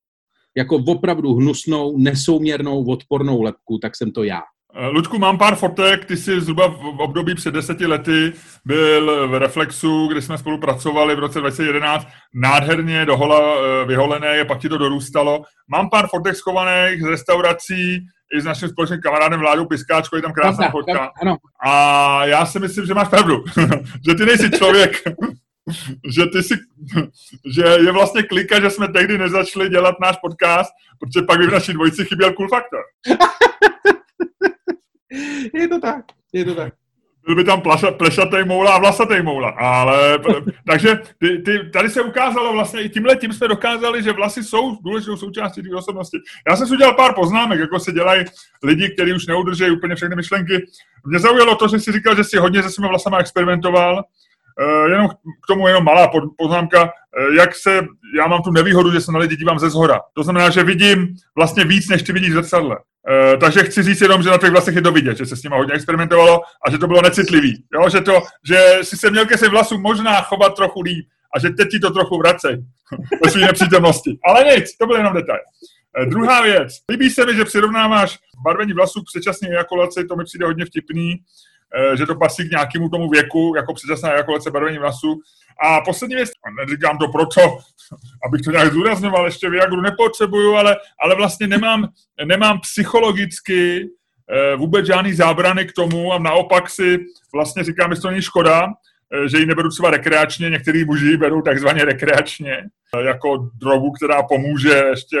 jako 0.56 0.76
opravdu 0.76 1.34
hnusnou, 1.34 1.98
nesouměrnou, 1.98 2.84
odpornou 2.84 3.42
lepku, 3.42 3.78
tak 3.78 3.96
jsem 3.96 4.12
to 4.12 4.24
já. 4.24 4.40
Eh, 4.74 4.86
Ludku, 4.86 5.18
mám 5.18 5.38
pár 5.38 5.56
fotek, 5.56 6.04
ty 6.04 6.16
jsi 6.16 6.40
zhruba 6.40 6.66
v 6.66 7.00
období 7.00 7.34
před 7.34 7.54
deseti 7.54 7.86
lety 7.86 8.32
byl 8.64 9.28
v 9.28 9.38
Reflexu, 9.38 10.06
kde 10.06 10.22
jsme 10.22 10.38
spolupracovali 10.38 11.14
v 11.16 11.18
roce 11.18 11.40
2011, 11.40 12.08
nádherně 12.34 13.04
dohola 13.04 13.40
eh, 13.40 13.84
vyholené, 13.84 14.44
pak 14.44 14.58
ti 14.60 14.68
to 14.68 14.78
dorůstalo. 14.78 15.42
Mám 15.68 15.90
pár 15.90 16.06
fotek 16.06 16.36
schovaných 16.36 17.02
z 17.02 17.06
restaurací, 17.06 18.06
i 18.34 18.40
s 18.40 18.44
naším 18.44 18.68
společným 18.68 19.00
kamarádem 19.00 19.40
Vládou 19.40 19.66
Piskáčkou, 19.66 20.16
je 20.16 20.22
tam 20.22 20.32
krásná 20.32 20.70
fotka. 20.70 21.10
A 21.66 22.24
já 22.24 22.46
si 22.46 22.58
myslím, 22.58 22.86
že 22.86 22.94
máš 22.94 23.08
pravdu, 23.08 23.44
že 24.08 24.14
ty 24.14 24.26
nejsi 24.26 24.50
člověk, 24.50 25.02
že 26.16 26.26
ty 26.26 26.42
si, 26.42 26.54
že 27.54 27.62
je 27.62 27.92
vlastně 27.92 28.22
klika, 28.22 28.60
že 28.60 28.70
jsme 28.70 28.88
tehdy 28.88 29.18
nezačali 29.18 29.68
dělat 29.68 29.94
náš 30.00 30.16
podcast, 30.16 30.70
protože 31.00 31.26
pak 31.26 31.38
by 31.38 31.46
v 31.46 31.52
naší 31.52 31.72
dvojici 31.72 32.04
chyběl 32.04 32.32
cool 32.32 32.48
faktor. 32.48 32.80
je 35.54 35.68
to 35.68 35.80
tak, 35.80 36.04
je 36.32 36.44
to 36.44 36.54
tak. 36.54 36.74
Byl 37.26 37.36
by 37.36 37.44
tam 37.44 37.60
plaša, 37.60 37.90
plešatý 37.90 38.36
moula 38.46 38.74
a 38.74 38.78
vlasatý 38.78 39.22
moula. 39.22 39.50
Ale, 39.50 40.18
takže 40.66 40.98
ty, 41.18 41.38
ty, 41.38 41.70
tady 41.72 41.90
se 41.90 42.02
ukázalo 42.02 42.52
vlastně, 42.52 42.82
i 42.82 42.88
tímhle 42.88 43.16
tím 43.16 43.32
jsme 43.32 43.48
dokázali, 43.48 44.02
že 44.02 44.12
vlasy 44.12 44.44
jsou 44.44 44.76
důležitou 44.82 45.16
součástí 45.16 45.62
té 45.62 45.76
osobnosti. 45.76 46.18
Já 46.48 46.56
jsem 46.56 46.66
si 46.66 46.74
udělal 46.74 46.94
pár 46.94 47.14
poznámek, 47.14 47.60
jako 47.60 47.80
se 47.80 47.92
dělají 47.92 48.24
lidi, 48.62 48.90
kteří 48.90 49.12
už 49.12 49.26
neudrží 49.26 49.70
úplně 49.70 49.94
všechny 49.94 50.16
myšlenky. 50.16 50.66
Mě 51.06 51.18
zaujalo 51.18 51.54
to, 51.56 51.68
že 51.68 51.80
jsi 51.80 51.92
říkal, 51.92 52.16
že 52.16 52.24
jsi 52.24 52.36
hodně 52.36 52.62
se 52.62 52.70
svými 52.70 52.88
vlasama 52.88 53.18
experimentoval, 53.18 54.02
Uh, 54.60 54.90
jenom 54.90 55.08
k 55.08 55.46
tomu 55.48 55.68
jenom 55.68 55.84
malá 55.84 56.10
poznámka, 56.38 56.84
uh, 56.84 57.34
jak 57.34 57.54
se, 57.54 57.86
já 58.16 58.26
mám 58.26 58.42
tu 58.42 58.50
nevýhodu, 58.50 58.92
že 58.92 59.00
se 59.00 59.12
na 59.12 59.18
lidi 59.18 59.36
dívám 59.36 59.58
ze 59.58 59.70
zhora. 59.70 60.00
To 60.12 60.22
znamená, 60.22 60.50
že 60.50 60.64
vidím 60.64 61.16
vlastně 61.36 61.64
víc, 61.64 61.88
než 61.88 62.02
ty 62.02 62.12
vidíš 62.12 62.32
zrcadle. 62.32 62.78
Uh, 63.10 63.40
takže 63.40 63.60
chci 63.60 63.82
říct 63.82 64.00
jenom, 64.00 64.22
že 64.22 64.30
na 64.30 64.38
těch 64.38 64.50
vlasech 64.50 64.74
je 64.74 64.82
to 64.82 64.92
vidět, 64.92 65.16
že 65.16 65.26
se 65.26 65.36
s 65.36 65.42
nimi 65.42 65.56
hodně 65.58 65.74
experimentovalo 65.74 66.40
a 66.66 66.70
že 66.70 66.78
to 66.78 66.86
bylo 66.86 67.02
necitlivý. 67.02 67.64
Jo? 67.74 67.88
Že, 67.88 68.00
to, 68.00 68.22
že 68.48 68.78
si 68.82 68.96
se 68.96 69.10
měl 69.10 69.26
ke 69.26 69.38
svým 69.38 69.50
vlasům 69.50 69.82
možná 69.82 70.22
chovat 70.22 70.54
trochu 70.56 70.80
líp 70.80 71.06
a 71.36 71.38
že 71.38 71.50
teď 71.50 71.68
ti 71.70 71.78
to 71.78 71.90
trochu 71.90 72.18
vracej 72.18 72.56
ve 73.24 73.30
své 73.30 73.40
nepřítomnosti. 73.40 74.18
Ale 74.28 74.44
nic, 74.44 74.76
to 74.76 74.86
byl 74.86 74.96
jenom 74.96 75.14
detail. 75.14 75.40
Uh, 76.00 76.10
druhá 76.10 76.42
věc. 76.42 76.72
Líbí 76.90 77.10
se 77.10 77.26
mi, 77.26 77.34
že 77.34 77.44
přirovnáváš 77.44 78.18
barvení 78.44 78.72
vlasů 78.72 79.00
k 79.00 79.06
předčasné 79.06 79.48
ejakulaci, 79.48 80.04
to 80.04 80.16
mi 80.16 80.24
přijde 80.24 80.46
hodně 80.46 80.64
vtipný, 80.64 81.16
že 81.94 82.06
to 82.06 82.14
pasí 82.14 82.48
k 82.48 82.50
nějakému 82.50 82.88
tomu 82.88 83.08
věku, 83.08 83.52
jako 83.56 83.74
předčasná 83.74 84.12
ejakulace 84.12 84.50
barvení 84.50 84.78
vlasů. 84.78 85.20
A 85.60 85.80
poslední 85.80 86.16
věc, 86.16 86.30
neříkám 86.66 86.98
to 86.98 87.08
proto, 87.08 87.40
abych 88.26 88.42
to 88.42 88.50
nějak 88.50 88.70
zdůrazňoval, 88.70 89.24
ještě 89.24 89.50
Viagru 89.50 89.80
nepotřebuju, 89.80 90.54
ale, 90.54 90.76
ale 91.04 91.14
vlastně 91.14 91.46
nemám, 91.46 91.88
nemám 92.24 92.60
psychologicky 92.60 93.88
eh, 94.30 94.56
vůbec 94.56 94.86
žádný 94.86 95.12
zábrany 95.12 95.66
k 95.66 95.72
tomu 95.72 96.12
a 96.12 96.18
naopak 96.18 96.70
si 96.70 96.98
vlastně 97.34 97.64
říkám, 97.64 97.94
že 97.94 98.00
to 98.00 98.10
není 98.10 98.22
škoda, 98.22 98.66
eh, 99.12 99.28
že 99.28 99.38
ji 99.38 99.46
neberu 99.46 99.68
třeba 99.70 99.90
rekreačně, 99.90 100.50
některý 100.50 100.84
muži 100.84 101.16
berou 101.16 101.42
takzvaně 101.42 101.84
rekreačně, 101.84 102.56
eh, 102.96 103.04
jako 103.04 103.50
drogu, 103.60 103.90
která 103.90 104.22
pomůže 104.22 104.82
ještě 104.90 105.20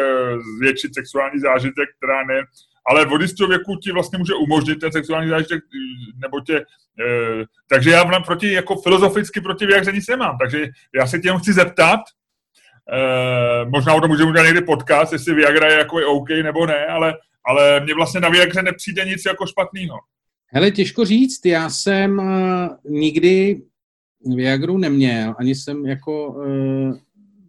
zvětšit 0.58 0.94
sexuální 0.94 1.40
zážitek, 1.40 1.88
která 1.96 2.24
ne, 2.24 2.42
ale 2.86 3.06
od 3.06 3.20
jistého 3.20 3.48
věku 3.48 3.76
ti 3.76 3.92
vlastně 3.92 4.18
může 4.18 4.34
umožnit 4.34 4.80
ten 4.80 4.92
sexuální 4.92 5.28
zážitek, 5.28 5.64
nebo 6.16 6.40
tě, 6.40 6.56
e, 6.56 6.64
takže 7.68 7.90
já 7.90 8.20
proti, 8.20 8.52
jako 8.52 8.76
filozoficky 8.76 9.40
proti 9.40 9.66
vyjádření 9.66 9.96
nic 9.96 10.08
nemám, 10.08 10.38
takže 10.38 10.68
já 10.94 11.06
se 11.06 11.18
tě 11.18 11.28
jenom 11.28 11.40
chci 11.40 11.52
zeptat, 11.52 12.00
e, 12.92 13.64
možná 13.64 13.94
o 13.94 14.00
tom 14.00 14.10
můžeme 14.10 14.30
udělat 14.30 14.46
někdy 14.46 14.60
podcast, 14.60 15.12
jestli 15.12 15.34
Viagra 15.34 15.66
je 15.66 15.78
jako 15.78 16.00
je 16.00 16.06
OK 16.06 16.28
nebo 16.42 16.66
ne, 16.66 16.86
ale, 16.86 17.14
ale 17.46 17.80
mně 17.80 17.94
vlastně 17.94 18.20
na 18.20 18.28
Viagře 18.28 18.62
nepřijde 18.62 19.04
nic 19.04 19.24
jako 19.26 19.46
špatného. 19.46 19.96
Hele, 20.46 20.70
těžko 20.70 21.04
říct, 21.04 21.46
já 21.46 21.70
jsem 21.70 22.18
uh, 22.18 22.68
nikdy 22.84 23.62
Viagru 24.36 24.78
neměl, 24.78 25.34
ani 25.38 25.54
jsem 25.54 25.86
jako, 25.86 26.44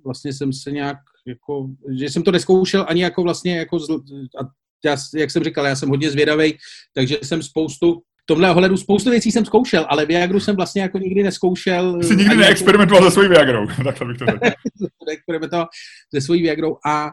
vlastně 0.04 0.34
jsem 0.34 0.54
se 0.54 0.72
nějak 0.72 0.98
jako, 1.26 1.68
že 2.00 2.06
jsem 2.06 2.24
to 2.24 2.32
neskoušel 2.32 2.86
ani 2.88 3.04
jako 3.04 3.24
vlastně 3.24 3.58
jako, 3.58 3.80
zl, 3.80 3.96
a 4.42 4.44
já, 4.86 4.98
jak 5.16 5.32
jsem 5.32 5.44
říkal, 5.44 5.66
já 5.66 5.76
jsem 5.76 5.90
hodně 5.90 6.12
zvědavý, 6.12 6.58
takže 6.94 7.18
jsem 7.24 7.44
spoustu 7.44 8.02
v 8.24 8.26
tomhle 8.26 8.52
ohledu 8.52 8.78
spoustu 8.78 9.10
věcí 9.10 9.32
jsem 9.32 9.46
zkoušel, 9.46 9.86
ale 9.90 10.06
Viagru 10.06 10.40
jsem 10.40 10.56
vlastně 10.56 10.82
jako 10.82 10.98
nikdy 10.98 11.24
neskoušel. 11.24 12.04
Jsi 12.04 12.16
nikdy 12.16 12.36
neexperimentoval 12.36 13.04
jako... 13.04 13.12
se 13.12 13.14
svojí 13.14 13.30
Viagrou, 13.30 13.68
takhle 13.84 14.08
bych 14.08 14.18
to 14.18 14.26
řekl. 14.26 14.40
neexperimentoval 15.08 15.68
se 16.16 16.22
svojí 16.22 16.42
Viagrou 16.42 16.78
a 16.86 17.12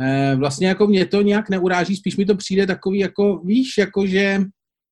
e, 0.00 0.36
vlastně 0.36 0.68
jako 0.68 0.86
mě 0.86 1.06
to 1.06 1.22
nějak 1.22 1.50
neuráží, 1.50 1.96
spíš 1.96 2.16
mi 2.16 2.24
to 2.24 2.34
přijde 2.34 2.66
takový 2.66 2.98
jako, 2.98 3.38
víš, 3.44 3.78
jako 3.78 4.06
že, 4.06 4.40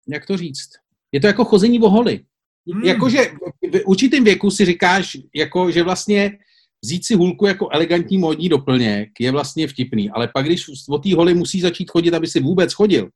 jak 0.08 0.26
to 0.26 0.36
říct, 0.36 0.68
je 1.12 1.20
to 1.20 1.26
jako 1.26 1.44
chození 1.44 1.80
o 1.80 1.88
holi. 1.90 2.20
Hmm. 2.72 2.84
Jakože 2.84 3.18
v 3.72 3.82
určitém 3.86 4.24
věku 4.24 4.50
si 4.50 4.64
říkáš, 4.64 5.16
jako, 5.34 5.70
že 5.70 5.82
vlastně 5.82 6.38
vzít 6.84 7.06
si 7.06 7.14
hůlku 7.14 7.46
jako 7.46 7.68
elegantní 7.72 8.18
módní 8.18 8.48
doplněk 8.48 9.08
je 9.20 9.32
vlastně 9.32 9.68
vtipný, 9.68 10.10
ale 10.10 10.28
pak, 10.34 10.46
když 10.46 10.64
o 10.90 10.98
té 10.98 11.14
holi 11.14 11.34
musí 11.34 11.60
začít 11.60 11.90
chodit, 11.90 12.14
aby 12.14 12.26
si 12.26 12.40
vůbec 12.40 12.72
chodil, 12.72 13.08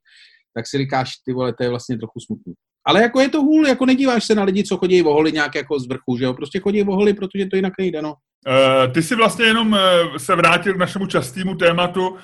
tak 0.55 0.67
si 0.67 0.79
říkáš, 0.79 1.11
ty 1.25 1.33
vole, 1.33 1.55
to 1.55 1.63
je 1.63 1.71
vlastně 1.71 1.99
trochu 1.99 2.21
smutný. 2.21 2.53
Ale 2.87 3.03
jako 3.03 3.21
je 3.21 3.29
to 3.29 3.43
hůl, 3.43 3.67
jako 3.67 3.87
nedíváš 3.87 4.25
se 4.25 4.35
na 4.35 4.43
lidi, 4.43 4.65
co 4.65 4.77
chodí 4.77 5.03
o 5.03 5.13
holi 5.13 5.33
nějak 5.33 5.55
jako 5.55 5.79
z 5.79 5.89
vrchu, 5.89 6.17
že 6.19 6.25
jo? 6.25 6.35
Prostě 6.35 6.61
chodí 6.61 6.83
o 6.83 6.95
holi, 6.95 7.15
protože 7.15 7.47
to 7.47 7.57
jinak 7.57 7.73
nejde, 7.79 8.03
no. 8.03 8.15
Uh, 8.49 8.93
ty 8.93 9.03
si 9.03 9.15
vlastně 9.15 9.45
jenom 9.45 9.73
uh, 9.73 9.79
se 10.17 10.37
vrátil 10.37 10.75
k 10.75 10.79
našemu 10.79 11.07
častému 11.07 11.55
tématu. 11.55 12.09
Uh, 12.09 12.19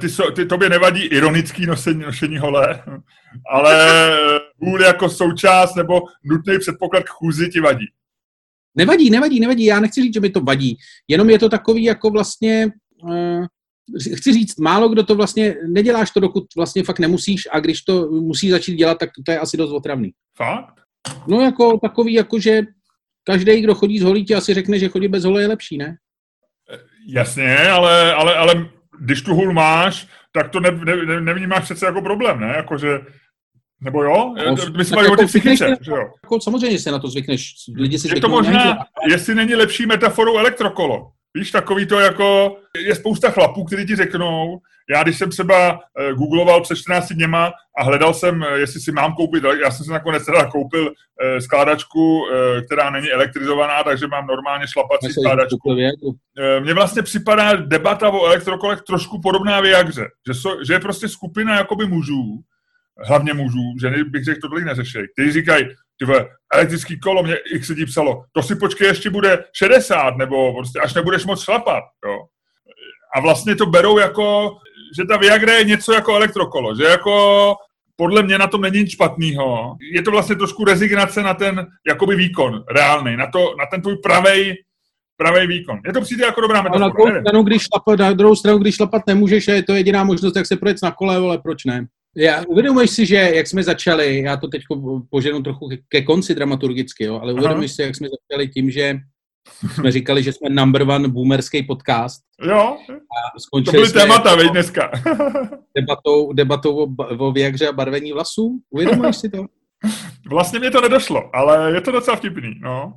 ty, 0.00 0.08
so, 0.08 0.30
ty 0.30 0.46
tobě 0.46 0.68
nevadí 0.68 1.02
ironický 1.02 1.66
nosení, 1.66 2.00
nošení 2.00 2.38
hole, 2.38 2.82
ale 3.52 4.12
hůl 4.58 4.82
jako 4.82 5.08
součást 5.08 5.74
nebo 5.74 6.02
nutný 6.24 6.58
předpoklad 6.58 7.04
k 7.04 7.08
chůzi 7.08 7.48
ti 7.48 7.60
vadí. 7.60 7.86
Nevadí, 8.76 9.10
nevadí, 9.10 9.40
nevadí. 9.40 9.64
Já 9.64 9.80
nechci 9.80 10.02
říct, 10.02 10.14
že 10.14 10.20
mi 10.20 10.30
to 10.30 10.40
vadí. 10.40 10.76
Jenom 11.08 11.30
je 11.30 11.38
to 11.38 11.48
takový 11.48 11.84
jako 11.84 12.10
vlastně, 12.10 12.68
uh, 13.02 13.46
chci 14.16 14.32
říct, 14.32 14.58
málo 14.58 14.88
kdo 14.88 15.02
to 15.02 15.14
vlastně, 15.14 15.56
neděláš 15.68 16.10
to, 16.10 16.20
dokud 16.20 16.44
vlastně 16.56 16.82
fakt 16.82 16.98
nemusíš 16.98 17.48
a 17.52 17.60
když 17.60 17.82
to 17.82 18.10
musí 18.10 18.50
začít 18.50 18.76
dělat, 18.76 18.98
tak 18.98 19.10
to 19.26 19.32
je 19.32 19.38
asi 19.38 19.56
dost 19.56 19.72
otravný. 19.72 20.10
Fakt? 20.36 20.74
No 21.26 21.40
jako 21.40 21.78
takový, 21.78 22.12
jako 22.12 22.38
že 22.40 22.62
každý, 23.24 23.60
kdo 23.60 23.74
chodí 23.74 23.98
z 23.98 24.02
holí, 24.02 24.24
ti 24.24 24.34
asi 24.34 24.54
řekne, 24.54 24.78
že 24.78 24.88
chodit 24.88 25.08
bez 25.08 25.24
hole 25.24 25.42
je 25.42 25.46
lepší, 25.46 25.78
ne? 25.78 25.96
Jasně, 27.06 27.58
ale, 27.58 28.14
ale, 28.14 28.34
ale 28.34 28.70
když 29.00 29.22
tu 29.22 29.34
hůl 29.34 29.52
máš, 29.52 30.08
tak 30.32 30.50
to 30.50 30.60
ne, 30.60 30.70
ne, 30.70 31.20
nevnímáš 31.20 31.64
přece 31.64 31.86
jako 31.86 32.02
problém, 32.02 32.40
ne? 32.40 32.52
Jakože 32.56 33.00
nebo 33.80 34.02
jo? 34.02 34.34
No, 34.46 34.56
My 34.76 34.84
jsme 34.84 35.02
jako 35.02 35.22
o 35.22 35.26
psychice, 35.26 35.76
že 35.80 35.90
jo? 35.90 36.10
Jako, 36.22 36.40
samozřejmě 36.40 36.78
se 36.78 36.90
na 36.90 36.98
to 36.98 37.08
zvykneš. 37.08 37.54
Lidi 37.76 37.98
si 37.98 38.14
je 38.14 38.20
to 38.20 38.28
možná, 38.28 38.64
nejde. 38.64 38.78
jestli 39.08 39.34
není 39.34 39.54
lepší 39.54 39.86
metaforou 39.86 40.38
elektrokolo. 40.38 41.10
Víš, 41.34 41.50
takový 41.50 41.86
to 41.86 42.00
jako, 42.00 42.56
je 42.86 42.94
spousta 42.94 43.30
chlapů, 43.30 43.64
kteří 43.64 43.86
ti 43.86 43.96
řeknou, 43.96 44.58
já 44.90 45.02
když 45.02 45.18
jsem 45.18 45.30
třeba 45.30 45.72
uh, 45.72 46.18
googloval 46.18 46.60
před 46.60 46.76
14 46.76 47.12
dněma 47.12 47.52
a 47.78 47.84
hledal 47.84 48.14
jsem, 48.14 48.40
uh, 48.40 48.46
jestli 48.48 48.80
si 48.80 48.92
mám 48.92 49.14
koupit, 49.14 49.44
já 49.62 49.70
jsem 49.70 49.84
si 49.84 49.90
nakonec 49.90 50.26
teda 50.26 50.44
koupil 50.44 50.82
uh, 50.86 51.38
skládačku, 51.38 52.26
která 52.66 52.90
není 52.90 53.10
elektrizovaná, 53.10 53.82
takže 53.82 54.06
mám 54.06 54.26
normálně 54.26 54.68
šlapací 54.68 55.12
skládačku. 55.12 55.76
Mně 56.60 56.74
vlastně 56.74 57.02
připadá 57.02 57.54
debata 57.54 58.08
o 58.08 58.26
elektrokolech 58.26 58.82
trošku 58.82 59.20
podobná 59.20 59.60
Viagře, 59.60 60.06
že, 60.26 60.34
so, 60.34 60.64
že 60.64 60.72
je 60.72 60.80
prostě 60.80 61.08
skupina 61.08 61.56
jakoby 61.56 61.86
mužů, 61.86 62.42
hlavně 63.06 63.34
mužů, 63.34 63.74
ženy 63.80 64.04
bych 64.04 64.24
řekl, 64.24 64.40
tohle 64.40 64.60
neřešili, 64.60 65.08
kteří 65.08 65.32
říkají, 65.32 65.64
ty 65.98 66.06
elektrický 66.54 67.00
kolo, 67.00 67.22
mě 67.22 67.36
x 67.54 67.68
lidí 67.68 67.84
psalo, 67.84 68.24
to 68.32 68.42
si 68.42 68.56
počkej, 68.56 68.88
ještě 68.88 69.10
bude 69.10 69.44
60, 69.52 70.16
nebo 70.16 70.54
prostě 70.54 70.80
až 70.80 70.94
nebudeš 70.94 71.24
moc 71.24 71.44
šlapat, 71.44 71.84
jo. 72.06 72.18
A 73.16 73.20
vlastně 73.20 73.56
to 73.56 73.66
berou 73.66 73.98
jako, 73.98 74.56
že 74.96 75.04
ta 75.04 75.16
Viagra 75.16 75.52
je 75.52 75.64
něco 75.64 75.92
jako 75.92 76.16
elektrokolo, 76.16 76.76
že 76.76 76.84
jako 76.84 77.54
podle 77.96 78.22
mě 78.22 78.38
na 78.38 78.46
tom 78.46 78.60
není 78.60 78.78
nic 78.78 78.90
špatného. 78.90 79.76
Je 79.92 80.02
to 80.02 80.10
vlastně 80.10 80.36
trošku 80.36 80.64
rezignace 80.64 81.22
na 81.22 81.34
ten 81.34 81.66
jakoby 81.88 82.16
výkon 82.16 82.64
reálný, 82.70 83.16
na, 83.16 83.26
to, 83.26 83.54
na 83.58 83.66
ten 83.66 83.82
tvůj 83.82 83.96
pravej, 83.96 84.54
pravej 85.16 85.46
výkon. 85.46 85.78
Je 85.86 85.92
to 85.92 86.00
přijde 86.00 86.24
jako 86.24 86.40
dobrá 86.40 86.62
metafora. 86.62 86.86
Na 86.86 86.92
druhou, 86.92 87.20
stranu, 87.20 87.42
když 87.42 87.62
šlapat, 87.62 87.98
na 87.98 88.12
druhou 88.12 88.36
stranu, 88.36 88.58
když 88.58 88.74
šlapat 88.74 89.02
nemůžeš, 89.06 89.48
je 89.48 89.62
to 89.62 89.72
jediná 89.72 90.04
možnost, 90.04 90.36
jak 90.36 90.46
se 90.46 90.56
projet 90.56 90.76
na 90.82 90.90
kole, 90.90 91.16
ale 91.16 91.38
proč 91.38 91.64
ne? 91.64 91.86
Já 92.16 92.44
uvědomuješ 92.48 92.90
si, 92.90 93.06
že 93.06 93.14
jak 93.14 93.46
jsme 93.46 93.62
začali, 93.62 94.22
já 94.22 94.36
to 94.36 94.48
teď 94.48 94.62
poženu 95.10 95.42
trochu 95.42 95.68
ke 95.88 96.02
konci 96.02 96.34
dramaturgicky, 96.34 97.04
jo, 97.04 97.20
ale 97.20 97.32
uvědomuješ 97.32 97.72
si, 97.72 97.82
jak 97.82 97.96
jsme 97.96 98.08
začali 98.08 98.48
tím, 98.48 98.70
že 98.70 98.98
jsme 99.74 99.92
říkali, 99.92 100.22
že 100.22 100.32
jsme 100.32 100.50
number 100.50 100.82
one 100.82 101.08
boomerský 101.08 101.62
podcast. 101.62 102.20
Jo, 102.46 102.76
a 102.90 103.60
to 103.64 103.70
byly 103.70 103.92
témata, 103.92 104.30
jako 104.30 104.52
dneska. 104.52 104.90
debatou, 105.76 106.32
debatou 106.32 106.76
o, 106.76 106.88
o 107.18 107.32
Viagře 107.32 107.68
a 107.68 107.72
barvení 107.72 108.12
vlasů. 108.12 108.60
Uvědomuješ 108.70 109.16
si 109.16 109.28
to? 109.28 109.44
Vlastně 110.30 110.58
mě 110.58 110.70
to 110.70 110.80
nedošlo, 110.80 111.36
ale 111.36 111.72
je 111.74 111.80
to 111.80 111.92
docela 111.92 112.16
vtipný, 112.16 112.54
no. 112.62 112.92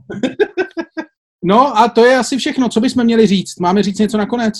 no 1.43 1.77
a 1.77 1.89
to 1.89 2.05
je 2.05 2.17
asi 2.17 2.37
všechno. 2.37 2.69
Co 2.69 2.79
bychom 2.79 3.03
měli 3.03 3.27
říct? 3.27 3.59
Máme 3.59 3.83
říct 3.83 3.99
něco 3.99 4.17
nakonec? 4.17 4.53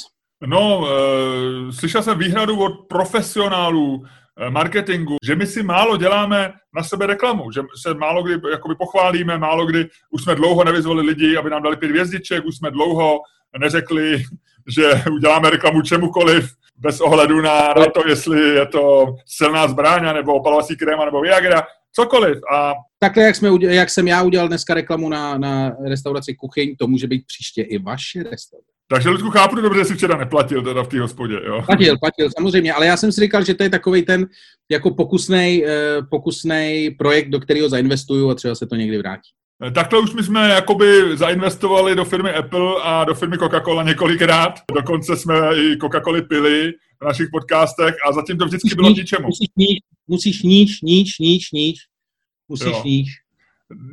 No, 0.47 0.80
uh, 0.80 1.72
slyšel 1.72 2.04
jsem 2.04 2.18
výhradu 2.18 2.60
od 2.60 2.72
profesionálů, 2.89 4.04
marketingu, 4.50 5.18
že 5.24 5.36
my 5.36 5.48
si 5.48 5.64
málo 5.64 5.98
děláme 5.98 6.54
na 6.76 6.84
sebe 6.84 7.08
reklamu, 7.08 7.52
že 7.52 7.62
se 7.82 7.94
málo 7.94 8.24
kdy 8.24 8.50
jakoby 8.52 8.76
pochválíme, 8.76 9.38
málo 9.38 9.66
kdy 9.66 9.90
už 10.12 10.24
jsme 10.24 10.36
dlouho 10.36 10.64
nevyzvali 10.64 11.02
lidi, 11.02 11.38
aby 11.38 11.50
nám 11.50 11.64
dali 11.64 11.78
pět 11.78 11.90
hvězdiček, 11.90 12.46
už 12.46 12.58
jsme 12.58 12.72
dlouho 12.72 13.20
neřekli, 13.60 14.24
že 14.68 15.04
uděláme 15.12 15.50
reklamu 15.50 15.82
čemukoliv, 15.82 16.50
bez 16.78 17.02
ohledu 17.02 17.42
na, 17.42 17.74
na 17.74 17.86
to, 17.94 18.08
jestli 18.08 18.40
je 18.40 18.66
to 18.66 19.16
silná 19.26 19.68
zbraň, 19.68 20.04
nebo 20.14 20.34
opalovací 20.34 20.76
kréma, 20.78 21.06
nebo 21.06 21.22
Viagra, 21.22 21.64
cokoliv. 21.92 22.38
A... 22.54 22.74
Takhle, 23.00 23.24
jak, 23.24 23.36
jsme, 23.36 23.50
jak 23.62 23.90
jsem 23.90 24.08
já 24.08 24.24
udělal 24.24 24.48
dneska 24.48 24.74
reklamu 24.74 25.10
na, 25.10 25.38
na 25.38 25.70
restauraci 25.88 26.36
Kuchyň, 26.36 26.76
to 26.76 26.88
může 26.88 27.08
být 27.08 27.26
příště 27.28 27.62
i 27.62 27.78
vaše 27.78 28.24
restaurace. 28.24 28.72
Takže, 28.88 29.10
Ludku, 29.10 29.30
chápu 29.30 29.56
dobře, 29.56 29.80
že 29.80 29.86
jsi 29.86 29.94
včera 29.94 30.18
neplatil 30.18 30.64
teda 30.64 30.84
v 30.84 30.88
té 30.88 31.02
hospodě, 31.02 31.40
jo? 31.46 31.64
Platil, 31.66 31.98
platil, 32.00 32.30
samozřejmě, 32.38 32.74
ale 32.74 32.86
já 32.86 32.98
jsem 32.98 33.12
si 33.12 33.22
říkal, 33.22 33.46
že 33.46 33.54
to 33.54 33.64
je 33.64 33.70
takový 33.70 34.04
ten 34.04 34.28
jako 34.72 34.92
pokusný 34.92 35.66
eh, 35.66 35.98
pokusnej 36.10 36.92
projekt, 36.92 37.30
do 37.30 37.40
kterého 37.40 37.70
zainvestuju 37.70 38.30
a 38.30 38.36
třeba 38.36 38.56
se 38.56 38.68
to 38.68 38.76
někdy 38.76 38.98
vrátí. 38.98 39.30
Eh, 39.68 39.72
takhle 39.72 40.00
už 40.00 40.14
my 40.14 40.24
jsme 40.24 40.50
jakoby 40.50 41.18
zainvestovali 41.18 41.96
do 41.96 42.06
firmy 42.06 42.34
Apple 42.34 42.82
a 42.84 43.04
do 43.04 43.16
firmy 43.16 43.38
Coca-Cola 43.38 43.86
několikrát. 43.86 44.54
Dokonce 44.76 45.18
jsme 45.18 45.36
i 45.36 45.76
Coca-Coly 45.76 46.28
pili 46.28 46.72
v 47.02 47.06
našich 47.06 47.28
podcastech 47.32 47.96
a 48.08 48.14
zatím 48.14 48.38
to 48.38 48.46
vždycky 48.46 48.66
musíš 48.66 48.76
bylo 48.76 48.90
ničemu. 48.90 49.28
Musíš 49.28 49.50
níž, 49.58 49.80
musíš 50.08 50.44
níž, 50.44 50.82
níž, 50.82 51.20
níž, 51.20 51.52
níž. 51.52 51.80
Musíš 52.48 52.68
jo. 52.68 52.82
níž. 52.86 53.22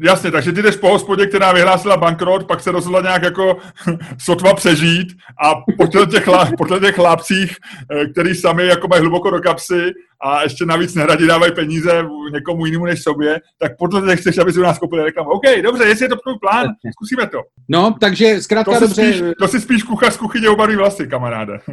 Jasně, 0.03 0.31
takže 0.31 0.53
ty 0.53 0.63
jdeš 0.63 0.77
po 0.77 0.89
hospodě, 0.89 1.27
která 1.27 1.53
vyhlásila 1.53 1.97
bankrot, 1.97 2.47
pak 2.47 2.61
se 2.61 2.71
rozhodla 2.73 3.01
nějak 3.01 3.23
jako 3.23 3.57
sotva 4.19 4.55
přežít 4.55 5.09
a 5.45 5.55
po 5.79 5.87
těch, 5.87 6.25
po 6.59 6.79
těch 6.79 6.95
chlápcích, 6.95 7.57
eh, 7.91 8.07
který 8.07 8.35
sami 8.35 8.67
jako 8.67 8.89
mají 8.89 9.01
hluboko 9.01 9.31
do 9.31 9.39
kapsy 9.41 9.93
a 10.23 10.43
ještě 10.43 10.67
navíc 10.67 10.95
neradi 10.95 11.27
dávají 11.27 11.53
peníze 11.55 12.05
někomu 12.33 12.67
jinému 12.67 12.85
než 12.85 13.03
sobě, 13.03 13.41
tak 13.59 13.73
podle 13.79 14.07
těch 14.11 14.21
chceš, 14.21 14.39
aby 14.39 14.53
si 14.53 14.61
u 14.61 14.63
nás 14.63 14.79
koupili 14.79 15.03
reklamu. 15.05 15.31
OK, 15.31 15.43
dobře, 15.63 15.85
jestli 15.85 16.05
je 16.05 16.09
to 16.09 16.17
tvůj 16.17 16.35
plán, 16.41 16.67
zkusíme 16.93 17.27
to. 17.27 17.39
No, 17.69 17.95
takže 18.01 18.43
zkrátka 18.43 18.75
To 18.75 18.81
dobře. 18.81 19.13
spíš, 19.13 19.23
to 19.39 19.49
si 19.49 19.61
spíš 19.61 19.83
kuchař 19.83 20.13
z 20.15 20.17
kuchyně 20.17 20.49
obarví 20.49 20.77
vlasy, 20.77 21.07
kamaráde. 21.07 21.59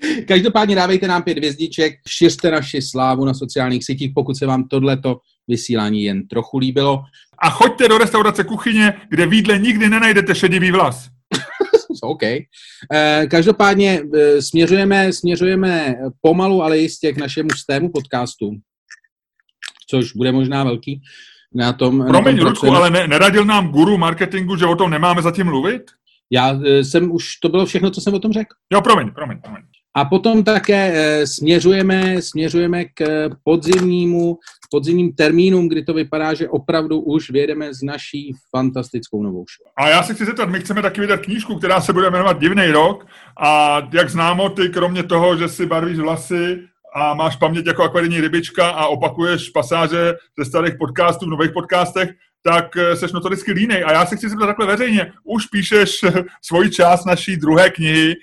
Každopádně 0.28 0.76
dávejte 0.76 1.08
nám 1.08 1.22
pět 1.22 1.38
hvězdiček, 1.38 1.94
šiřte 2.08 2.50
naši 2.50 2.82
slávu 2.82 3.24
na 3.24 3.34
sociálních 3.34 3.84
sítích, 3.84 4.12
pokud 4.14 4.36
se 4.36 4.46
vám 4.46 4.68
tohleto 4.68 5.18
vysílání 5.48 6.02
jen 6.02 6.28
trochu 6.28 6.58
líbilo. 6.58 7.02
A 7.42 7.50
choďte 7.50 7.88
do 7.88 7.98
restaurace 7.98 8.44
kuchyně, 8.44 8.92
kde 9.10 9.26
v 9.26 9.32
jídle 9.32 9.58
nikdy 9.58 9.88
nenajdete 9.88 10.34
šedivý 10.34 10.70
vlas. 10.70 11.08
OK. 12.02 12.22
Eh, 12.22 13.26
Každopádně 13.30 14.02
eh, 14.14 14.42
směřujeme, 14.42 15.12
směřujeme 15.12 15.94
pomalu, 16.20 16.62
ale 16.62 16.78
jistě 16.78 17.12
k 17.12 17.18
našemu 17.18 17.48
stému 17.50 17.90
podcastu, 17.90 18.50
což 19.90 20.12
bude 20.12 20.32
možná 20.32 20.64
velký. 20.64 21.02
Na 21.54 21.72
tom, 21.72 21.98
na 21.98 22.06
Promiň, 22.06 22.36
tom 22.36 22.46
Ludku, 22.46 22.60
pracujeme. 22.60 22.76
ale 22.78 22.90
ne, 22.90 23.08
neradil 23.08 23.44
nám 23.44 23.68
guru 23.68 23.98
marketingu, 23.98 24.56
že 24.56 24.66
o 24.66 24.76
tom 24.76 24.90
nemáme 24.90 25.22
zatím 25.22 25.46
mluvit? 25.46 25.82
Já 26.32 26.60
eh, 26.66 26.84
jsem 26.84 27.12
už, 27.12 27.36
to 27.36 27.48
bylo 27.48 27.66
všechno, 27.66 27.90
co 27.90 28.00
jsem 28.00 28.14
o 28.14 28.18
tom 28.18 28.32
řekl. 28.32 28.54
Jo, 28.72 28.80
promiň, 28.80 29.10
promiň, 29.10 29.40
promiň. 29.40 29.62
A 29.94 30.04
potom 30.04 30.44
také 30.44 30.92
eh, 30.94 31.26
směřujeme, 31.26 32.22
směřujeme 32.22 32.84
k 32.84 33.00
eh, 33.00 33.30
podzimnímu, 33.44 34.38
podzimním 34.70 35.12
termínům, 35.12 35.68
kdy 35.68 35.82
to 35.82 35.94
vypadá, 35.94 36.34
že 36.34 36.48
opravdu 36.48 37.00
už 37.00 37.30
vyjedeme 37.30 37.74
s 37.74 37.82
naší 37.82 38.32
fantastickou 38.56 39.22
novou 39.22 39.44
show. 39.56 39.72
A 39.76 39.88
já 39.88 40.02
se 40.02 40.14
chci 40.14 40.24
zeptat, 40.24 40.48
my 40.48 40.60
chceme 40.60 40.82
taky 40.82 41.00
vydat 41.00 41.20
knížku, 41.20 41.54
která 41.54 41.80
se 41.80 41.92
bude 41.92 42.10
jmenovat 42.10 42.40
Divný 42.40 42.66
rok 42.66 43.06
a 43.42 43.80
jak 43.92 44.10
známo, 44.10 44.48
ty 44.48 44.68
kromě 44.68 45.02
toho, 45.02 45.36
že 45.36 45.48
si 45.48 45.66
barvíš 45.66 45.98
vlasy 45.98 46.58
a 46.94 47.14
máš 47.14 47.36
paměť 47.36 47.66
jako 47.66 47.82
akvarijní 47.82 48.20
rybička 48.20 48.70
a 48.70 48.86
opakuješ 48.86 49.50
pasáže 49.50 50.14
ze 50.38 50.44
starých 50.44 50.74
podcastů 50.78 51.26
v 51.26 51.30
nových 51.30 51.50
podcastech, 51.52 52.10
tak 52.42 52.76
eh, 52.76 52.96
seš 52.96 53.12
notoricky 53.12 53.52
línej. 53.52 53.84
A 53.84 53.92
já 53.92 54.06
se 54.06 54.16
chci 54.16 54.28
zeptat 54.28 54.46
takhle 54.46 54.66
veřejně, 54.66 55.12
už 55.24 55.46
píšeš 55.46 55.98
svoji 56.42 56.70
část 56.70 57.04
naší 57.04 57.36
druhé 57.36 57.70
knihy, 57.70 58.14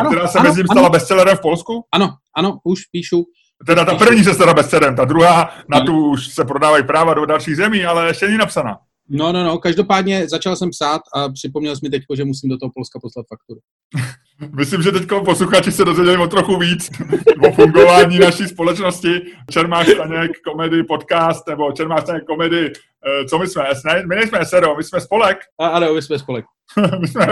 Ano, 0.00 0.10
která 0.10 0.26
se 0.26 0.38
ano, 0.38 0.48
mezi 0.48 0.62
tím 0.62 0.70
ano. 0.70 0.78
stala 0.78 0.88
bestsellerem 0.88 1.36
v 1.36 1.40
Polsku? 1.40 1.84
Ano, 1.92 2.10
ano, 2.36 2.58
už 2.64 2.84
píšu. 2.84 3.24
Teda 3.66 3.84
ta 3.84 3.94
první 3.94 4.24
se 4.24 4.34
stala 4.34 4.54
bestsellerem, 4.54 4.96
ta 4.96 5.04
druhá, 5.04 5.50
na 5.68 5.80
tu 5.80 6.10
už 6.10 6.26
se 6.26 6.44
prodávají 6.44 6.84
práva 6.84 7.14
do 7.14 7.26
dalších 7.26 7.56
zemí, 7.56 7.84
ale 7.84 8.06
ještě 8.06 8.26
není 8.26 8.38
napsaná. 8.38 8.78
No, 9.08 9.32
no, 9.32 9.44
no, 9.44 9.58
každopádně 9.58 10.28
začal 10.28 10.56
jsem 10.56 10.70
psát 10.70 11.00
a 11.14 11.28
připomněl 11.28 11.76
jsi 11.76 11.80
mi 11.82 11.90
teď, 11.90 12.02
že 12.14 12.24
musím 12.24 12.50
do 12.50 12.58
toho 12.58 12.70
Polska 12.74 12.98
poslat 13.02 13.26
fakturu. 13.28 13.60
Myslím, 14.56 14.82
že 14.82 14.92
teď 14.92 15.08
posluchači 15.24 15.72
se 15.72 15.84
dozvěděli 15.84 16.16
o 16.16 16.26
trochu 16.26 16.56
víc 16.56 16.90
o 17.48 17.52
fungování 17.52 18.18
naší 18.18 18.48
společnosti. 18.48 19.20
Čermáš 19.50 19.88
Staněk 19.88 20.30
komedy 20.40 20.82
podcast, 20.82 21.48
nebo 21.48 21.72
Čermáš 21.72 22.02
Staněk 22.02 22.24
komedy, 22.24 22.72
eh, 22.72 23.24
co 23.24 23.38
my 23.38 23.46
jsme? 23.46 23.64
My 24.08 24.16
nejsme 24.16 24.44
SRO, 24.44 24.76
my 24.76 24.84
jsme 24.84 25.00
spolek. 25.00 25.38
A, 25.60 25.68
ano, 25.68 25.94
my 25.94 26.02
jsme 26.02 26.18
spolek. 26.18 26.44
my 27.00 27.08
jsme, 27.08 27.26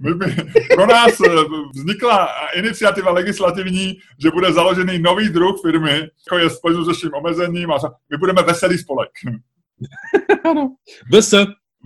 my, 0.00 0.14
my, 0.14 0.36
pro 0.74 0.86
nás 0.86 1.20
eh, 1.20 1.30
vznikla 1.74 2.28
iniciativa 2.54 3.10
legislativní, 3.10 3.96
že 4.18 4.30
bude 4.30 4.52
založený 4.52 4.98
nový 4.98 5.28
druh 5.28 5.60
firmy, 5.62 5.90
jako 5.90 6.38
je 6.38 6.50
spojeno 6.50 6.84
s 6.84 6.88
naším 6.88 7.10
omezením 7.14 7.70
a 7.70 7.78
my 8.10 8.18
budeme 8.18 8.42
veselý 8.42 8.78
spolek. 8.78 9.10
ano. 10.50 10.74
VS. 11.12 11.34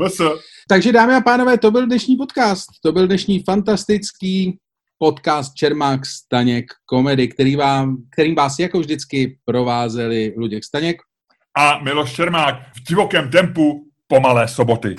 VS. 0.00 0.20
Takže 0.68 0.92
dámy 0.92 1.14
a 1.14 1.20
pánové, 1.20 1.58
to 1.58 1.70
byl 1.70 1.86
dnešní 1.86 2.16
podcast. 2.16 2.66
To 2.82 2.92
byl 2.92 3.06
dnešní 3.06 3.42
fantastický 3.42 4.58
podcast 4.98 5.54
Čermák 5.54 6.06
Staněk 6.06 6.64
komedy, 6.86 7.28
který 7.28 7.56
vám, 7.56 7.96
kterým 8.12 8.34
vás 8.34 8.58
jako 8.58 8.80
vždycky 8.80 9.38
provázeli 9.44 10.34
Luděk 10.36 10.64
Staněk. 10.64 10.96
A 11.56 11.78
Miloš 11.78 12.12
Čermák 12.12 12.54
v 12.76 12.82
divokém 12.88 13.30
tempu 13.30 13.86
pomalé 14.08 14.48
soboty. 14.48 14.94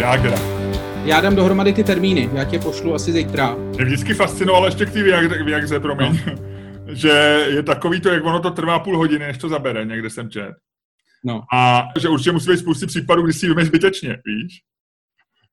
Viagra. 0.00 0.38
Já 1.04 1.20
dám 1.20 1.36
dohromady 1.36 1.72
ty 1.72 1.84
termíny, 1.84 2.30
já 2.32 2.44
tě 2.44 2.58
pošlu 2.58 2.94
asi 2.94 3.12
zítra. 3.12 3.54
Mě 3.54 3.84
vždycky 3.84 4.14
fascinovalo 4.14 4.66
ještě 4.66 4.86
k 4.86 4.92
té 4.92 5.02
Viagře, 5.44 5.80
promiň, 5.80 6.20
no. 6.26 6.32
že 6.94 7.46
je 7.48 7.62
takový 7.62 8.00
to, 8.00 8.08
jak 8.08 8.24
ono 8.24 8.40
to 8.40 8.50
trvá 8.50 8.78
půl 8.78 8.96
hodiny, 8.96 9.26
než 9.26 9.38
to 9.38 9.48
zabere, 9.48 9.84
někde 9.84 10.10
jsem 10.10 10.30
čet. 10.30 10.50
No. 11.24 11.42
A 11.54 11.82
že 12.00 12.08
určitě 12.08 12.32
musí 12.32 12.50
být 12.50 12.58
spousty 12.58 12.86
případů, 12.86 13.22
kdy 13.22 13.32
si 13.32 13.48
vymeš 13.48 13.66
zbytečně, 13.66 14.18
víš? 14.26 14.60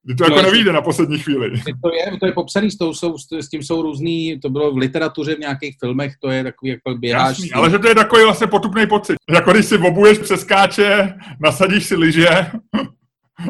Kdy 0.03 0.15
to 0.15 0.29
No, 0.29 0.35
jako 0.35 0.51
nevíde 0.51 0.73
na 0.73 0.81
poslední 0.81 1.19
chvíli. 1.19 1.51
To 1.83 1.93
je, 1.93 2.17
to 2.19 2.25
je 2.25 2.31
popsaný, 2.31 2.71
s, 2.71 2.77
tou, 2.77 2.93
jsou, 2.93 3.15
s 3.41 3.49
tím 3.49 3.63
jsou 3.63 3.81
různý, 3.81 4.39
to 4.39 4.49
bylo 4.49 4.73
v 4.73 4.77
literatuře, 4.77 5.35
v 5.35 5.39
nějakých 5.39 5.75
filmech, 5.79 6.13
to 6.21 6.31
je 6.31 6.43
takový, 6.43 6.71
jak 6.71 6.79
pak 6.83 6.99
běháš. 6.99 7.29
Jasný, 7.29 7.51
ale 7.51 7.69
že 7.69 7.79
to 7.79 7.87
je 7.87 7.95
takový 7.95 8.23
vlastně 8.23 8.47
potupný 8.47 8.87
pocit. 8.87 9.15
Jako 9.33 9.51
když 9.51 9.65
si 9.65 9.77
obuješ 9.77 10.17
přeskáče, 10.17 11.13
nasadíš 11.39 11.85
si 11.85 11.95
lyže 11.95 12.27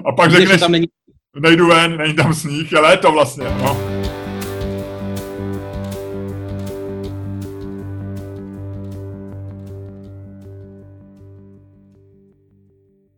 a 0.05 0.11
pak 0.11 0.31
Že 0.31 0.37
řekneš, 0.37 0.59
tam 0.59 0.71
není 0.71 0.87
nejdu 1.39 1.67
ven, 1.67 1.97
není 1.97 2.13
tam 2.13 2.33
sníh, 2.33 2.71
je 2.71 2.79
léto 2.79 3.11
vlastně. 3.11 3.43
No. 3.43 3.96